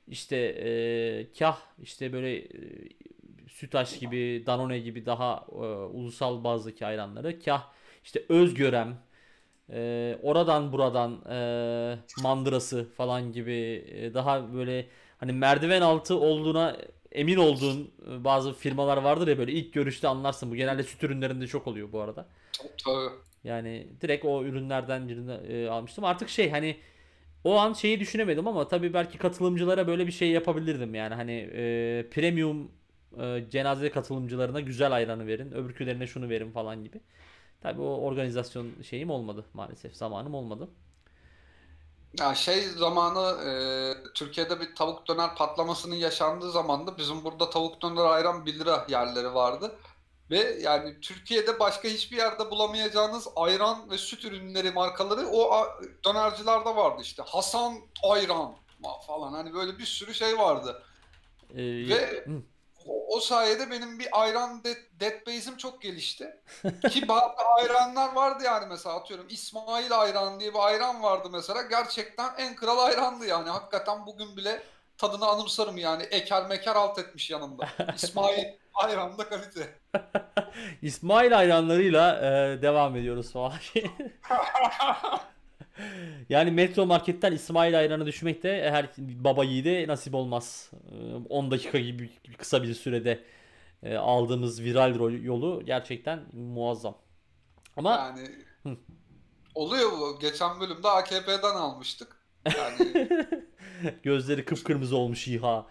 İşte 0.07 0.35
e, 0.37 1.27
kah 1.39 1.59
işte 1.83 2.13
böyle 2.13 2.37
e, 2.37 2.49
Sütaş 3.59 3.99
gibi, 3.99 4.43
Danone 4.45 4.79
gibi 4.79 5.05
daha 5.05 5.45
e, 5.51 5.55
ulusal 5.93 6.43
bazdaki 6.43 6.85
ayranları, 6.85 7.39
kah 7.39 7.63
işte 8.03 8.23
Özgörem, 8.29 8.97
e, 9.69 10.17
oradan 10.23 10.71
buradan 10.71 11.21
e, 11.29 11.99
mandırası 12.23 12.89
falan 12.97 13.33
gibi 13.33 13.85
e, 13.87 14.13
daha 14.13 14.53
böyle 14.53 14.87
hani 15.17 15.31
merdiven 15.31 15.81
altı 15.81 16.19
olduğuna 16.19 16.77
emin 17.11 17.37
olduğun 17.37 17.91
e, 18.11 18.23
bazı 18.23 18.53
firmalar 18.53 18.97
vardır 18.97 19.27
ya 19.27 19.37
böyle 19.37 19.51
ilk 19.51 19.73
görüşte 19.73 20.07
anlarsın. 20.07 20.51
Bu 20.51 20.55
genelde 20.55 20.83
süt 20.83 21.03
ürünlerinde 21.03 21.47
çok 21.47 21.67
oluyor 21.67 21.91
bu 21.91 21.99
arada. 21.99 22.27
Tabii. 22.85 23.09
Yani 23.43 23.87
direkt 24.01 24.25
o 24.25 24.43
ürünlerden 24.43 25.09
birini 25.09 25.31
e, 25.31 25.67
almıştım. 25.69 26.03
Artık 26.03 26.29
şey 26.29 26.49
hani 26.49 26.77
o 27.43 27.57
an 27.57 27.73
şeyi 27.73 27.99
düşünemedim 27.99 28.47
ama 28.47 28.67
tabii 28.67 28.93
belki 28.93 29.17
katılımcılara 29.17 29.87
böyle 29.87 30.07
bir 30.07 30.11
şey 30.11 30.29
yapabilirdim. 30.29 30.95
Yani 30.95 31.15
hani 31.15 31.49
e, 31.53 32.05
premium 32.11 32.78
e, 33.17 33.49
cenaze 33.49 33.91
katılımcılarına 33.91 34.59
güzel 34.59 34.91
ayranı 34.91 35.27
verin, 35.27 35.51
öbürkülerine 35.51 36.07
şunu 36.07 36.29
verin 36.29 36.51
falan 36.51 36.83
gibi. 36.83 37.01
Tabii 37.61 37.81
o 37.81 37.85
organizasyon 37.97 38.81
şeyim 38.81 39.09
olmadı 39.09 39.45
maalesef. 39.53 39.95
Zamanım 39.95 40.33
olmadı. 40.33 40.69
Ya 42.19 42.35
şey 42.35 42.61
zamanı 42.61 43.41
e, 43.49 44.13
Türkiye'de 44.13 44.59
bir 44.61 44.75
tavuk 44.75 45.07
döner 45.07 45.35
patlamasının 45.35 45.95
yaşandığı 45.95 46.51
zamanda 46.51 46.97
bizim 46.97 47.23
burada 47.23 47.49
tavuk 47.49 47.81
döner 47.81 48.05
ayran 48.05 48.45
1 48.45 48.59
lira 48.59 48.85
yerleri 48.89 49.33
vardı. 49.33 49.75
Ve 50.29 50.37
yani 50.61 51.01
Türkiye'de 51.01 51.59
başka 51.59 51.87
hiçbir 51.87 52.17
yerde 52.17 52.51
bulamayacağınız 52.51 53.27
ayran 53.35 53.89
ve 53.91 53.97
süt 53.97 54.25
ürünleri 54.25 54.71
markaları 54.71 55.27
o 55.27 55.67
dönercilerde 56.05 56.69
vardı 56.75 57.01
işte. 57.01 57.23
Hasan 57.23 57.73
Ayran 58.03 58.55
falan 59.07 59.33
hani 59.33 59.53
böyle 59.53 59.77
bir 59.79 59.85
sürü 59.85 60.13
şey 60.13 60.37
vardı. 60.37 60.83
E, 61.55 61.63
Ve 61.89 62.25
hı. 62.25 62.43
O, 62.89 63.17
o 63.17 63.19
sayede 63.19 63.71
benim 63.71 63.99
bir 63.99 64.07
ayran 64.11 64.63
de, 64.63 64.77
deadbase'im 64.99 65.57
çok 65.57 65.81
gelişti. 65.81 66.41
Ki 66.89 67.07
bazı 67.07 67.33
ayranlar 67.57 68.13
vardı 68.13 68.43
yani 68.43 68.65
mesela 68.69 68.95
atıyorum 68.95 69.25
İsmail 69.29 69.99
ayran 69.99 70.39
diye 70.39 70.53
bir 70.53 70.67
ayran 70.67 71.03
vardı 71.03 71.29
mesela. 71.31 71.61
Gerçekten 71.61 72.29
en 72.37 72.55
kral 72.55 72.79
ayrandı 72.79 73.25
yani. 73.25 73.49
Hakikaten 73.49 74.05
bugün 74.05 74.37
bile 74.37 74.63
tadını 74.97 75.27
anımsarım 75.27 75.77
yani. 75.77 76.03
Eker 76.03 76.47
meker 76.47 76.75
alt 76.75 76.99
etmiş 76.99 77.29
yanında. 77.29 77.69
İsmail 77.95 78.45
ayran 78.73 79.17
da 79.17 79.29
kalite. 79.29 79.75
İsmail 80.81 81.31
hayranlarıyla 81.31 82.17
e, 82.17 82.61
devam 82.61 82.95
ediyoruz 82.95 83.33
falan. 83.33 83.53
Yani 86.29 86.51
Metro 86.51 86.85
Market'ten 86.85 87.31
İsmail 87.31 87.79
ayranı 87.79 88.05
düşmek 88.05 88.43
de 88.43 88.71
her 88.71 88.89
baba 88.97 89.43
yiğide 89.43 89.87
nasip 89.87 90.15
olmaz. 90.15 90.71
E, 90.91 91.15
10 91.29 91.51
dakika 91.51 91.79
gibi 91.79 92.09
kısa 92.37 92.63
bir 92.63 92.73
sürede 92.73 93.23
e, 93.83 93.95
aldığımız 93.95 94.61
viral 94.63 95.23
yolu 95.23 95.61
gerçekten 95.65 96.19
muazzam. 96.33 96.97
Ama 97.77 97.91
Yani 97.91 98.29
Hı. 98.63 98.77
oluyor 99.55 99.91
bu. 99.91 100.19
Geçen 100.19 100.59
bölümde 100.59 100.87
AKP'den 100.87 101.55
almıştık. 101.55 102.15
Yani 102.57 103.09
gözleri 104.03 104.45
kıpkırmızı 104.45 104.97
olmuş 104.97 105.27
İHA. 105.27 105.65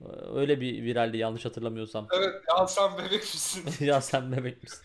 E, 0.00 0.04
Öyle 0.34 0.60
bir 0.60 0.82
viraldi 0.82 1.16
yanlış 1.16 1.44
hatırlamıyorsam. 1.44 2.06
evet 2.12 2.34
ya 2.48 2.66
sen 2.66 2.98
bebek 2.98 3.20
misin? 3.20 3.64
ya 3.84 4.00
sen 4.00 4.32
bebek 4.32 4.62
misin? 4.62 4.82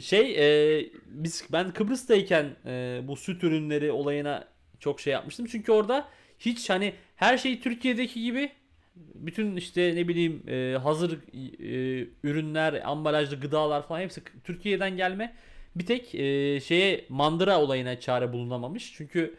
Şey 0.00 0.36
e, 0.78 0.86
biz 1.06 1.44
ben 1.52 1.70
Kıbrıs'tayken 1.70 2.56
e, 2.66 3.00
bu 3.04 3.16
süt 3.16 3.44
ürünleri 3.44 3.92
olayına 3.92 4.48
çok 4.80 5.00
şey 5.00 5.12
yapmıştım. 5.12 5.46
Çünkü 5.46 5.72
orada 5.72 6.08
hiç 6.38 6.70
hani 6.70 6.94
her 7.16 7.38
şey 7.38 7.60
Türkiye'deki 7.60 8.22
gibi 8.22 8.52
bütün 8.96 9.56
işte 9.56 9.94
ne 9.96 10.08
bileyim 10.08 10.42
e, 10.48 10.78
hazır 10.78 11.12
e, 11.12 12.06
ürünler, 12.22 12.82
ambalajlı 12.84 13.40
gıdalar 13.40 13.88
falan 13.88 14.00
hepsi 14.00 14.22
Türkiye'den 14.44 14.96
gelme. 14.96 15.34
Bir 15.76 15.86
tek 15.86 16.14
e, 16.14 16.60
şeye 16.60 17.04
mandıra 17.08 17.60
olayına 17.60 18.00
çare 18.00 18.32
bulunamamış. 18.32 18.92
Çünkü 18.96 19.34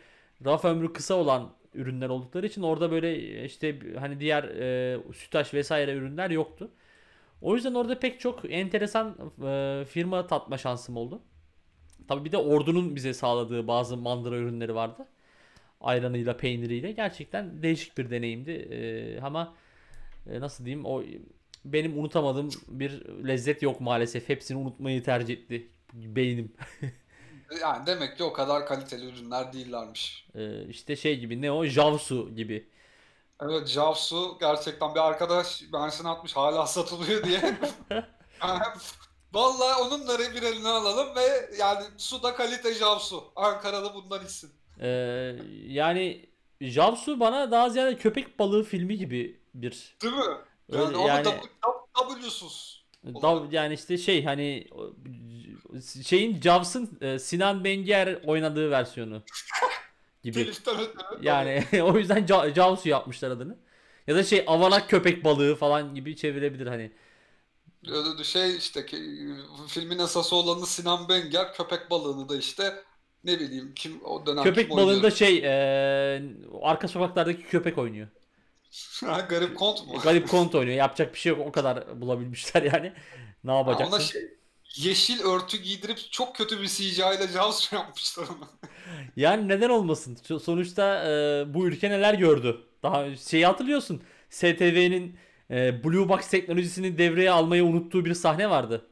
raf 0.45 0.65
ömrü 0.65 0.93
kısa 0.93 1.15
olan 1.15 1.53
ürünler 1.73 2.09
oldukları 2.09 2.45
için 2.47 2.61
orada 2.61 2.91
böyle 2.91 3.43
işte 3.45 3.79
hani 3.99 4.19
diğer 4.19 4.43
e, 4.43 4.97
sütaş 5.13 5.53
vesaire 5.53 5.93
ürünler 5.93 6.29
yoktu. 6.29 6.71
O 7.41 7.55
yüzden 7.55 7.73
orada 7.73 7.99
pek 7.99 8.19
çok 8.19 8.51
enteresan 8.51 9.31
e, 9.45 9.85
firma 9.85 10.27
tatma 10.27 10.57
şansım 10.57 10.97
oldu. 10.97 11.21
Tabii 12.07 12.25
bir 12.25 12.31
de 12.31 12.37
ordunun 12.37 12.95
bize 12.95 13.13
sağladığı 13.13 13.67
bazı 13.67 13.97
mandıra 13.97 14.35
ürünleri 14.37 14.75
vardı. 14.75 15.07
Ayranıyla, 15.81 16.37
peyniriyle. 16.37 16.91
Gerçekten 16.91 17.63
değişik 17.63 17.97
bir 17.97 18.09
deneyimdi. 18.09 18.51
E, 18.51 19.21
ama 19.21 19.55
e, 20.29 20.39
nasıl 20.39 20.65
diyeyim 20.65 20.85
o 20.85 21.03
benim 21.65 21.99
unutamadığım 21.99 22.49
bir 22.67 22.91
lezzet 23.27 23.61
yok 23.61 23.81
maalesef. 23.81 24.29
Hepsini 24.29 24.57
unutmayı 24.57 25.03
tercih 25.03 25.33
etti 25.33 25.67
beynim. 25.93 26.53
Yani 27.61 27.85
demek 27.85 28.17
ki 28.17 28.23
o 28.23 28.33
kadar 28.33 28.65
kaliteli 28.65 29.05
ürünler 29.05 29.53
değillermiş. 29.53 30.27
E, 30.35 30.67
işte 30.67 30.95
şey 30.95 31.19
gibi 31.19 31.41
ne 31.41 31.51
o? 31.51 31.65
Javsu 31.65 32.35
gibi. 32.35 32.67
Evet 33.41 33.67
Javsu 33.67 34.37
gerçekten 34.39 34.95
bir 34.95 34.99
arkadaş 34.99 35.63
bensini 35.73 36.09
atmış 36.09 36.35
hala 36.35 36.67
satılıyor 36.67 37.23
diye. 37.23 37.57
Yani 38.41 38.59
Vallahi 39.33 39.81
onunları 39.81 40.35
bir 40.35 40.41
eline 40.43 40.67
alalım 40.67 41.15
ve 41.15 41.49
yani 41.59 41.83
suda 41.97 42.35
kalite 42.35 42.73
Javsu. 42.73 43.23
Ankaralı 43.35 43.93
bundan 43.93 44.25
içsin. 44.25 44.51
E, 44.81 44.87
yani 45.67 46.29
Javsu 46.61 47.19
bana 47.19 47.51
daha 47.51 47.69
ziyade 47.69 47.97
köpek 47.97 48.39
balığı 48.39 48.63
filmi 48.63 48.97
gibi 48.97 49.39
bir 49.53 49.97
Değil 50.01 50.13
mi? 50.13 50.23
Öyle 50.71 50.97
Yani 50.97 51.07
yani- 51.07 51.27
W- 51.27 52.19
W'suz. 52.21 52.85
Dav- 53.05 53.55
yani 53.55 53.73
işte 53.73 53.97
şey 53.97 54.25
hani 54.25 54.67
şeyin 56.05 56.41
Jaws'ın 56.41 56.97
e, 57.01 57.19
Sinan 57.19 57.63
Benger 57.63 58.19
oynadığı 58.25 58.71
versiyonu 58.71 59.23
gibi. 60.25 60.51
Yani 61.21 61.63
o 61.83 61.97
yüzden 61.97 62.25
Ja- 62.25 62.53
Jaws'u 62.53 62.89
yapmışlar 62.89 63.31
adını. 63.31 63.57
Ya 64.07 64.15
da 64.15 64.23
şey 64.23 64.43
avanak 64.47 64.89
köpek 64.89 65.23
balığı 65.23 65.55
falan 65.55 65.95
gibi 65.95 66.15
çevirebilir 66.15 66.67
hani. 66.67 66.91
Şey 68.23 68.57
işte 68.57 68.85
filmin 69.67 69.99
esası 69.99 70.35
olanı 70.35 70.65
Sinan 70.65 71.09
Benger, 71.09 71.53
köpek 71.53 71.91
balığını 71.91 72.29
da 72.29 72.37
işte 72.37 72.83
ne 73.23 73.39
bileyim 73.39 73.73
kim 73.75 74.05
o 74.05 74.25
dönem 74.25 74.43
Köpek 74.43 74.67
kim 74.67 74.77
balığında 74.77 74.93
oynuyor? 74.93 75.11
şey 75.11 75.37
e, 75.37 76.21
arka 76.61 76.87
sokaklardaki 76.87 77.43
köpek 77.43 77.77
oynuyor. 77.77 78.07
Garip 79.29 79.57
kont 79.57 79.87
mu? 79.87 79.99
Garip 80.03 80.29
kont 80.29 80.55
oynuyor. 80.55 80.77
Yapacak 80.77 81.13
bir 81.13 81.19
şey 81.19 81.29
yok. 81.29 81.47
O 81.47 81.51
kadar 81.51 82.01
bulabilmişler 82.01 82.63
yani. 82.63 82.93
Ne 83.43 83.57
yapacaksın? 83.57 83.93
ona 83.93 83.99
şey 83.99 84.21
yeşil 84.75 85.21
örtü 85.23 85.57
giydirip 85.57 86.11
çok 86.11 86.35
kötü 86.35 86.61
bir 86.61 86.67
CGI 86.67 87.15
ile 87.15 87.27
Javsu 87.27 87.75
yapmışlar 87.75 88.27
onu. 88.27 88.47
Yani 89.15 89.47
neden 89.47 89.69
olmasın? 89.69 90.17
Sonuçta 90.43 91.03
e, 91.09 91.53
bu 91.53 91.67
ülke 91.67 91.89
neler 91.89 92.13
gördü? 92.13 92.57
Daha 92.83 93.15
şeyi 93.15 93.45
hatırlıyorsun. 93.45 94.03
STV'nin 94.29 95.17
e, 95.51 95.83
Blue 95.83 96.09
Box 96.09 96.27
teknolojisini 96.29 96.97
devreye 96.97 97.31
almayı 97.31 97.65
unuttuğu 97.65 98.05
bir 98.05 98.13
sahne 98.13 98.49
vardı. 98.49 98.85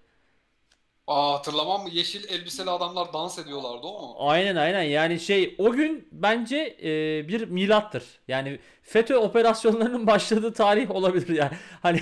Aa 1.08 1.34
hatırlamam 1.34 1.84
mı? 1.84 1.90
Yeşil 1.90 2.30
elbiseli 2.30 2.70
adamlar 2.70 3.14
dans 3.14 3.40
ediyorlardı 3.40 3.88
o 3.88 4.02
mu? 4.08 4.16
Aynen 4.20 4.56
aynen 4.56 4.82
yani 4.84 5.20
şey 5.20 5.56
o 5.58 5.72
gün 5.72 6.08
bence 6.12 6.78
e, 6.84 7.28
bir 7.28 7.48
milattır. 7.48 8.04
Yani 8.28 8.60
FETÖ 8.82 9.16
operasyonlarının 9.18 10.08
başladığı 10.08 10.54
tarih 10.54 10.92
olabilir 10.92 11.30
yani. 11.36 11.52
Hani 11.82 12.02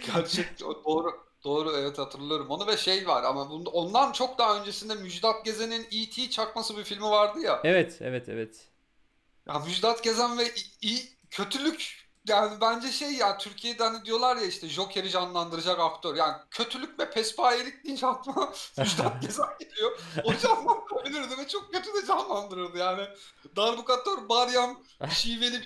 Gerçek 0.00 0.60
doğru. 0.60 1.25
Doğru 1.46 1.72
evet 1.76 1.98
hatırlıyorum 1.98 2.46
onu 2.50 2.66
ve 2.66 2.76
şey 2.76 3.06
var 3.06 3.22
ama 3.24 3.50
bunda, 3.50 3.70
ondan 3.70 4.12
çok 4.12 4.38
daha 4.38 4.60
öncesinde 4.60 4.94
Müjdat 4.94 5.44
Gezen'in 5.44 5.86
E.T. 5.92 6.30
çakması 6.30 6.76
bir 6.76 6.84
filmi 6.84 7.04
vardı 7.10 7.40
ya. 7.40 7.60
evet 7.64 7.98
evet 8.00 8.28
evet. 8.28 8.68
Ya 9.48 9.58
Müjdat 9.58 10.02
Gezen 10.04 10.38
ve 10.38 10.48
i- 10.48 10.52
iyi 10.80 11.16
kötülük 11.30 12.06
yani 12.28 12.60
bence 12.60 12.92
şey 12.92 13.12
ya 13.12 13.38
Türkiye'de 13.38 13.84
hani 13.84 14.04
diyorlar 14.04 14.36
ya 14.36 14.44
işte 14.46 14.68
Joker'i 14.68 15.10
canlandıracak 15.10 15.80
aktör. 15.80 16.16
Yani 16.16 16.34
kötülük 16.50 16.98
ve 17.00 17.10
pespayelik 17.10 17.84
deyince 17.84 18.06
aklıma 18.06 18.52
Müjdat 18.78 19.22
Gezen 19.22 19.46
geliyor. 19.60 19.98
O 20.24 20.34
canlandırabilirdi 20.36 21.38
ve 21.38 21.48
çok 21.48 21.72
kötü 21.72 21.94
de 21.94 22.06
canlandırırdı 22.06 22.78
yani. 22.78 23.08
Darbukatör, 23.56 24.28
Baryam, 24.28 24.82
şiveli 25.10 25.62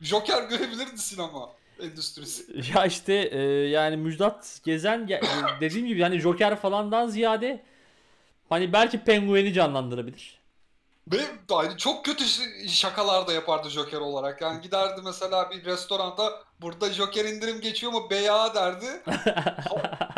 Joker 0.00 0.42
görebilirdi 0.42 0.98
sinema 0.98 1.50
endüstrisi. 1.82 2.46
Ya 2.74 2.86
işte 2.86 3.14
e, 3.14 3.38
yani 3.68 3.96
Müjdat 3.96 4.60
Gezen 4.64 5.00
ge- 5.06 5.60
dediğim 5.60 5.86
gibi 5.86 6.00
yani 6.00 6.18
Joker 6.20 6.56
falandan 6.56 7.06
ziyade 7.08 7.64
hani 8.48 8.72
belki 8.72 9.04
Penguin'i 9.04 9.52
canlandırabilir. 9.52 10.40
Ve 11.12 11.16
yani 11.50 11.76
çok 11.78 12.04
kötü 12.04 12.24
şakalar 12.68 13.26
da 13.26 13.32
yapardı 13.32 13.70
Joker 13.70 13.98
olarak. 14.00 14.40
Yani 14.40 14.60
giderdi 14.62 15.00
mesela 15.04 15.50
bir 15.50 15.64
restoranda 15.64 16.32
burada 16.60 16.92
Joker 16.92 17.24
indirim 17.24 17.60
geçiyor 17.60 17.92
mu 17.92 18.10
beya 18.10 18.54
derdi. 18.54 18.86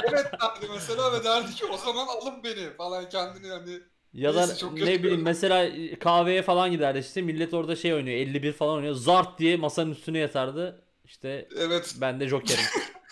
evet 0.02 0.26
derdi 0.40 0.68
mesela 0.74 1.12
ve 1.12 1.24
derdi 1.24 1.54
ki 1.54 1.66
o 1.66 1.76
zaman 1.76 2.06
alın 2.06 2.44
beni 2.44 2.76
falan 2.76 3.08
kendini 3.08 3.46
yani. 3.46 3.80
Ya 4.12 4.34
da 4.34 4.46
ne 4.80 5.02
bileyim 5.02 5.02
görünüyor. 5.02 5.22
mesela 5.24 5.64
e, 5.64 5.98
kahveye 5.98 6.42
falan 6.42 6.70
giderdi 6.70 6.98
işte 6.98 7.22
millet 7.22 7.54
orada 7.54 7.76
şey 7.76 7.94
oynuyor 7.94 8.16
51 8.16 8.52
falan 8.52 8.74
oynuyor 8.76 8.94
zart 8.94 9.38
diye 9.38 9.56
masanın 9.56 9.90
üstüne 9.90 10.18
yatardı 10.18 10.82
işte 11.04 11.48
Evet. 11.56 11.94
ben 12.00 12.20
de 12.20 12.28
Joker'im. 12.28 12.64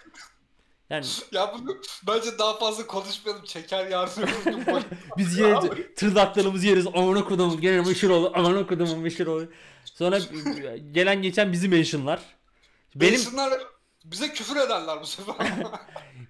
Yani 0.91 1.07
Ya 1.33 1.55
bunu 1.55 1.77
bence 2.07 2.39
daha 2.39 2.59
fazla 2.59 2.87
konuşmayalım. 2.87 3.45
Çeker 3.45 3.87
yardım 3.87 4.29
biz 5.17 5.39
yine 5.39 5.61
tırnaklarımızı 5.97 6.67
yeriz 6.67 6.87
amına 6.87 7.25
kodumun 7.25 7.61
gene 7.61 7.81
meşhur 7.81 8.11
olur 8.11 8.31
amına 8.35 8.67
kodumun 8.67 8.99
meşhur 8.99 9.27
olur. 9.27 9.49
Sonra 9.85 10.19
gelen 10.93 11.23
geçen 11.23 11.53
bizi 11.53 11.69
mentionlar. 11.69 12.21
Benim 12.95 13.21
Benim... 13.37 13.61
bize 14.05 14.33
küfür 14.33 14.57
ederler 14.57 14.99
bu 15.01 15.07
sefer. 15.07 15.35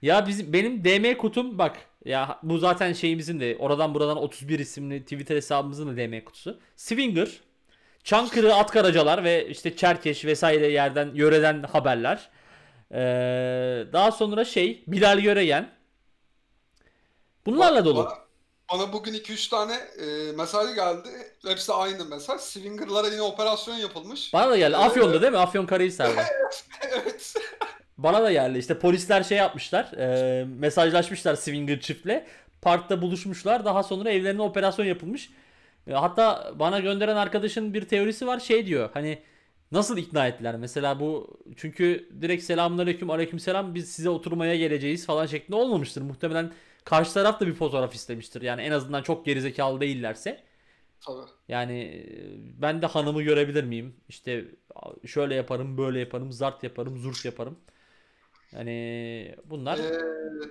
Ya 0.03 0.27
bizim 0.27 0.53
benim 0.53 0.85
DM 0.85 1.19
kutum 1.19 1.59
bak 1.59 1.77
ya 2.05 2.39
bu 2.43 2.59
zaten 2.59 2.93
şeyimizin 2.93 3.41
de 3.41 3.57
oradan 3.59 3.95
buradan 3.95 4.17
31 4.17 4.59
isimli 4.59 5.03
Twitter 5.03 5.37
hesabımızın 5.37 5.89
da 5.89 5.97
DM 5.97 6.25
kutusu. 6.25 6.61
Swinger, 6.77 7.41
Çankırı 8.05 8.55
at 8.55 8.70
karacalar 8.70 9.24
ve 9.24 9.48
işte 9.48 9.76
Çerkeş 9.76 10.24
vesaire 10.24 10.68
yerden 10.68 11.11
yöreden 11.14 11.62
haberler. 11.62 12.30
Ee, 12.92 13.86
daha 13.92 14.12
sonra 14.12 14.44
şey 14.44 14.84
Bilal 14.86 15.18
Göreyen. 15.18 15.70
Bunlarla 17.46 17.84
dolu. 17.84 18.05
Bana, 18.05 18.18
bana 18.72 18.92
bugün 18.92 19.14
2-3 19.14 19.51
tane 19.51 19.74
e, 19.74 20.32
mesaj 20.32 20.74
geldi. 20.74 21.09
Hepsi 21.46 21.72
aynı 21.72 22.05
mesaj. 22.05 22.40
Swinger'lara 22.40 23.09
yine 23.09 23.22
operasyon 23.22 23.74
yapılmış. 23.76 24.32
Bana 24.32 24.51
da 24.51 24.57
geldi. 24.57 24.76
Afyon'da 24.76 25.22
değil 25.22 25.32
mi? 25.32 25.38
Afyon 25.38 25.66
Karahisar'da. 25.66 26.24
evet. 26.92 27.34
Bana 27.98 28.22
da 28.22 28.32
geldi. 28.32 28.59
İşte 28.59 28.78
polisler 28.78 29.22
şey 29.22 29.38
yapmışlar. 29.38 29.92
e, 29.92 30.44
mesajlaşmışlar 30.44 31.34
Swinger 31.34 31.80
çiftle. 31.80 32.26
Parkta 32.62 33.03
buluşmuşlar. 33.03 33.64
Daha 33.64 33.82
sonra 33.82 34.11
evlerine 34.11 34.42
operasyon 34.42 34.86
yapılmış. 34.86 35.30
E, 35.91 35.95
hatta 35.95 36.55
bana 36.61 36.80
gönderen 36.80 37.16
arkadaşın 37.16 37.74
bir 37.74 37.88
teorisi 37.88 38.28
var. 38.28 38.41
Şey 38.41 38.66
diyor. 38.66 38.91
Hani 38.95 39.22
nasıl 39.72 39.99
ikna 39.99 40.28
ettiler? 40.28 40.57
Mesela 40.57 41.01
bu 41.01 41.38
çünkü 41.57 42.11
direkt 42.22 42.45
selamünaleyküm 42.45 43.11
aleykümselam 43.11 43.74
biz 43.74 43.93
size 43.93 44.11
oturmaya 44.11 44.57
geleceğiz 44.57 45.07
falan 45.07 45.26
şeklinde 45.26 45.57
olmamıştır. 45.57 46.03
Muhtemelen 46.03 46.55
karşı 46.84 47.14
taraf 47.14 47.41
da 47.41 47.47
bir 47.47 47.55
fotoğraf 47.55 47.95
istemiştir. 47.95 48.43
Yani 48.43 48.62
en 48.62 48.72
azından 48.72 49.03
çok 49.03 49.26
gerizekalı 49.26 49.80
değillerse. 49.80 50.45
Tabii. 51.07 51.26
Yani 51.49 51.80
e, 51.82 52.62
ben 52.62 52.82
de 52.82 52.86
hanımı 52.86 53.22
görebilir 53.22 53.64
miyim? 53.64 53.97
İşte 54.09 54.45
şöyle 55.07 55.34
yaparım, 55.34 55.78
böyle 55.78 56.01
yaparım, 56.01 56.32
zart 56.32 56.62
yaparım, 56.64 56.99
zurt 56.99 57.24
yaparım. 57.24 57.59
Yani 58.53 59.36
bunlar 59.45 59.78
Ee, 59.78 60.51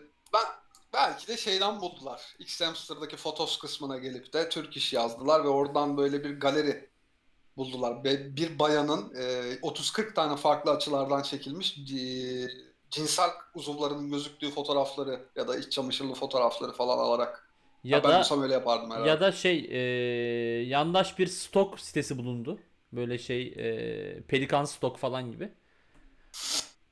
belki 0.93 1.27
de 1.27 1.37
şeyden 1.37 1.81
buldular. 1.81 2.35
X-Hamster'daki 2.39 3.17
fotos 3.17 3.59
kısmına 3.59 3.97
gelip 3.97 4.33
de 4.33 4.49
Türk 4.49 4.77
iş 4.77 4.93
yazdılar 4.93 5.43
ve 5.43 5.47
oradan 5.47 5.97
böyle 5.97 6.23
bir 6.23 6.39
galeri 6.39 6.89
buldular. 7.57 8.03
Bir 8.05 8.59
bayanın 8.59 9.15
e, 9.15 9.59
30-40 9.61 10.13
tane 10.15 10.35
farklı 10.37 10.71
açılardan 10.71 11.21
çekilmiş 11.23 11.77
e, 11.79 12.01
cinsel 12.91 13.29
uzuvlarının 13.55 14.11
gözüktüğü 14.11 14.51
fotoğrafları 14.51 15.29
ya 15.35 15.47
da 15.47 15.57
iç 15.57 15.71
çamaşırlı 15.73 16.13
fotoğrafları 16.15 16.71
falan 16.71 16.97
alarak. 16.97 17.49
ya 17.83 17.97
Ya 17.97 18.03
ben 18.03 18.13
da 18.13 18.19
olsam 18.19 18.41
öyle 18.43 18.53
yapardım 18.53 18.91
herhalde. 18.91 19.09
ya 19.09 19.19
da 19.21 19.31
şey 19.31 19.67
e, 19.71 20.63
yandaş 20.67 21.19
bir 21.19 21.27
stok 21.27 21.79
sitesi 21.79 22.17
bulundu. 22.17 22.59
Böyle 22.93 23.17
şey 23.17 23.47
e, 24.17 24.23
Pelikan 24.27 24.65
stok 24.65 24.97
falan 24.97 25.31
gibi. 25.31 25.51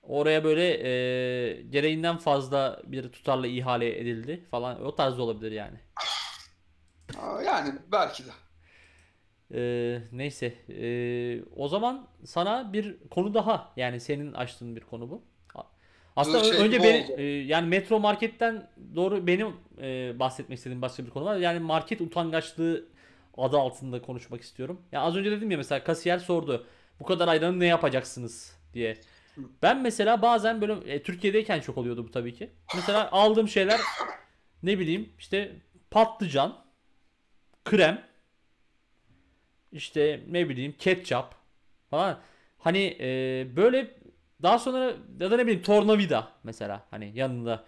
Oraya 0.07 0.43
böyle 0.43 0.63
e, 0.69 1.61
gereğinden 1.61 2.17
fazla 2.17 2.81
bir 2.85 3.09
tutarla 3.11 3.47
ihale 3.47 3.99
edildi 3.99 4.43
falan. 4.51 4.85
O 4.85 4.95
tarz 4.95 5.19
olabilir 5.19 5.51
yani. 5.51 5.77
Yani 7.45 7.73
belki 7.91 8.23
de. 8.25 8.29
Ee, 9.53 10.01
neyse. 10.11 10.53
Ee, 10.69 11.43
o 11.55 11.67
zaman 11.67 12.07
sana 12.25 12.73
bir 12.73 12.97
konu 13.11 13.33
daha 13.33 13.73
yani 13.75 13.99
senin 13.99 14.33
açtığın 14.33 14.75
bir 14.75 14.81
konu 14.81 15.09
bu. 15.09 15.21
Aslında 16.15 16.43
Şey 16.43 16.57
önce 16.65 16.83
beni 16.83 17.03
oldu. 17.03 17.21
e, 17.21 17.23
yani 17.23 17.67
Metro 17.67 17.99
Market'ten 17.99 18.69
doğru 18.95 19.27
benim 19.27 19.47
e, 19.81 20.19
bahsetmek 20.19 20.57
istediğim 20.57 20.81
başka 20.81 21.05
bir 21.05 21.09
konu 21.09 21.25
var. 21.25 21.37
Yani 21.37 21.59
market 21.59 22.01
utangaçlığı 22.01 22.85
adı 23.37 23.57
altında 23.57 24.01
konuşmak 24.01 24.41
istiyorum. 24.41 24.81
Ya 24.91 25.01
az 25.01 25.15
önce 25.15 25.31
dedim 25.31 25.51
ya 25.51 25.57
mesela 25.57 25.83
kasiyer 25.83 26.19
sordu. 26.19 26.65
Bu 26.99 27.03
kadar 27.05 27.27
ayranı 27.27 27.59
ne 27.59 27.65
yapacaksınız 27.65 28.57
diye. 28.73 28.97
Ben 29.61 29.81
mesela 29.81 30.21
bazen 30.21 30.61
böyle 30.61 30.93
e, 30.93 31.03
Türkiye'deyken 31.03 31.59
çok 31.59 31.77
oluyordu 31.77 32.07
bu 32.07 32.11
tabii 32.11 32.33
ki. 32.33 32.49
Mesela 32.75 33.11
aldığım 33.11 33.47
şeyler 33.47 33.79
ne 34.63 34.79
bileyim 34.79 35.09
işte 35.19 35.55
patlıcan, 35.91 36.65
krem, 37.65 38.03
işte 39.71 40.23
ne 40.29 40.49
bileyim 40.49 40.75
ketçap 40.79 41.35
falan. 41.89 42.19
Hani 42.57 42.97
e, 42.99 43.47
böyle 43.55 43.97
daha 44.41 44.59
sonra 44.59 44.93
ya 45.19 45.31
da 45.31 45.37
ne 45.37 45.43
bileyim 45.45 45.61
tornavida 45.61 46.31
mesela 46.43 46.85
hani 46.91 47.11
yanında. 47.15 47.65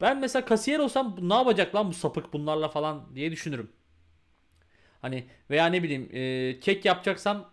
Ben 0.00 0.20
mesela 0.20 0.44
kasiyer 0.44 0.78
olsam 0.78 1.16
ne 1.22 1.34
yapacak 1.34 1.74
lan 1.74 1.88
bu 1.88 1.94
sapık 1.94 2.32
bunlarla 2.32 2.68
falan 2.68 3.14
diye 3.14 3.30
düşünürüm. 3.32 3.72
Hani 5.02 5.26
veya 5.50 5.66
ne 5.66 5.82
bileyim 5.82 6.08
e, 6.12 6.60
kek 6.60 6.84
yapacaksam 6.84 7.50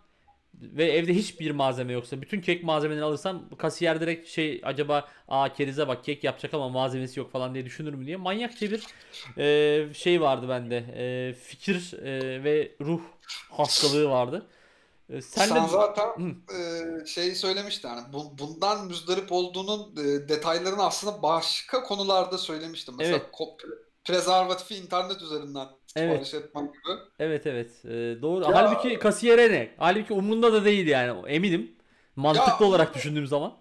ve 0.62 0.92
evde 0.92 1.14
hiçbir 1.14 1.52
malzeme 1.52 1.94
yoksa 1.94 2.22
bütün 2.22 2.42
kek 2.42 2.64
malzemelerini 2.64 3.06
alırsam 3.06 3.50
kasiyer 3.58 4.02
direkt 4.02 4.30
şey 4.30 4.62
acaba 4.64 5.08
aa 5.28 5.54
kerize 5.54 5.88
bak 5.88 6.04
kek 6.04 6.24
yapacak 6.24 6.54
ama 6.54 6.70
malzemesi 6.70 7.20
yok 7.20 7.32
falan 7.32 7.54
diye 7.54 7.66
düşünürüm 7.66 8.06
diye 8.06 8.18
manyakça 8.18 8.72
bir 8.72 8.88
e, 9.38 9.94
şey 9.94 10.22
vardı 10.22 10.50
bende 10.50 10.78
e, 10.78 11.34
fikir 11.34 11.94
e, 11.94 12.44
ve 12.44 12.72
ruh 12.82 13.02
hastalığı 13.52 14.10
vardı. 14.10 14.46
E, 15.10 15.22
sen 15.22 15.48
Sen 15.48 15.64
de 15.64 15.68
zaten 15.68 16.08
Hı. 16.08 16.56
e, 16.58 17.06
şey 17.06 17.36
söylemiştin 17.36 17.88
yani 17.88 18.14
bu, 18.14 18.38
bundan 18.38 18.88
müzdarip 18.88 19.32
olduğunun 19.32 19.96
e, 19.98 20.30
detaylarını 20.30 20.86
aslında 20.86 21.22
başka 21.22 21.84
konularda 21.84 22.38
söylemiştim. 22.38 22.96
Mesela 22.98 23.18
Evet. 23.18 23.60
prezervatifi 24.06 24.76
internet 24.76 25.22
üzerinden 25.22 25.68
Evet. 25.96 26.34
etmek 26.34 26.74
gibi. 26.74 26.94
evet 27.20 27.48
evet 27.48 27.86
e, 27.86 28.22
doğru. 28.22 28.44
Ya- 28.44 28.54
Halbuki 28.56 29.00
kasiyere 29.00 29.52
ne? 29.52 29.70
Halbuki 29.78 30.14
umrunda 30.14 30.54
da 30.54 30.66
değil 30.66 30.88
yani 30.88 31.30
eminim. 31.30 31.76
Mantıklı 32.16 32.66
Ya- 32.66 32.70
olarak 32.70 32.96
düşündüğüm 32.96 33.28
zaman. 33.28 33.54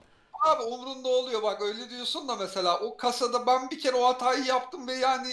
Abi 0.46 0.62
umrunda 0.62 1.08
oluyor 1.08 1.42
bak 1.42 1.62
öyle 1.62 1.90
diyorsun 1.90 2.28
da 2.28 2.36
mesela 2.36 2.80
o 2.80 2.96
kasada 2.96 3.46
ben 3.46 3.70
bir 3.70 3.78
kere 3.80 3.96
o 3.96 4.04
hatayı 4.04 4.44
yaptım 4.44 4.86
ve 4.88 4.92
yani 4.94 5.28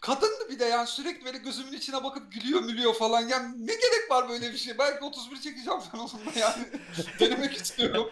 kadındı 0.00 0.48
bir 0.50 0.58
de 0.58 0.64
yani 0.64 0.86
sürekli 0.86 1.24
böyle 1.24 1.38
gözümün 1.38 1.72
içine 1.72 2.04
bakıp 2.04 2.32
gülüyor 2.32 2.60
mülüyor 2.60 2.94
falan. 2.94 3.20
Yani 3.20 3.66
ne 3.66 3.72
gerek 3.74 4.10
var 4.10 4.28
böyle 4.28 4.52
bir 4.52 4.56
şey? 4.58 4.78
Belki 4.78 5.04
31 5.04 5.36
çekeceğim 5.36 5.80
ben 5.94 5.98
onunla 5.98 6.38
yani. 6.40 6.64
Denemek 7.20 7.52
istiyorum. 7.56 8.10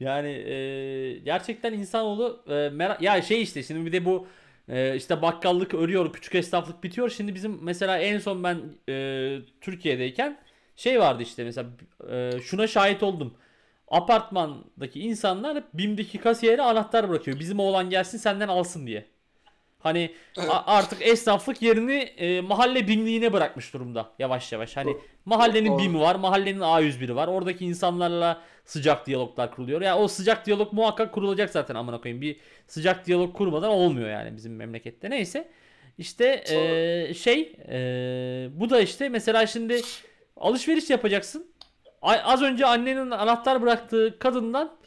Yani 0.00 0.28
e, 0.30 1.18
gerçekten 1.18 1.72
insanoğlu 1.72 2.44
e, 2.48 2.68
merak 2.68 3.02
ya 3.02 3.22
şey 3.22 3.42
işte 3.42 3.62
şimdi 3.62 3.86
bir 3.86 3.92
de 3.92 4.04
bu 4.04 4.26
e, 4.68 4.96
işte 4.96 5.22
bakkallık 5.22 5.74
örüyor, 5.74 6.12
küçük 6.12 6.34
esnaflık 6.34 6.84
bitiyor. 6.84 7.10
Şimdi 7.10 7.34
bizim 7.34 7.58
mesela 7.62 7.98
en 7.98 8.18
son 8.18 8.44
ben 8.44 8.60
e, 8.88 9.38
Türkiye'deyken 9.60 10.38
şey 10.76 11.00
vardı 11.00 11.22
işte 11.22 11.44
mesela 11.44 11.68
e, 12.10 12.40
şuna 12.42 12.66
şahit 12.66 13.02
oldum. 13.02 13.34
Apartmandaki 13.88 15.00
insanlar 15.00 15.56
hep 15.56 15.64
BİM'deki 15.74 16.18
kasiyere 16.18 16.62
anahtar 16.62 17.08
bırakıyor. 17.08 17.40
Bizim 17.40 17.58
oğlan 17.60 17.90
gelsin 17.90 18.18
senden 18.18 18.48
alsın 18.48 18.86
diye. 18.86 19.06
Hani 19.82 20.14
Evet. 20.38 20.50
artık 20.66 21.06
esnaflık 21.06 21.62
yerini 21.62 21.94
e, 21.94 22.40
mahalle 22.40 22.88
BİM'liğine 22.88 23.32
bırakmış 23.32 23.74
durumda 23.74 24.10
yavaş 24.18 24.52
yavaş. 24.52 24.76
Hani 24.76 24.96
mahallenin 25.24 25.70
Doğru. 25.70 25.78
BİM'i 25.78 26.00
var, 26.00 26.14
mahallenin 26.14 26.60
A101'i 26.60 27.16
var. 27.16 27.28
Oradaki 27.28 27.64
insanlarla 27.64 28.40
sıcak 28.64 29.06
diyaloglar 29.06 29.50
kuruluyor. 29.54 29.80
Ya 29.80 29.98
o 29.98 30.08
sıcak 30.08 30.46
diyalog 30.46 30.72
muhakkak 30.72 31.12
kurulacak 31.14 31.50
zaten 31.50 31.74
amına 31.74 32.00
koyayım. 32.00 32.22
Bir 32.22 32.36
sıcak 32.66 33.06
diyalog 33.06 33.36
kurmadan 33.36 33.70
olmuyor 33.70 34.10
yani 34.10 34.36
bizim 34.36 34.56
memlekette. 34.56 35.10
Neyse. 35.10 35.48
İşte 35.98 36.44
eee, 36.50 37.14
şey 37.14 37.40
eee, 37.68 38.48
bu 38.60 38.70
da 38.70 38.80
işte 38.80 39.08
mesela 39.08 39.46
şimdi 39.46 39.80
alışveriş 40.36 40.90
yapacaksın. 40.90 41.46
Az 42.02 42.42
önce 42.42 42.66
annenin 42.66 43.10
anahtar 43.10 43.62
bıraktığı 43.62 44.18
kadından 44.18 44.78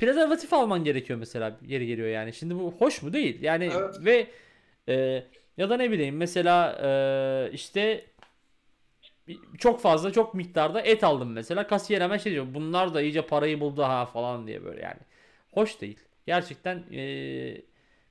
prezervatif 0.00 0.52
alman 0.52 0.84
gerekiyor 0.84 1.18
mesela 1.18 1.58
yeri 1.66 1.86
geliyor 1.86 2.08
yani. 2.08 2.32
Şimdi 2.32 2.54
bu 2.54 2.72
hoş 2.78 3.02
mu? 3.02 3.12
Değil? 3.12 3.42
Yani 3.42 3.64
Evet. 3.64 4.04
ve 4.04 4.26
eee, 4.88 5.26
ya 5.56 5.70
da 5.70 5.76
ne 5.76 5.90
bileyim 5.90 6.16
mesela 6.16 6.78
eee, 6.82 7.52
işte 7.52 8.04
çok 9.58 9.80
fazla 9.80 10.12
çok 10.12 10.34
miktarda 10.34 10.80
et 10.80 11.04
aldım 11.04 11.32
mesela. 11.32 11.66
Kasiyer 11.66 12.00
hemen 12.00 12.18
şey 12.18 12.32
diyor 12.32 12.46
bunlar 12.54 12.94
da 12.94 13.02
iyice 13.02 13.22
parayı 13.22 13.60
buldu 13.60 13.82
ha 13.82 14.06
falan 14.06 14.46
diye 14.46 14.64
böyle 14.64 14.82
yani. 14.82 15.00
Hoş 15.52 15.80
değil. 15.80 15.98
Gerçekten 16.26 16.84
eee, 16.90 17.62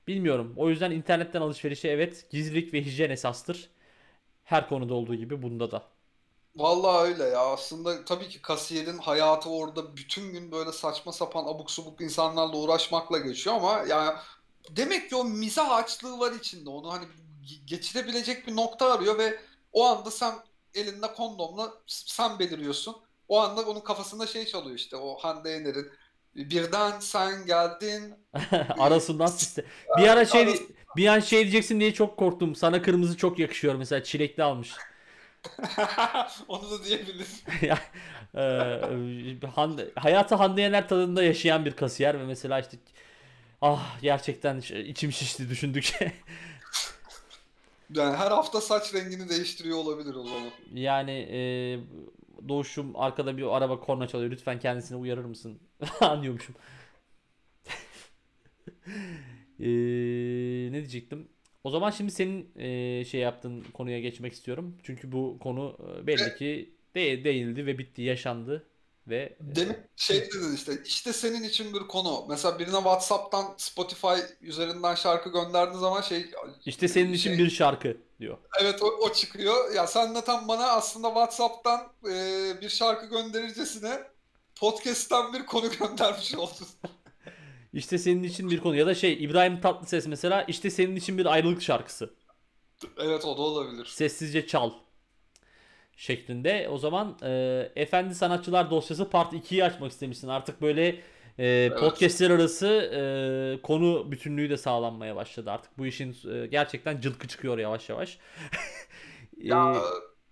bilmiyorum. 0.08 0.54
O 0.58 0.70
yüzden 0.70 0.92
internetten 0.92 1.42
alışverişe 1.42 1.88
evet 1.90 2.28
gizlilik 2.32 2.74
ve 2.74 2.82
hijyen 2.82 3.10
esastır. 3.10 3.70
Her 4.44 4.70
konuda 4.70 4.94
olduğu 4.94 5.16
gibi 5.16 5.42
bunda 5.42 5.72
da 5.72 5.84
Vallahi 6.56 7.08
öyle 7.08 7.24
ya. 7.24 7.40
Aslında 7.40 8.06
tabii 8.06 8.30
ki 8.30 8.42
kasiyerin 8.42 8.98
hayatı 8.98 9.50
orada 9.50 9.98
bütün 9.98 10.32
gün 10.34 10.52
böyle 10.52 10.72
saçma 10.72 11.12
sapan 11.12 11.46
abuk 11.46 11.72
subuk 11.72 12.02
insanlarla 12.02 12.58
uğraşmakla 12.58 13.18
geçiyor 13.18 13.56
ama 13.56 13.84
yani 13.88 14.18
demek 14.70 15.10
ki 15.10 15.16
o 15.16 15.24
mizah 15.24 15.72
açlığı 15.72 16.20
var 16.20 16.32
içinde. 16.32 16.70
Onu 16.70 16.94
hani 16.94 17.06
ge- 17.46 17.66
geçirebilecek 17.66 18.48
bir 18.48 18.56
nokta 18.56 18.94
arıyor 18.94 19.18
ve 19.18 19.40
o 19.74 19.86
anda 19.86 20.12
sen 20.12 20.34
elinde 20.74 21.14
kondomla 21.14 21.74
sen 21.88 22.40
beliriyorsun. 22.40 22.98
O 23.28 23.40
anda 23.40 23.62
onun 23.62 23.80
kafasında 23.80 24.28
şey 24.28 24.46
çalıyor 24.46 24.76
işte 24.76 24.96
o 24.96 25.16
Hande 25.16 25.50
Yener'in 25.50 25.88
birden 26.36 27.00
sen 27.00 27.46
geldin. 27.46 28.14
arasından 28.80 29.28
siste 29.28 29.66
bir 29.98 30.08
ara 30.08 30.26
şey 30.26 30.68
bir 30.96 31.08
an 31.08 31.20
şey 31.20 31.42
diyeceksin 31.42 31.80
diye 31.80 31.94
çok 31.94 32.18
korktum 32.18 32.56
sana 32.56 32.82
kırmızı 32.82 33.18
çok 33.18 33.40
yakışıyor 33.40 33.76
mesela 33.76 34.04
çilekli 34.04 34.44
almış 34.44 34.72
Onu 36.48 36.72
da 36.72 36.84
diyebiliriz. 36.84 37.44
Ya, 37.62 37.80
eee, 38.36 39.40
Hande, 39.56 39.92
hayatı 39.96 40.36
Hande 40.36 40.62
Yener 40.62 40.90
tadında 40.90 41.24
yaşayan 41.24 41.66
bir 41.66 41.72
kasiyer 41.72 42.20
ve 42.20 42.24
mesela 42.26 42.60
işte 42.60 42.78
ah 43.62 44.02
gerçekten 44.02 44.58
içim 44.86 45.12
şişti 45.12 45.50
düşündükçe. 45.50 46.12
Yani 47.96 48.16
her 48.18 48.32
hafta 48.32 48.62
saç 48.62 48.94
rengini 48.94 49.30
değiştiriyor 49.30 49.78
olabilir 49.78 50.16
o 50.16 50.24
zaman. 50.24 50.50
Yani 50.74 51.12
eee 51.12 51.80
Doğuş'um 52.50 52.96
arkada 52.96 53.38
bir 53.38 53.56
araba 53.58 53.80
korna 53.80 54.08
çalıyor. 54.08 54.32
Lütfen 54.32 54.60
kendisini 54.60 54.98
uyarır 54.98 55.26
mısın? 55.26 55.60
Anlıyormuşum. 56.02 56.56
Eee, 59.60 60.72
ne 60.72 60.78
diyecektim? 60.80 61.28
O 61.64 61.70
zaman 61.70 61.92
şimdi 61.92 62.12
senin 62.12 62.52
eee, 62.56 63.06
şey 63.06 63.22
yaptığın 63.22 63.64
konuya 63.74 64.00
geçmek 64.00 64.34
istiyorum. 64.34 64.78
Çünkü 64.84 65.12
bu 65.12 65.38
konu 65.40 65.78
e, 66.04 66.08
belli 66.08 66.36
ki 66.36 66.76
de 66.96 67.24
değildi 67.24 67.66
ve 67.66 67.78
bitti, 67.78 68.02
yaşandı 68.02 68.66
ve 69.08 69.38
Demin 69.40 69.78
şey 69.96 70.22
dedin 70.22 70.56
işte 70.56 70.74
işte 70.86 71.14
senin 71.14 71.44
için 71.44 71.74
bir 71.74 71.80
konu. 71.80 72.26
Mesela 72.30 72.60
birine 72.60 72.76
WhatsApp'tan 72.76 73.54
Spotify 73.58 74.08
üzerinden 74.42 74.96
şarkı 74.96 75.30
gönderdiğin 75.32 75.80
zaman 75.80 76.02
şey 76.02 76.26
işte 76.66 76.88
senin 76.88 77.14
için 77.14 77.30
şey- 77.36 77.46
bir 77.46 77.50
şarkı 77.50 77.98
diyor. 78.20 78.38
evet 78.62 78.84
o, 78.84 78.86
o 78.88 79.14
çıkıyor. 79.14 79.74
Ya 79.74 79.88
sen 79.88 80.16
de 80.16 80.24
tam 80.24 80.48
bana 80.48 80.68
aslında 80.68 81.08
WhatsApp'tan 81.08 81.92
e, 82.06 82.62
bir 82.62 82.70
şarkı 82.70 83.06
gönderircesine 83.06 84.04
podcast'ten 84.56 85.34
bir 85.34 85.46
konu 85.46 85.70
göndermiş 85.80 86.36
oldun. 86.36 86.68
İşte 87.74 87.98
senin 87.98 88.24
için 88.24 88.52
bir 88.52 88.60
konu 88.60 88.76
ya 88.76 88.86
da 88.88 88.96
şey 88.96 89.24
İbrahim 89.24 89.62
Tatlıses 89.62 90.08
mesela 90.08 90.44
işte 90.44 90.70
senin 90.70 90.96
için 90.96 91.18
bir 91.18 91.26
ayrılık 91.26 91.62
şarkısı. 91.62 92.14
Evet 92.98 93.26
o 93.26 93.38
da 93.38 93.42
olabilir. 93.42 93.86
Sessizce 93.86 94.48
çal 94.48 94.72
şeklinde. 95.96 96.70
O 96.72 96.78
zaman 96.78 97.18
e, 97.24 97.72
Efendi 97.76 98.16
Sanatçılar 98.16 98.72
dosyası 98.72 99.10
part 99.10 99.34
2'yi 99.34 99.64
açmak 99.64 99.92
istemişsin. 99.92 100.28
Artık 100.28 100.62
böyle 100.62 101.02
e, 101.40 101.76
podcastler 101.80 102.30
arası 102.30 102.68
e, 103.58 103.62
konu 103.62 104.12
bütünlüğü 104.12 104.50
de 104.50 104.58
sağlanmaya 104.58 105.16
başladı. 105.16 105.52
Artık 105.52 105.78
bu 105.78 105.86
işin 105.86 106.18
e, 106.32 106.48
gerçekten 106.48 107.02
cılkı 107.02 107.28
çıkıyor 107.28 107.58
yavaş 107.58 107.90
yavaş. 107.90 108.18
Ya 109.38 109.76
E, 109.76 109.80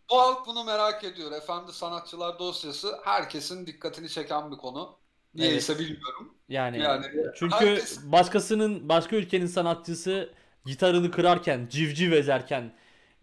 bu 0.09 0.17
halk 0.21 0.47
bunu 0.47 0.63
merak 0.63 1.03
ediyor. 1.03 1.31
Efendi 1.31 1.73
sanatçılar 1.73 2.39
dosyası 2.39 2.99
herkesin 3.03 3.65
dikkatini 3.67 4.09
çeken 4.09 4.51
bir 4.51 4.57
konu. 4.57 4.99
Niyeyse 5.33 5.79
bilmiyorum. 5.79 6.36
Yani 6.49 6.79
Yani 6.79 7.05
çünkü 7.35 7.55
herkes 7.55 7.99
başkasının 8.11 8.89
başka 8.89 9.15
ülkenin 9.15 9.45
sanatçısı 9.45 10.29
gitarını 10.65 11.11
kırarken, 11.11 11.67
civciv 11.69 12.11
ezerken 12.11 12.71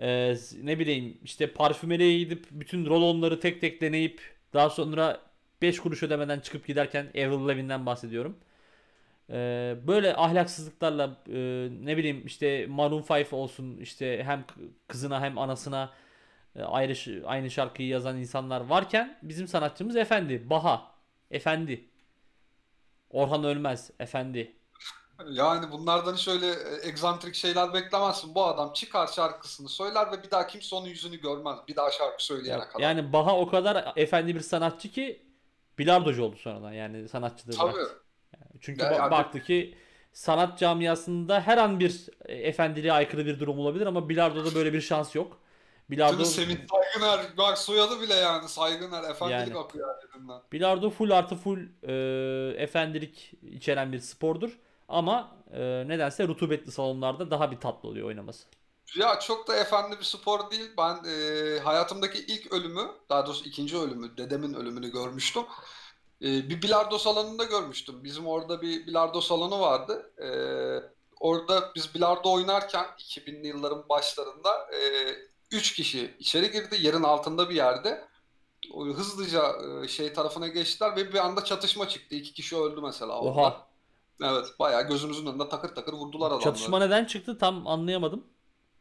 e, 0.01 0.35
ne 0.63 0.79
bileyim 0.79 1.19
işte 1.25 1.53
parfümeriye 1.53 2.19
gidip 2.19 2.47
bütün 2.51 2.87
rolonları 2.87 3.41
tek 3.41 3.61
tek 3.61 3.81
deneyip 3.81 4.21
daha 4.55 4.71
sonra 4.71 5.21
5 5.63 5.81
kuruş 5.81 6.03
ödemeden 6.03 6.41
çıkıp 6.41 6.67
giderken 6.67 7.07
Avril 7.07 7.49
Lavigne'den 7.49 7.87
bahsediyorum. 7.87 8.37
E, 9.31 9.37
böyle 9.87 10.17
ahlaksızlıklarla 10.17 11.17
e, 11.29 11.69
ne 11.85 11.97
bileyim 11.97 12.27
işte 12.27 12.67
Maroon 12.67 13.05
5 13.11 13.33
olsun 13.33 13.77
işte 13.79 14.23
hem 14.25 14.45
kızına 14.89 15.21
hem 15.21 15.39
anasına 15.39 15.93
e, 16.57 16.63
ayrı 16.63 17.27
aynı 17.27 17.51
şarkıyı 17.51 17.89
yazan 17.89 18.19
insanlar 18.19 18.61
varken 18.61 19.19
bizim 19.23 19.49
sanatçımız 19.49 19.97
efendi, 19.97 20.51
Baha, 20.51 20.93
efendi. 21.31 21.85
Orhan 23.15 23.45
Ölmez, 23.45 23.91
efendi. 24.01 24.57
Yani 25.31 25.73
bunlardan 25.73 26.15
şöyle 26.15 26.47
e, 26.49 26.89
egzantrik 26.89 27.35
şeyler 27.35 27.75
beklemezsin. 27.75 28.35
Bu 28.35 28.45
adam 28.45 28.73
çıkar 28.73 29.07
şarkısını 29.07 29.69
söyler 29.69 30.13
ve 30.13 30.23
bir 30.23 30.31
daha 30.31 30.47
kimse 30.47 30.77
onun 30.77 30.87
yüzünü 30.87 31.21
görmez. 31.21 31.59
Bir 31.69 31.77
daha 31.77 31.91
şarkı 31.91 32.25
söyleyene 32.25 32.59
Ya- 32.59 32.69
kadar. 32.69 32.83
Yani 32.85 33.13
Baha 33.13 33.37
o 33.37 33.49
kadar 33.49 33.93
efendi 33.97 34.35
bir 34.35 34.41
sanatçı 34.41 34.91
ki 34.91 35.23
bilardocu 35.79 36.25
oldu 36.25 36.37
sonradan 36.37 36.73
yani 36.73 37.09
sanatçılığı 37.09 37.53
Tabii. 37.57 37.73
bıraktı. 37.73 37.95
Çünkü 38.61 38.83
ba- 38.83 38.95
yani- 38.99 39.11
baktı 39.11 39.43
ki 39.43 39.79
sanat 40.13 40.59
camiasında 40.59 41.41
her 41.41 41.59
an 41.59 41.81
bir 41.81 42.09
e, 42.27 42.35
efendiliğe 42.35 42.93
aykırı 42.93 43.27
bir 43.27 43.41
durum 43.41 43.59
olabilir 43.59 43.87
ama 43.87 44.09
bilardoda 44.09 44.55
böyle 44.55 44.73
bir 44.73 44.81
şans 44.81 45.15
yok. 45.15 45.39
Bilardo? 45.91 46.25
Semih 46.25 46.57
Saygıner. 46.71 47.37
Bak 47.39 47.59
soyadı 47.59 48.01
bile 48.01 48.15
yani 48.15 48.49
Saygıner. 48.49 49.11
Efendilik 49.11 49.49
Yani. 49.49 49.59
akıyor 49.59 49.95
elinden. 50.17 50.41
bilardo 50.53 50.91
full 50.91 51.11
artı 51.11 51.37
full 51.37 51.59
e, 51.83 52.63
efendilik 52.63 53.33
içeren 53.43 53.93
bir 53.93 53.99
spordur. 54.01 54.59
Ama 54.89 55.37
e, 55.53 55.61
nedense 55.89 56.29
rutubetli 56.29 56.73
salonlarda 56.73 57.31
daha 57.31 57.51
bir 57.51 57.57
tatlı 57.61 57.89
oluyor 57.89 58.09
oynaması. 58.09 58.47
Ya 58.97 59.19
çok 59.21 59.49
da 59.49 59.57
efendi 59.57 59.99
bir 59.99 60.05
spor 60.05 60.51
değil. 60.51 60.71
Ben 60.79 60.95
e, 61.05 61.59
hayatımdaki 61.61 62.19
ilk 62.19 62.53
ölümü, 62.53 62.91
daha 63.11 63.27
doğrusu 63.27 63.45
ikinci 63.49 63.79
ölümü, 63.79 64.17
dedemin 64.17 64.55
ölümünü 64.55 64.93
görmüştüm. 64.93 65.43
E, 66.23 66.27
bir 66.49 66.63
bilardo 66.63 66.99
salonunda 66.99 67.45
görmüştüm. 67.45 68.05
Bizim 68.05 68.27
orada 68.27 68.63
bir 68.63 68.87
bilardo 68.87 69.21
salonu 69.21 69.61
vardı. 69.61 70.13
E, 70.19 70.29
orada 71.21 71.73
biz 71.75 71.95
bilardo 71.95 72.33
oynarken 72.33 72.85
2000'li 72.99 73.47
yılların 73.47 73.89
başlarında 73.89 74.51
e, 74.73 74.79
üç 75.55 75.73
kişi 75.73 76.15
içeri 76.19 76.51
girdi. 76.51 76.79
Yerin 76.81 77.03
altında 77.03 77.51
bir 77.51 77.55
yerde. 77.55 78.05
Hızlıca 78.75 79.53
e, 79.83 79.89
şey 79.89 80.13
tarafına 80.13 80.49
geçtiler 80.49 80.97
ve 80.97 81.13
bir 81.13 81.19
anda 81.19 81.45
çatışma 81.45 81.89
çıktı. 81.89 82.15
İki 82.15 82.33
kişi 82.33 82.57
öldü 82.57 82.81
mesela 82.81 83.21
orada. 83.21 83.41
Oha. 83.41 83.67
Evet, 84.23 84.47
bayağı 84.59 84.89
gözümüzün 84.89 85.27
önünde 85.27 85.49
takır 85.49 85.75
takır 85.75 85.93
vurdular 85.93 86.27
adamları. 86.27 86.45
Çatışma 86.45 86.79
neden 86.79 87.05
çıktı 87.05 87.39
tam 87.39 87.67
anlayamadım. 87.67 88.25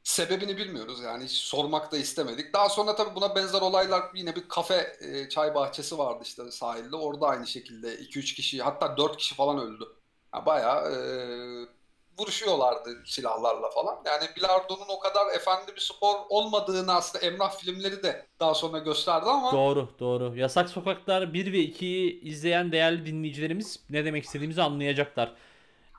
Sebebini 0.03 0.57
bilmiyoruz 0.57 0.99
yani 0.99 1.23
hiç 1.23 1.31
sormak 1.31 1.91
da 1.91 1.97
istemedik. 1.97 2.53
Daha 2.53 2.69
sonra 2.69 2.95
tabii 2.95 3.15
buna 3.15 3.35
benzer 3.35 3.61
olaylar 3.61 4.03
yine 4.15 4.35
bir 4.35 4.47
kafe, 4.47 4.97
e, 5.01 5.29
çay 5.29 5.55
bahçesi 5.55 5.97
vardı 5.97 6.19
işte 6.23 6.51
sahilde. 6.51 6.95
Orada 6.95 7.27
aynı 7.27 7.47
şekilde 7.47 7.95
2-3 7.95 8.35
kişi 8.35 8.61
hatta 8.61 8.97
4 8.97 9.17
kişi 9.17 9.35
falan 9.35 9.59
öldü. 9.59 9.83
Yani 10.35 10.45
bayağı 10.45 10.91
e, 10.91 10.97
vuruşuyorlardı 12.19 12.89
silahlarla 13.05 13.69
falan. 13.69 14.01
Yani 14.05 14.25
bilardonun 14.35 14.85
o 14.89 14.99
kadar 14.99 15.35
efendi 15.35 15.75
bir 15.75 15.81
spor 15.81 16.15
olmadığını 16.29 16.93
aslında 16.93 17.25
Emrah 17.25 17.57
filmleri 17.57 18.03
de 18.03 18.27
daha 18.39 18.53
sonra 18.53 18.79
gösterdi 18.79 19.25
ama 19.29 19.51
Doğru, 19.51 19.89
doğru. 19.99 20.35
Yasak 20.37 20.69
Sokaklar 20.69 21.33
1 21.33 21.53
ve 21.53 21.57
2'yi 21.57 22.21
izleyen 22.21 22.71
değerli 22.71 23.05
dinleyicilerimiz 23.05 23.79
ne 23.89 24.05
demek 24.05 24.23
istediğimizi 24.23 24.61
anlayacaklar. 24.61 25.35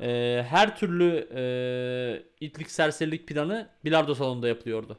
Ee, 0.00 0.46
her 0.48 0.76
türlü 0.78 1.28
e, 1.34 2.44
itlik 2.46 2.70
serserilik 2.70 3.28
planı 3.28 3.70
bilardo 3.84 4.14
salonunda 4.14 4.48
yapılıyordu. 4.48 4.98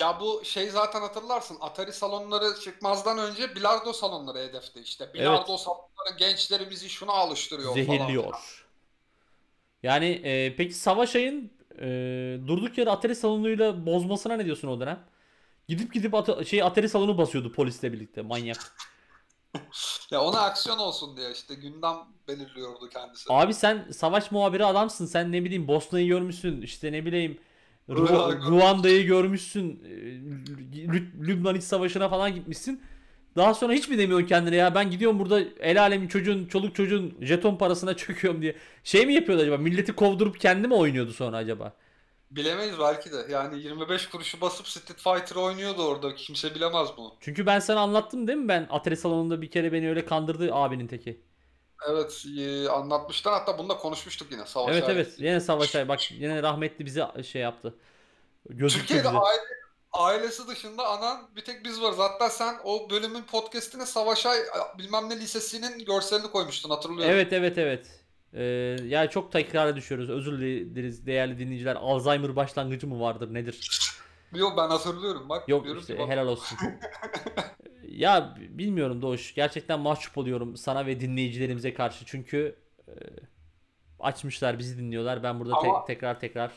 ya 0.00 0.20
bu 0.20 0.44
şey 0.44 0.70
zaten 0.70 1.00
hatırlarsın 1.00 1.58
Atari 1.60 1.92
salonları 1.92 2.60
çıkmazdan 2.60 3.18
önce 3.18 3.54
bilardo 3.54 3.92
salonları 3.92 4.38
hedefte 4.38 4.80
işte. 4.80 5.14
Bilardo 5.14 5.56
salonları 5.56 6.16
gençlerimizi 6.18 6.88
şuna 6.90 7.12
alıştırıyor 7.12 7.74
falan. 7.74 7.84
Zehirliyor. 7.84 8.59
Yani 9.82 10.06
e, 10.06 10.56
peki 10.56 10.74
Savaş 10.74 11.16
Ay'ın 11.16 11.50
e, 11.80 11.86
durduk 12.46 12.78
yere 12.78 12.90
Atari 12.90 13.14
salonuyla 13.14 13.86
bozmasına 13.86 14.36
ne 14.36 14.44
diyorsun 14.44 14.68
o 14.68 14.80
dönem? 14.80 15.00
Gidip 15.68 15.94
gidip 15.94 16.14
ata- 16.14 16.44
şey 16.44 16.62
Atari 16.62 16.88
salonu 16.88 17.18
basıyordu 17.18 17.52
polisle 17.52 17.92
birlikte 17.92 18.22
manyak. 18.22 18.58
Ya 20.10 20.20
ona 20.20 20.40
aksiyon 20.40 20.78
olsun 20.78 21.16
diye 21.16 21.32
işte 21.32 21.54
gündem 21.54 21.96
belirliyordu 22.28 22.88
kendisi. 22.88 23.32
Abi 23.32 23.54
sen 23.54 23.86
savaş 23.92 24.30
muhabiri 24.30 24.64
adamsın. 24.64 25.06
Sen 25.06 25.32
ne 25.32 25.44
bileyim 25.44 25.68
Bosna'yı 25.68 26.06
görmüşsün. 26.08 26.62
İşte 26.62 26.92
ne 26.92 27.06
bileyim 27.06 27.38
Ru-. 27.88 28.50
Ruanda'yı 28.50 29.06
görmüşsün. 29.06 29.82
e, 29.84 29.88
Lü- 30.86 31.26
Lübnan 31.26 31.54
İç 31.56 31.64
Savaşı'na 31.64 32.08
falan 32.08 32.34
gitmişsin. 32.34 32.82
Daha 33.36 33.54
sonra 33.54 33.72
hiç 33.72 33.88
mi 33.88 33.98
demiyorsun 33.98 34.26
kendine 34.26 34.56
ya 34.56 34.74
ben 34.74 34.90
gidiyorum 34.90 35.18
burada 35.18 35.40
el 35.60 35.80
alemin 35.82 36.08
çocuğun 36.08 36.46
çoluk 36.46 36.74
çocuğun 36.74 37.14
jeton 37.20 37.56
parasına 37.56 37.96
çöküyorum 37.96 38.42
diye. 38.42 38.56
Şey 38.84 39.06
mi 39.06 39.14
yapıyordu 39.14 39.42
acaba? 39.42 39.56
Milleti 39.58 39.92
kovdurup 39.92 40.40
kendi 40.40 40.68
mi 40.68 40.74
oynuyordu 40.74 41.12
sonra 41.12 41.36
acaba? 41.36 41.74
Bilemeyiz 42.30 42.78
belki 42.78 43.12
de. 43.12 43.26
Yani 43.30 43.62
25 43.62 44.06
kuruşu 44.08 44.40
basıp 44.40 44.68
Street 44.68 44.98
Fighter 45.00 45.36
oynuyordu 45.36 45.82
orada. 45.82 46.14
Kimse 46.14 46.54
bilemez 46.54 46.88
bunu. 46.96 47.20
Çünkü 47.20 47.46
ben 47.46 47.58
sana 47.58 47.80
anlattım 47.80 48.26
değil 48.26 48.38
mi 48.38 48.48
ben 48.48 48.66
Atari 48.70 48.96
salonunda 48.96 49.42
bir 49.42 49.50
kere 49.50 49.72
beni 49.72 49.88
öyle 49.88 50.04
kandırdı 50.04 50.54
abinin 50.54 50.86
teki. 50.86 51.20
Evet 51.88 52.24
e, 52.38 52.68
anlatmışlar. 52.68 53.32
Hatta 53.34 53.58
bunu 53.58 53.68
da 53.68 53.76
konuşmuştuk 53.76 54.32
yine. 54.32 54.46
Savaş 54.46 54.76
Evet 54.76 54.82
ailesi. 54.82 55.10
evet 55.16 55.18
yine 55.18 55.40
Savaş 55.40 55.74
Ay 55.76 55.88
bak 55.88 56.12
yine 56.12 56.42
rahmetli 56.42 56.86
bize 56.86 57.22
şey 57.24 57.42
yaptı. 57.42 57.78
Gözüktü 58.50 58.94
Türkiye'de 58.94 59.02
bize. 59.02 59.08
aile, 59.08 59.42
ailesi 59.92 60.48
dışında 60.48 60.88
anan 60.88 61.28
bir 61.36 61.44
tek 61.44 61.64
biz 61.64 61.82
varız. 61.82 61.98
Hatta 61.98 62.30
sen 62.30 62.54
o 62.64 62.90
bölümün 62.90 63.22
podcastine 63.22 63.86
Savaşay 63.86 64.38
bilmem 64.78 65.08
ne 65.10 65.16
lisesinin 65.16 65.84
görselini 65.84 66.30
koymuştun 66.30 66.70
hatırlıyorum. 66.70 67.14
Evet 67.14 67.32
evet 67.32 67.58
evet. 67.58 68.00
Ee, 68.34 68.42
ya 68.84 69.10
çok 69.10 69.32
tekrara 69.32 69.76
düşüyoruz. 69.76 70.10
Özür 70.10 70.40
dileriz 70.40 71.06
değerli 71.06 71.38
dinleyiciler. 71.38 71.76
Alzheimer 71.76 72.36
başlangıcı 72.36 72.86
mı 72.86 73.00
vardır 73.00 73.34
nedir? 73.34 73.70
Yok 74.34 74.54
ben 74.56 74.68
hatırlıyorum 74.68 75.28
bak. 75.28 75.48
Yok 75.48 75.66
işte 75.80 75.94
ki 75.94 76.00
bak- 76.00 76.08
helal 76.08 76.26
olsun. 76.26 76.58
ya 77.88 78.34
bilmiyorum 78.38 79.02
Doğuş. 79.02 79.34
Gerçekten 79.34 79.80
mahcup 79.80 80.18
oluyorum 80.18 80.56
sana 80.56 80.86
ve 80.86 81.00
dinleyicilerimize 81.00 81.74
karşı. 81.74 82.04
Çünkü 82.04 82.56
e, 82.88 82.92
açmışlar 84.00 84.58
bizi 84.58 84.78
dinliyorlar. 84.78 85.22
Ben 85.22 85.40
burada 85.40 85.54
Ama- 85.56 85.78
tek- 85.78 85.86
tekrar 85.86 86.20
tekrar 86.20 86.50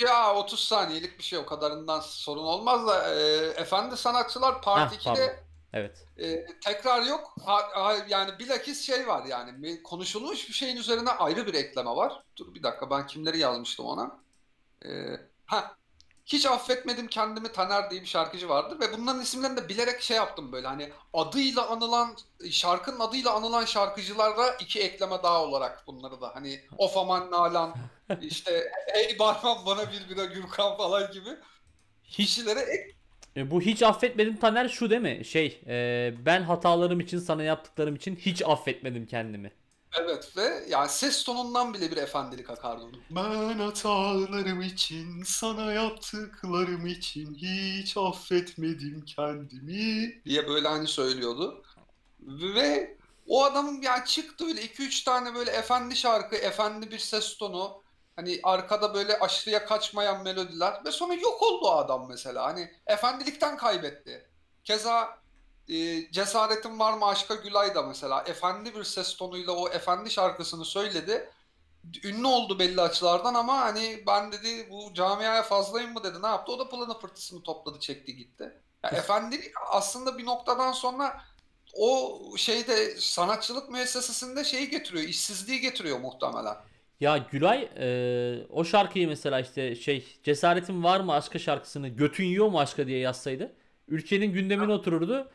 Ya 0.00 0.34
30 0.34 0.60
saniyelik 0.60 1.18
bir 1.18 1.22
şey 1.24 1.38
o 1.38 1.46
kadarından 1.46 2.00
sorun 2.00 2.42
olmaz 2.44 2.86
da 2.86 3.14
e, 3.14 3.20
efendi 3.46 3.96
sanatçılar 3.96 4.62
Part 4.62 4.92
Heh, 4.92 4.96
2'de 4.96 5.04
pardon. 5.04 5.44
evet. 5.72 6.06
e, 6.18 6.46
tekrar 6.60 7.02
yok. 7.02 7.34
Ha- 7.44 7.68
ha- 7.74 7.96
yani 8.08 8.38
bilakis 8.38 8.86
şey 8.86 9.06
var 9.08 9.24
yani 9.24 9.62
bir 9.62 9.82
konuşulmuş 9.82 10.48
bir 10.48 10.54
şeyin 10.54 10.76
üzerine 10.76 11.10
ayrı 11.10 11.46
bir 11.46 11.54
ekleme 11.54 11.90
var. 11.90 12.22
Dur 12.36 12.54
bir 12.54 12.62
dakika 12.62 12.90
ben 12.90 13.06
kimleri 13.06 13.38
yazmıştım 13.38 13.86
ona. 13.86 14.18
E, 14.84 14.90
ha 15.46 15.76
hiç 16.26 16.46
affetmedim 16.46 17.06
kendimi 17.06 17.52
Taner 17.52 17.90
diye 17.90 18.00
bir 18.00 18.06
şarkıcı 18.06 18.48
vardır 18.48 18.80
ve 18.80 18.92
bunların 18.92 19.22
isimlerini 19.22 19.56
de 19.56 19.68
bilerek 19.68 20.02
şey 20.02 20.16
yaptım 20.16 20.52
böyle 20.52 20.66
hani 20.66 20.90
adıyla 21.12 21.68
anılan 21.68 22.16
şarkının 22.50 23.00
adıyla 23.00 23.32
anılan 23.34 23.64
şarkıcılarda 23.64 24.54
iki 24.60 24.80
ekleme 24.80 25.22
daha 25.22 25.42
olarak 25.42 25.86
bunları 25.86 26.20
da 26.20 26.34
hani 26.34 26.60
Of 26.78 26.96
Aman 26.96 27.30
Nalan 27.30 27.74
işte 28.20 28.72
Ey 28.94 29.18
Barman 29.18 29.66
bana 29.66 29.92
bir 29.92 30.08
bira 30.08 30.24
Gürkan 30.24 30.76
falan 30.76 31.12
gibi 31.12 31.30
kişilere 32.04 32.60
ek 32.60 32.92
e, 33.36 33.50
bu 33.50 33.60
hiç 33.60 33.82
affetmedim 33.82 34.36
Taner 34.36 34.68
şu 34.68 34.90
değil 34.90 35.00
mi? 35.00 35.24
Şey 35.24 35.60
e, 35.66 36.14
ben 36.26 36.42
hatalarım 36.42 37.00
için 37.00 37.18
sana 37.18 37.42
yaptıklarım 37.42 37.94
için 37.94 38.16
hiç 38.16 38.42
affetmedim 38.42 39.06
kendimi. 39.06 39.52
Evet 40.00 40.36
ve 40.36 40.64
yani 40.68 40.88
ses 40.88 41.24
tonundan 41.24 41.74
bile 41.74 41.90
bir 41.90 41.96
efendilik 41.96 42.50
akardı 42.50 42.84
onun. 42.84 43.02
Ben 43.10 43.58
hatalarım 43.58 44.62
için, 44.62 45.22
sana 45.22 45.72
yaptıklarım 45.72 46.86
için 46.86 47.34
hiç 47.34 47.96
affetmedim 47.96 49.04
kendimi 49.04 50.22
diye 50.24 50.48
böyle 50.48 50.68
hani 50.68 50.88
söylüyordu. 50.88 51.62
Ve 52.20 52.96
o 53.26 53.44
adamın 53.44 53.82
yani 53.82 54.04
çıktı 54.04 54.46
öyle 54.46 54.60
2-3 54.60 55.04
tane 55.04 55.34
böyle 55.34 55.50
efendi 55.50 55.96
şarkı, 55.96 56.36
efendi 56.36 56.90
bir 56.90 56.98
ses 56.98 57.36
tonu. 57.36 57.82
Hani 58.16 58.40
arkada 58.42 58.94
böyle 58.94 59.18
aşırıya 59.18 59.64
kaçmayan 59.66 60.22
melodiler 60.22 60.84
ve 60.84 60.92
sonra 60.92 61.14
yok 61.14 61.42
oldu 61.42 61.66
o 61.66 61.76
adam 61.76 62.08
mesela. 62.08 62.44
Hani 62.44 62.72
efendilikten 62.86 63.56
kaybetti. 63.56 64.28
Keza 64.64 65.21
e, 65.68 66.10
Cesaretin 66.12 66.78
Var 66.78 66.92
mı 66.92 67.06
Aşka 67.06 67.34
Gülay 67.34 67.74
da 67.74 67.82
mesela 67.82 68.24
efendi 68.26 68.74
bir 68.74 68.84
ses 68.84 69.16
tonuyla 69.16 69.52
o 69.52 69.68
efendi 69.68 70.10
şarkısını 70.10 70.64
söyledi. 70.64 71.30
Ünlü 72.04 72.26
oldu 72.26 72.58
belli 72.58 72.80
açılardan 72.80 73.34
ama 73.34 73.58
hani 73.58 74.02
ben 74.06 74.32
dedi 74.32 74.70
bu 74.70 74.94
camiaya 74.94 75.42
fazlayım 75.42 75.92
mı 75.92 76.04
dedi 76.04 76.22
ne 76.22 76.26
yaptı? 76.26 76.52
O 76.52 76.58
da 76.58 76.68
pılını 76.68 76.98
pırtısını 76.98 77.42
topladı 77.42 77.80
çekti 77.80 78.16
gitti. 78.16 78.52
Ya 78.84 78.90
efendilik 78.90 79.52
aslında 79.70 80.18
bir 80.18 80.26
noktadan 80.26 80.72
sonra 80.72 81.20
o 81.74 82.18
şeyde 82.36 82.96
sanatçılık 82.96 83.70
müessesesinde 83.70 84.44
şeyi 84.44 84.70
getiriyor, 84.70 85.04
işsizliği 85.04 85.60
getiriyor 85.60 86.00
muhtemelen. 86.00 86.56
Ya 87.00 87.18
Gülay 87.18 87.68
e, 87.78 88.46
o 88.50 88.64
şarkıyı 88.64 89.08
mesela 89.08 89.40
işte 89.40 89.74
şey 89.74 90.18
Cesaretin 90.22 90.82
Var 90.82 91.00
mı 91.00 91.12
Aşka 91.12 91.38
şarkısını 91.38 91.88
Götün 91.88 92.24
Yiyor 92.24 92.48
mu 92.48 92.60
Aşka 92.60 92.86
diye 92.86 92.98
yazsaydı 92.98 93.52
ülkenin 93.88 94.32
gündemine 94.32 94.72
otururdu 94.72 95.30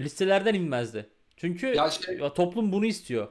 listelerden 0.00 0.54
inmezdi. 0.54 1.08
Çünkü 1.36 1.66
Ya 1.66 1.90
şey- 1.90 2.18
ya 2.18 2.34
toplum 2.34 2.72
bunu 2.72 2.86
istiyor. 2.86 3.28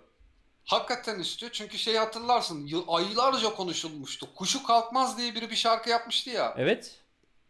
Hakikaten 0.65 1.19
istiyor 1.19 1.51
çünkü 1.51 1.77
şeyi 1.77 1.97
hatırlarsın 1.99 2.69
aylarca 2.87 3.49
konuşulmuştu. 3.49 4.27
Kuşu 4.35 4.63
Kalkmaz 4.63 5.17
diye 5.17 5.35
biri 5.35 5.49
bir 5.49 5.55
şarkı 5.55 5.89
yapmıştı 5.89 6.29
ya. 6.29 6.53
Evet. 6.57 6.99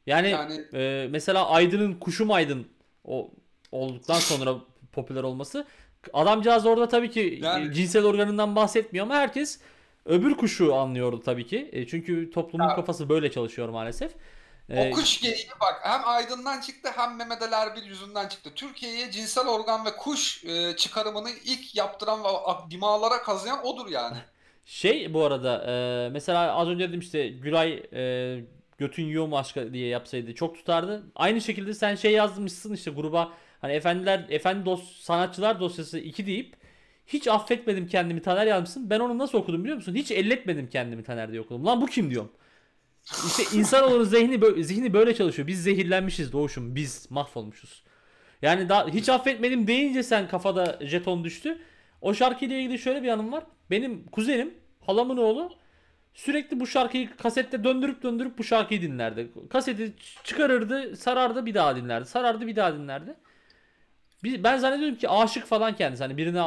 Yani, 0.06 0.30
Yani 0.30 0.62
e, 0.74 1.08
mesela 1.12 1.50
Aydın'ın 1.50 1.94
Kuşum 1.94 2.32
Aydın 2.32 2.68
o 3.06 3.32
olduktan 3.72 4.20
sonra 4.20 4.56
popüler 4.92 5.24
olması 5.24 5.66
adamcağız 6.14 6.66
orada 6.66 6.88
tabii 6.88 7.12
ki 7.12 7.40
Yani- 7.44 7.70
e, 7.70 7.74
cinsel 7.74 8.06
organından 8.06 8.56
bahsetmiyor 8.56 9.06
ama 9.06 9.16
herkes 9.16 9.60
öbür 10.06 10.38
kuşu 10.38 10.76
anlıyordu 10.76 11.22
tabii 11.26 11.48
ki. 11.48 11.70
E, 11.72 11.88
çünkü 11.88 12.32
toplumun 12.32 12.70
Ya. 12.70 12.76
kafası 12.76 13.10
böyle 13.10 13.32
çalışıyor 13.32 13.70
maalesef. 13.70 14.12
O 14.74 14.86
E, 14.86 14.92
kuş 14.92 15.22
geyiği 15.22 15.48
bak 15.62 15.80
hem 15.84 16.02
Aydın'dan 16.06 16.62
çıktı 16.62 16.90
hem 16.96 17.16
Mehmet 17.16 17.42
Ali 17.42 17.56
Erbil 17.56 17.84
yüzünden 17.84 18.28
çıktı. 18.30 18.52
Türkiye'ye 18.56 19.12
cinsel 19.12 19.48
organ 19.48 19.86
ve 19.86 19.96
kuş 19.96 20.44
e, 20.46 20.76
çıkarımını 20.76 21.30
ilk 21.46 21.76
yaptıran 21.76 22.24
ve 22.24 22.28
dimağlara 22.72 23.24
kazıyan 23.24 23.66
odur 23.66 23.90
yani. 23.92 24.18
Şey 24.66 25.14
bu 25.14 25.24
arada 25.26 25.64
e, 26.08 26.10
mesela 26.10 26.56
az 26.56 26.68
önce 26.68 26.90
dedim 26.90 27.00
işte 27.00 27.28
Gülay 27.30 27.84
e, 27.94 28.40
götün 28.78 29.04
yiyor 29.06 29.28
mu 29.28 29.38
aşka 29.38 29.74
diye 29.74 29.88
yapsaydı 29.88 30.36
çok 30.36 30.56
tutardı. 30.56 31.04
Aynı 31.16 31.42
şekilde 31.42 31.74
sen 31.74 31.96
şey 31.96 32.12
yazmışsın 32.12 32.74
işte 32.74 32.92
gruba 32.92 33.34
hani 33.62 33.74
efendiler 33.74 34.26
efendi 34.30 34.66
dos 34.66 35.02
sanatçılar 35.02 35.60
dosyası 35.60 36.00
2 36.00 36.26
deyip 36.26 36.56
hiç 37.08 37.28
affetmedim 37.28 37.88
kendimi 37.88 38.22
Taner 38.22 38.48
yazmışsın. 38.48 38.90
Ben 38.90 39.00
onu 39.00 39.18
nasıl 39.18 39.38
okudum 39.38 39.64
biliyor 39.64 39.78
musun? 39.78 39.96
Hiç 39.96 40.12
elletmedim 40.12 40.70
kendimi 40.70 41.04
Taner 41.04 41.32
diye 41.32 41.42
okudum. 41.42 41.66
Lan 41.66 41.82
bu 41.82 41.86
kim 41.86 42.10
diyorum. 42.12 42.32
İşte 43.04 43.58
insanoğlunun 43.58 44.04
zihni 44.04 44.42
böyle, 44.42 44.64
zihni 44.64 44.94
böyle 44.94 45.16
çalışıyor. 45.16 45.48
Biz 45.48 45.64
zehirlenmişiz 45.64 46.32
doğuşum. 46.32 46.76
Biz 46.76 47.12
mahvolmuşuz. 47.12 47.84
Yani 48.42 48.70
daha 48.70 48.88
hiç 48.88 49.10
affetmedim 49.10 49.68
deyince 49.68 50.04
sen 50.04 50.28
kafada 50.28 50.80
jeton 50.82 51.24
düştü. 51.24 51.58
O 52.02 52.14
şarkıyla 52.14 52.58
ilgili 52.58 52.80
şöyle 52.80 53.04
bir 53.04 53.08
anım 53.08 53.32
var. 53.32 53.44
Benim 53.72 54.06
kuzenim, 54.08 54.54
halamın 54.86 55.18
oğlu 55.18 55.52
sürekli 56.14 56.60
bu 56.60 56.68
şarkıyı 56.68 57.18
kasette 57.18 57.64
döndürüp 57.64 58.04
döndürüp 58.04 58.38
bu 58.38 58.44
şarkıyı 58.44 58.82
dinlerdi. 58.82 59.32
Kaseti 59.50 59.94
çıkarırdı, 60.24 60.98
sarardı 60.98 61.46
bir 61.46 61.54
daha 61.54 61.76
dinlerdi. 61.76 62.06
Sarardı 62.06 62.48
bir 62.48 62.56
daha 62.56 62.74
dinlerdi. 62.74 63.16
Ben 64.24 64.58
zannediyorum 64.58 64.98
ki 64.98 65.10
aşık 65.10 65.46
falan 65.46 65.76
kendisi. 65.76 66.04
Hani 66.04 66.18
birine 66.18 66.42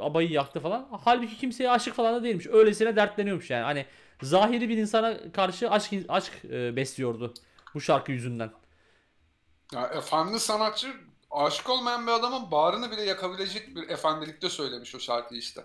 abayı 0.00 0.30
yaktı 0.30 0.60
falan. 0.60 0.88
Halbuki 1.04 1.36
kimseye 1.36 1.70
aşık 1.70 1.94
falan 1.94 2.14
da 2.14 2.24
değilmiş. 2.24 2.46
Öylesine 2.46 2.96
dertleniyormuş 2.96 3.50
yani. 3.50 3.62
Hani 3.64 3.86
zahiri 4.22 4.68
bir 4.68 4.76
insana 4.76 5.32
karşı 5.32 5.70
aşk 5.70 5.92
aşk 6.08 6.44
e, 6.44 6.76
besliyordu 6.76 7.34
bu 7.74 7.80
şarkı 7.80 8.12
yüzünden. 8.12 8.52
Ya 9.72 9.86
efendi 9.86 10.40
sanatçı 10.40 10.94
aşık 11.30 11.70
olmayan 11.70 12.06
bir 12.06 12.12
adamın 12.12 12.50
bağrını 12.50 12.90
bile 12.90 13.02
yakabilecek 13.02 13.76
bir 13.76 13.88
efendilikte 13.88 14.48
söylemiş 14.48 14.94
o 14.94 15.00
şarkıyı 15.00 15.40
işte. 15.40 15.64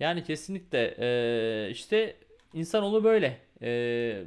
Yani 0.00 0.24
kesinlikle 0.24 0.96
e, 0.98 1.70
işte 1.70 2.16
insanoğlu 2.52 3.04
böyle. 3.04 3.46
E, 3.62 4.24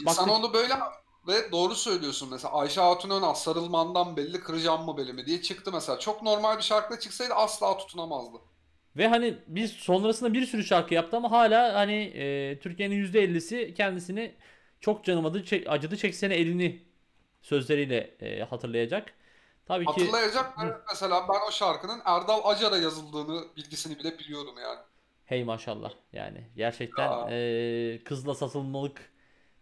İnsanoğlu 0.00 0.52
böyle 0.52 0.74
ve 1.26 1.52
doğru 1.52 1.74
söylüyorsun 1.74 2.28
mesela 2.30 2.54
Ayşe 2.54 2.80
Hatun 2.80 3.10
Önal 3.10 3.34
sarılmandan 3.34 4.16
belli 4.16 4.40
kıracağım 4.40 4.84
mı 4.84 4.96
belimi 4.96 5.26
diye 5.26 5.42
çıktı 5.42 5.70
mesela. 5.72 5.98
Çok 5.98 6.22
normal 6.22 6.56
bir 6.56 6.62
şarkıda 6.62 7.00
çıksaydı 7.00 7.34
asla 7.34 7.78
tutunamazdı. 7.78 8.36
Ve 8.96 9.08
hani 9.08 9.34
biz 9.46 9.72
sonrasında 9.72 10.32
bir 10.34 10.46
sürü 10.46 10.64
şarkı 10.64 10.94
yaptı 10.94 11.16
ama 11.16 11.30
hala 11.30 11.74
hani 11.74 11.94
e, 12.14 12.58
Türkiye'nin 12.60 12.96
%50'si 12.96 13.74
kendisini 13.74 14.34
çok 14.80 15.04
canım 15.04 15.26
acıdı, 15.26 15.44
çek, 15.44 15.70
acıdı 15.70 15.96
çeksene 15.96 16.34
elini 16.34 16.82
sözleriyle 17.42 18.16
e, 18.20 18.42
hatırlayacak. 18.44 19.14
Tabii 19.66 19.84
ki 19.86 19.90
Hatırlayacak 19.90 20.58
ve 20.58 20.64
mesela 20.90 21.28
ben 21.28 21.48
o 21.48 21.52
şarkının 21.52 22.00
Erdal 22.04 22.40
Acar'a 22.44 22.76
yazıldığını 22.78 23.44
bilgisini 23.56 23.98
bile 23.98 24.18
biliyorum 24.18 24.54
yani. 24.62 24.78
hey 25.24 25.44
maşallah 25.44 25.92
yani 26.12 26.50
gerçekten 26.56 27.10
Ya. 27.10 27.26
e, 27.30 28.04
kızla 28.04 28.34
satılmalık 28.34 29.12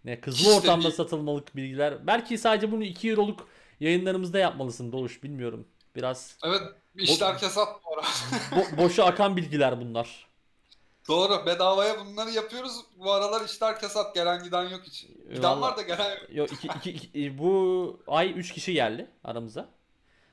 ne 0.04 0.20
kızlı 0.20 0.38
İşte 0.50 0.52
ortamda 0.52 0.88
bir- 0.88 0.92
satılmalık 0.94 1.56
bilgiler. 1.56 2.06
Belki 2.06 2.38
sadece 2.38 2.72
bunu 2.72 2.84
2 2.84 3.10
euroluk 3.10 3.48
yayınlarımızda 3.80 4.38
yapmalısın 4.38 4.92
Doğuş 4.92 5.22
bilmiyorum. 5.22 5.68
Biraz 5.96 6.36
Evet 6.44 6.62
işler 6.94 7.38
kesat 7.38 7.68
bu 7.84 7.94
ara. 7.94 8.02
bo- 8.60 8.76
boşa 8.76 9.04
akan 9.04 9.36
bilgiler 9.36 9.80
bunlar. 9.80 10.28
Doğru. 11.08 11.46
Bedavaya 11.46 11.98
bunları 12.00 12.30
yapıyoruz. 12.30 12.72
Bu 12.96 13.12
aralar 13.12 13.44
işler 13.44 13.80
kesat. 13.80 14.14
Gelen 14.14 14.44
giden 14.44 14.62
yok 14.68 14.80
hiç. 14.84 15.06
Giden 15.34 15.60
var 15.60 15.76
da 15.76 15.82
gelen 15.82 16.10
yok. 16.10 16.20
Yo, 16.32 16.46
iki, 16.46 16.68
iki, 16.68 16.90
iki- 16.90 17.38
bu 17.38 18.00
ay 18.06 18.32
3 18.36 18.52
kişi 18.52 18.72
geldi 18.72 19.06
aramıza. 19.24 19.68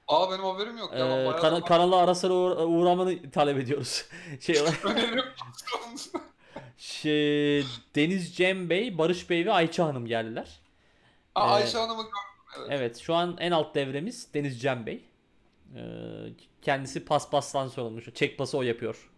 Aa 0.07 0.31
benim 0.31 0.43
haberim 0.43 0.77
yok. 0.77 0.89
Ee, 0.93 0.99
Ya, 0.99 1.05
bayağı 1.09 1.39
kana- 1.41 1.61
da- 1.61 1.65
kanala 1.65 1.95
ara 1.97 2.15
sıra 2.15 2.33
uğra- 2.33 2.65
uğramanı 2.65 3.31
talep 3.31 3.57
ediyoruz. 3.57 4.05
şey, 4.41 4.55
Önerim. 4.83 5.25
şey, 6.77 7.63
Deniz 7.95 8.35
Cem 8.35 8.69
Bey, 8.69 8.97
Barış 8.97 9.29
Bey 9.29 9.45
ve 9.45 9.53
Ayça 9.53 9.85
Hanım 9.85 10.05
geldiler. 10.05 10.59
Aa, 11.35 11.47
Ee, 11.47 11.51
Ayşe 11.51 11.77
Hanım'ı. 11.77 12.03
Evet 12.69 12.97
şu 12.97 13.15
an 13.15 13.35
en 13.39 13.51
alt 13.51 13.75
devremiz 13.75 14.33
Deniz 14.33 14.61
Cem 14.61 14.85
Bey. 14.85 15.05
Ee, 15.75 15.81
kendisi 16.61 17.05
paspastan 17.05 17.67
sorulmuş. 17.67 18.05
Çek 18.13 18.37
pası 18.37 18.57
o 18.57 18.61
yapıyor 18.61 19.09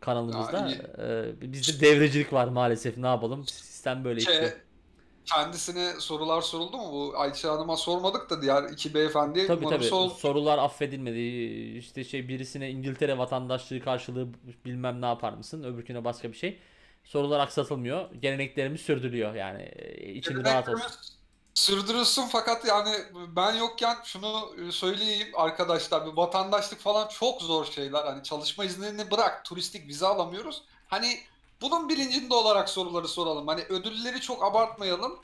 kanalımızda. 0.00 0.70
Ee, 0.98 1.52
bizde 1.52 1.86
devrecilik 1.86 2.32
var 2.32 2.48
maalesef 2.48 2.96
ne 2.98 3.06
yapalım. 3.06 3.46
Sistem 3.46 4.04
böyle 4.04 4.20
Şey, 4.20 4.34
işliyor. 4.34 4.52
kendisine 5.24 5.92
sorular 6.00 6.40
soruldu 6.40 6.76
mu? 6.76 6.92
Bu 6.92 7.18
Ayşe 7.18 7.48
Hanım'a 7.48 7.76
sormadık 7.76 8.30
da 8.30 8.42
diğer 8.42 8.62
iki 8.62 8.94
beyefendiye 8.94 9.46
Tabii 9.46 9.64
tabii 9.68 9.84
sol- 9.84 10.08
sorular 10.08 10.58
affedilmedi. 10.58 11.20
İşte 11.78 12.04
şey 12.04 12.28
birisine 12.28 12.70
İngiltere 12.70 13.18
vatandaşlığı 13.18 13.80
karşılığı 13.80 14.28
bilmem 14.64 15.00
ne 15.02 15.06
yapar 15.06 15.32
mısın? 15.32 15.62
Öbürküne 15.62 16.04
başka 16.04 16.32
bir 16.32 16.36
şey. 16.36 16.58
Sorular 17.04 17.40
aksatılmıyor. 17.40 18.14
Geleneklerimiz 18.14 18.80
sürdürülüyor 18.80 19.34
yani. 19.34 19.62
Ee, 19.62 20.12
için 20.12 20.44
rahat 20.44 20.68
olsun. 20.68 21.13
Sürdürülsün 21.54 22.22
fakat 22.22 22.64
yani 22.64 22.90
ben 23.36 23.54
yokken 23.54 23.96
şunu 24.04 24.50
söyleyeyim 24.72 25.28
arkadaşlar 25.34 26.06
bir 26.06 26.16
vatandaşlık 26.16 26.80
falan 26.80 27.08
çok 27.08 27.42
zor 27.42 27.64
şeyler. 27.64 28.04
Hani 28.04 28.22
çalışma 28.22 28.64
iznini 28.64 29.10
bırak 29.10 29.44
turistik 29.44 29.88
vize 29.88 30.06
alamıyoruz. 30.06 30.62
Hani 30.88 31.06
bunun 31.60 31.88
bilincinde 31.88 32.34
olarak 32.34 32.68
soruları 32.68 33.08
soralım. 33.08 33.48
Hani 33.48 33.62
ödülleri 33.68 34.20
çok 34.20 34.44
abartmayalım. 34.44 35.18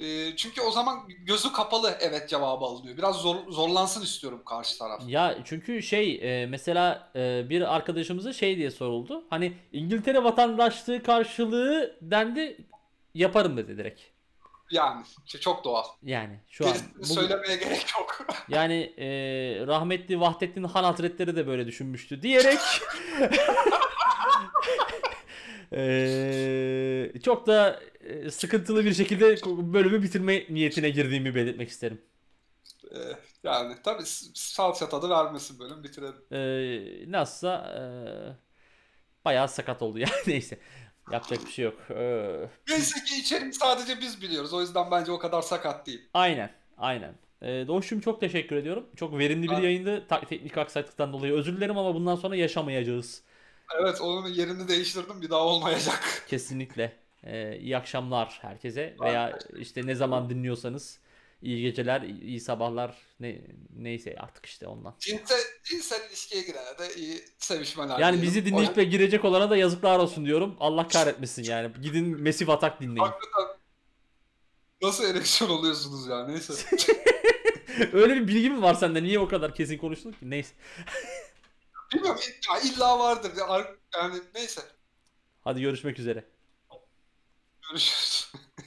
Ee, 0.00 0.36
çünkü 0.36 0.60
o 0.60 0.70
zaman 0.70 1.08
gözü 1.26 1.52
kapalı 1.52 1.98
evet 2.00 2.28
cevabı 2.28 2.64
alınıyor. 2.64 2.96
Biraz 2.96 3.16
zor, 3.16 3.36
zorlansın 3.48 4.02
istiyorum 4.02 4.42
karşı 4.46 4.78
taraf. 4.78 5.02
Ya 5.06 5.38
çünkü 5.44 5.82
şey 5.82 6.20
e, 6.22 6.46
mesela 6.46 7.10
e, 7.16 7.48
bir 7.48 7.74
arkadaşımıza 7.74 8.32
şey 8.32 8.56
diye 8.56 8.70
soruldu. 8.70 9.24
Hani 9.30 9.56
İngiltere 9.72 10.24
vatandaşlığı 10.24 11.02
karşılığı 11.02 11.96
dendi 12.02 12.64
yaparım 13.14 13.56
dedi 13.56 13.78
direkt. 13.78 14.15
Yani 14.70 15.04
işte 15.26 15.40
çok 15.40 15.64
doğal. 15.64 15.84
Yani 16.02 16.40
şu 16.48 16.66
an 16.68 16.74
bugün- 16.94 17.04
söylemeye 17.04 17.56
gerek 17.56 17.86
yok. 17.98 18.26
yani 18.48 18.94
e, 18.98 19.06
rahmetli 19.66 20.20
Vahdettin 20.20 20.64
Han 20.64 20.84
Hazretleri 20.84 21.36
de 21.36 21.46
böyle 21.46 21.66
düşünmüştü 21.66 22.22
diyerek 22.22 22.58
e, 25.72 27.12
çok 27.24 27.46
da 27.46 27.80
e, 28.00 28.30
sıkıntılı 28.30 28.84
bir 28.84 28.94
şekilde 28.94 29.36
bölümü 29.72 30.02
bitirme 30.02 30.44
niyetine 30.50 30.90
girdiğimi 30.90 31.34
belirtmek 31.34 31.68
isterim. 31.68 32.02
Ee, 32.94 32.98
yani 33.44 33.74
tabii 33.84 34.02
s- 34.06 34.26
salça 34.34 34.88
tadı 34.88 35.10
vermesin 35.10 35.58
bölüm 35.58 35.84
bitirelim. 35.84 36.14
E, 36.32 37.12
nasılsa 37.12 37.74
e, 37.78 37.82
bayağı 39.24 39.48
sakat 39.48 39.82
oldu 39.82 39.98
yani 39.98 40.12
neyse 40.26 40.58
yapacak 41.12 41.46
bir 41.46 41.50
şey 41.50 41.64
yok. 41.64 41.90
E, 41.90 42.26
Neyse 42.68 43.04
ki 43.04 43.20
içerik 43.20 43.56
sadece 43.56 44.00
biz 44.00 44.22
biliyoruz. 44.22 44.54
O 44.54 44.60
yüzden 44.60 44.90
bence 44.90 45.12
o 45.12 45.18
kadar 45.18 45.42
sakat 45.42 45.86
değil. 45.86 46.08
Aynen, 46.14 46.50
aynen. 46.78 47.14
Ee, 47.42 47.64
Doğuş'cum 47.68 48.00
çok 48.00 48.20
teşekkür 48.20 48.56
ediyorum. 48.56 48.86
Çok 48.96 49.18
verimli 49.18 49.50
bir 49.50 49.56
yayındı. 49.62 50.06
Ta- 50.08 50.20
teknik 50.20 50.58
aksaklıktan 50.58 51.12
dolayı 51.12 51.32
özür 51.32 51.56
dilerim 51.56 51.78
ama 51.78 51.94
bundan 51.94 52.16
sonra 52.16 52.36
yaşamayacağız. 52.36 53.22
Evet 53.80 54.00
onun 54.00 54.28
yerini 54.28 54.68
değiştirdim 54.68 55.22
bir 55.22 55.30
daha 55.30 55.40
olmayacak. 55.40 56.24
Kesinlikle. 56.28 56.92
Ee, 57.24 57.58
iyi 57.58 57.76
akşamlar 57.76 58.38
herkese 58.42 58.96
veya 59.00 59.38
işte 59.58 59.86
ne 59.86 59.94
zaman 59.94 60.30
dinliyorsanız 60.30 61.00
iyi 61.42 61.62
geceler, 61.62 62.02
iyi 62.02 62.40
sabahlar 62.40 62.96
ne 63.20 63.40
neyse 63.76 64.16
artık 64.18 64.46
işte 64.46 64.66
ondan. 64.66 64.96
Cinsel, 65.00 65.40
cinsel 65.64 66.08
ilişkiye 66.08 66.42
girene 66.42 66.78
de 66.78 66.94
iyi 66.94 67.24
sevişmeler 67.38 67.98
Yani 67.98 68.12
diyelim. 68.12 68.22
bizi 68.22 68.44
dinleyip 68.46 68.76
de 68.76 68.84
girecek 68.84 69.24
olana 69.24 69.50
da 69.50 69.56
yazıklar 69.56 69.98
olsun 69.98 70.24
diyorum. 70.26 70.56
Allah 70.60 70.88
kahretmesin 70.88 71.44
yani. 71.44 71.72
Gidin 71.82 72.20
Mesif 72.20 72.50
Atak 72.50 72.80
dinleyin. 72.80 73.06
Hakikaten 73.06 73.56
nasıl 74.82 75.04
ereksiyon 75.04 75.50
oluyorsunuz 75.50 76.06
ya 76.06 76.26
neyse. 76.26 76.52
Öyle 77.92 78.14
bir 78.16 78.28
bilgi 78.28 78.50
mi 78.50 78.62
var 78.62 78.74
sende? 78.74 79.02
Niye 79.02 79.18
o 79.18 79.28
kadar 79.28 79.54
kesin 79.54 79.78
konuştun 79.78 80.12
ki? 80.12 80.18
Neyse. 80.22 80.54
Bilmiyorum 81.94 82.20
ya 82.50 82.60
illa 82.60 82.98
vardır. 82.98 83.32
Ya, 83.36 83.46
ar- 83.46 83.76
Yani 83.94 84.20
neyse. 84.34 84.60
Hadi 85.44 85.60
görüşmek 85.60 85.98
üzere. 85.98 86.24
Görüşürüz. 87.68 88.32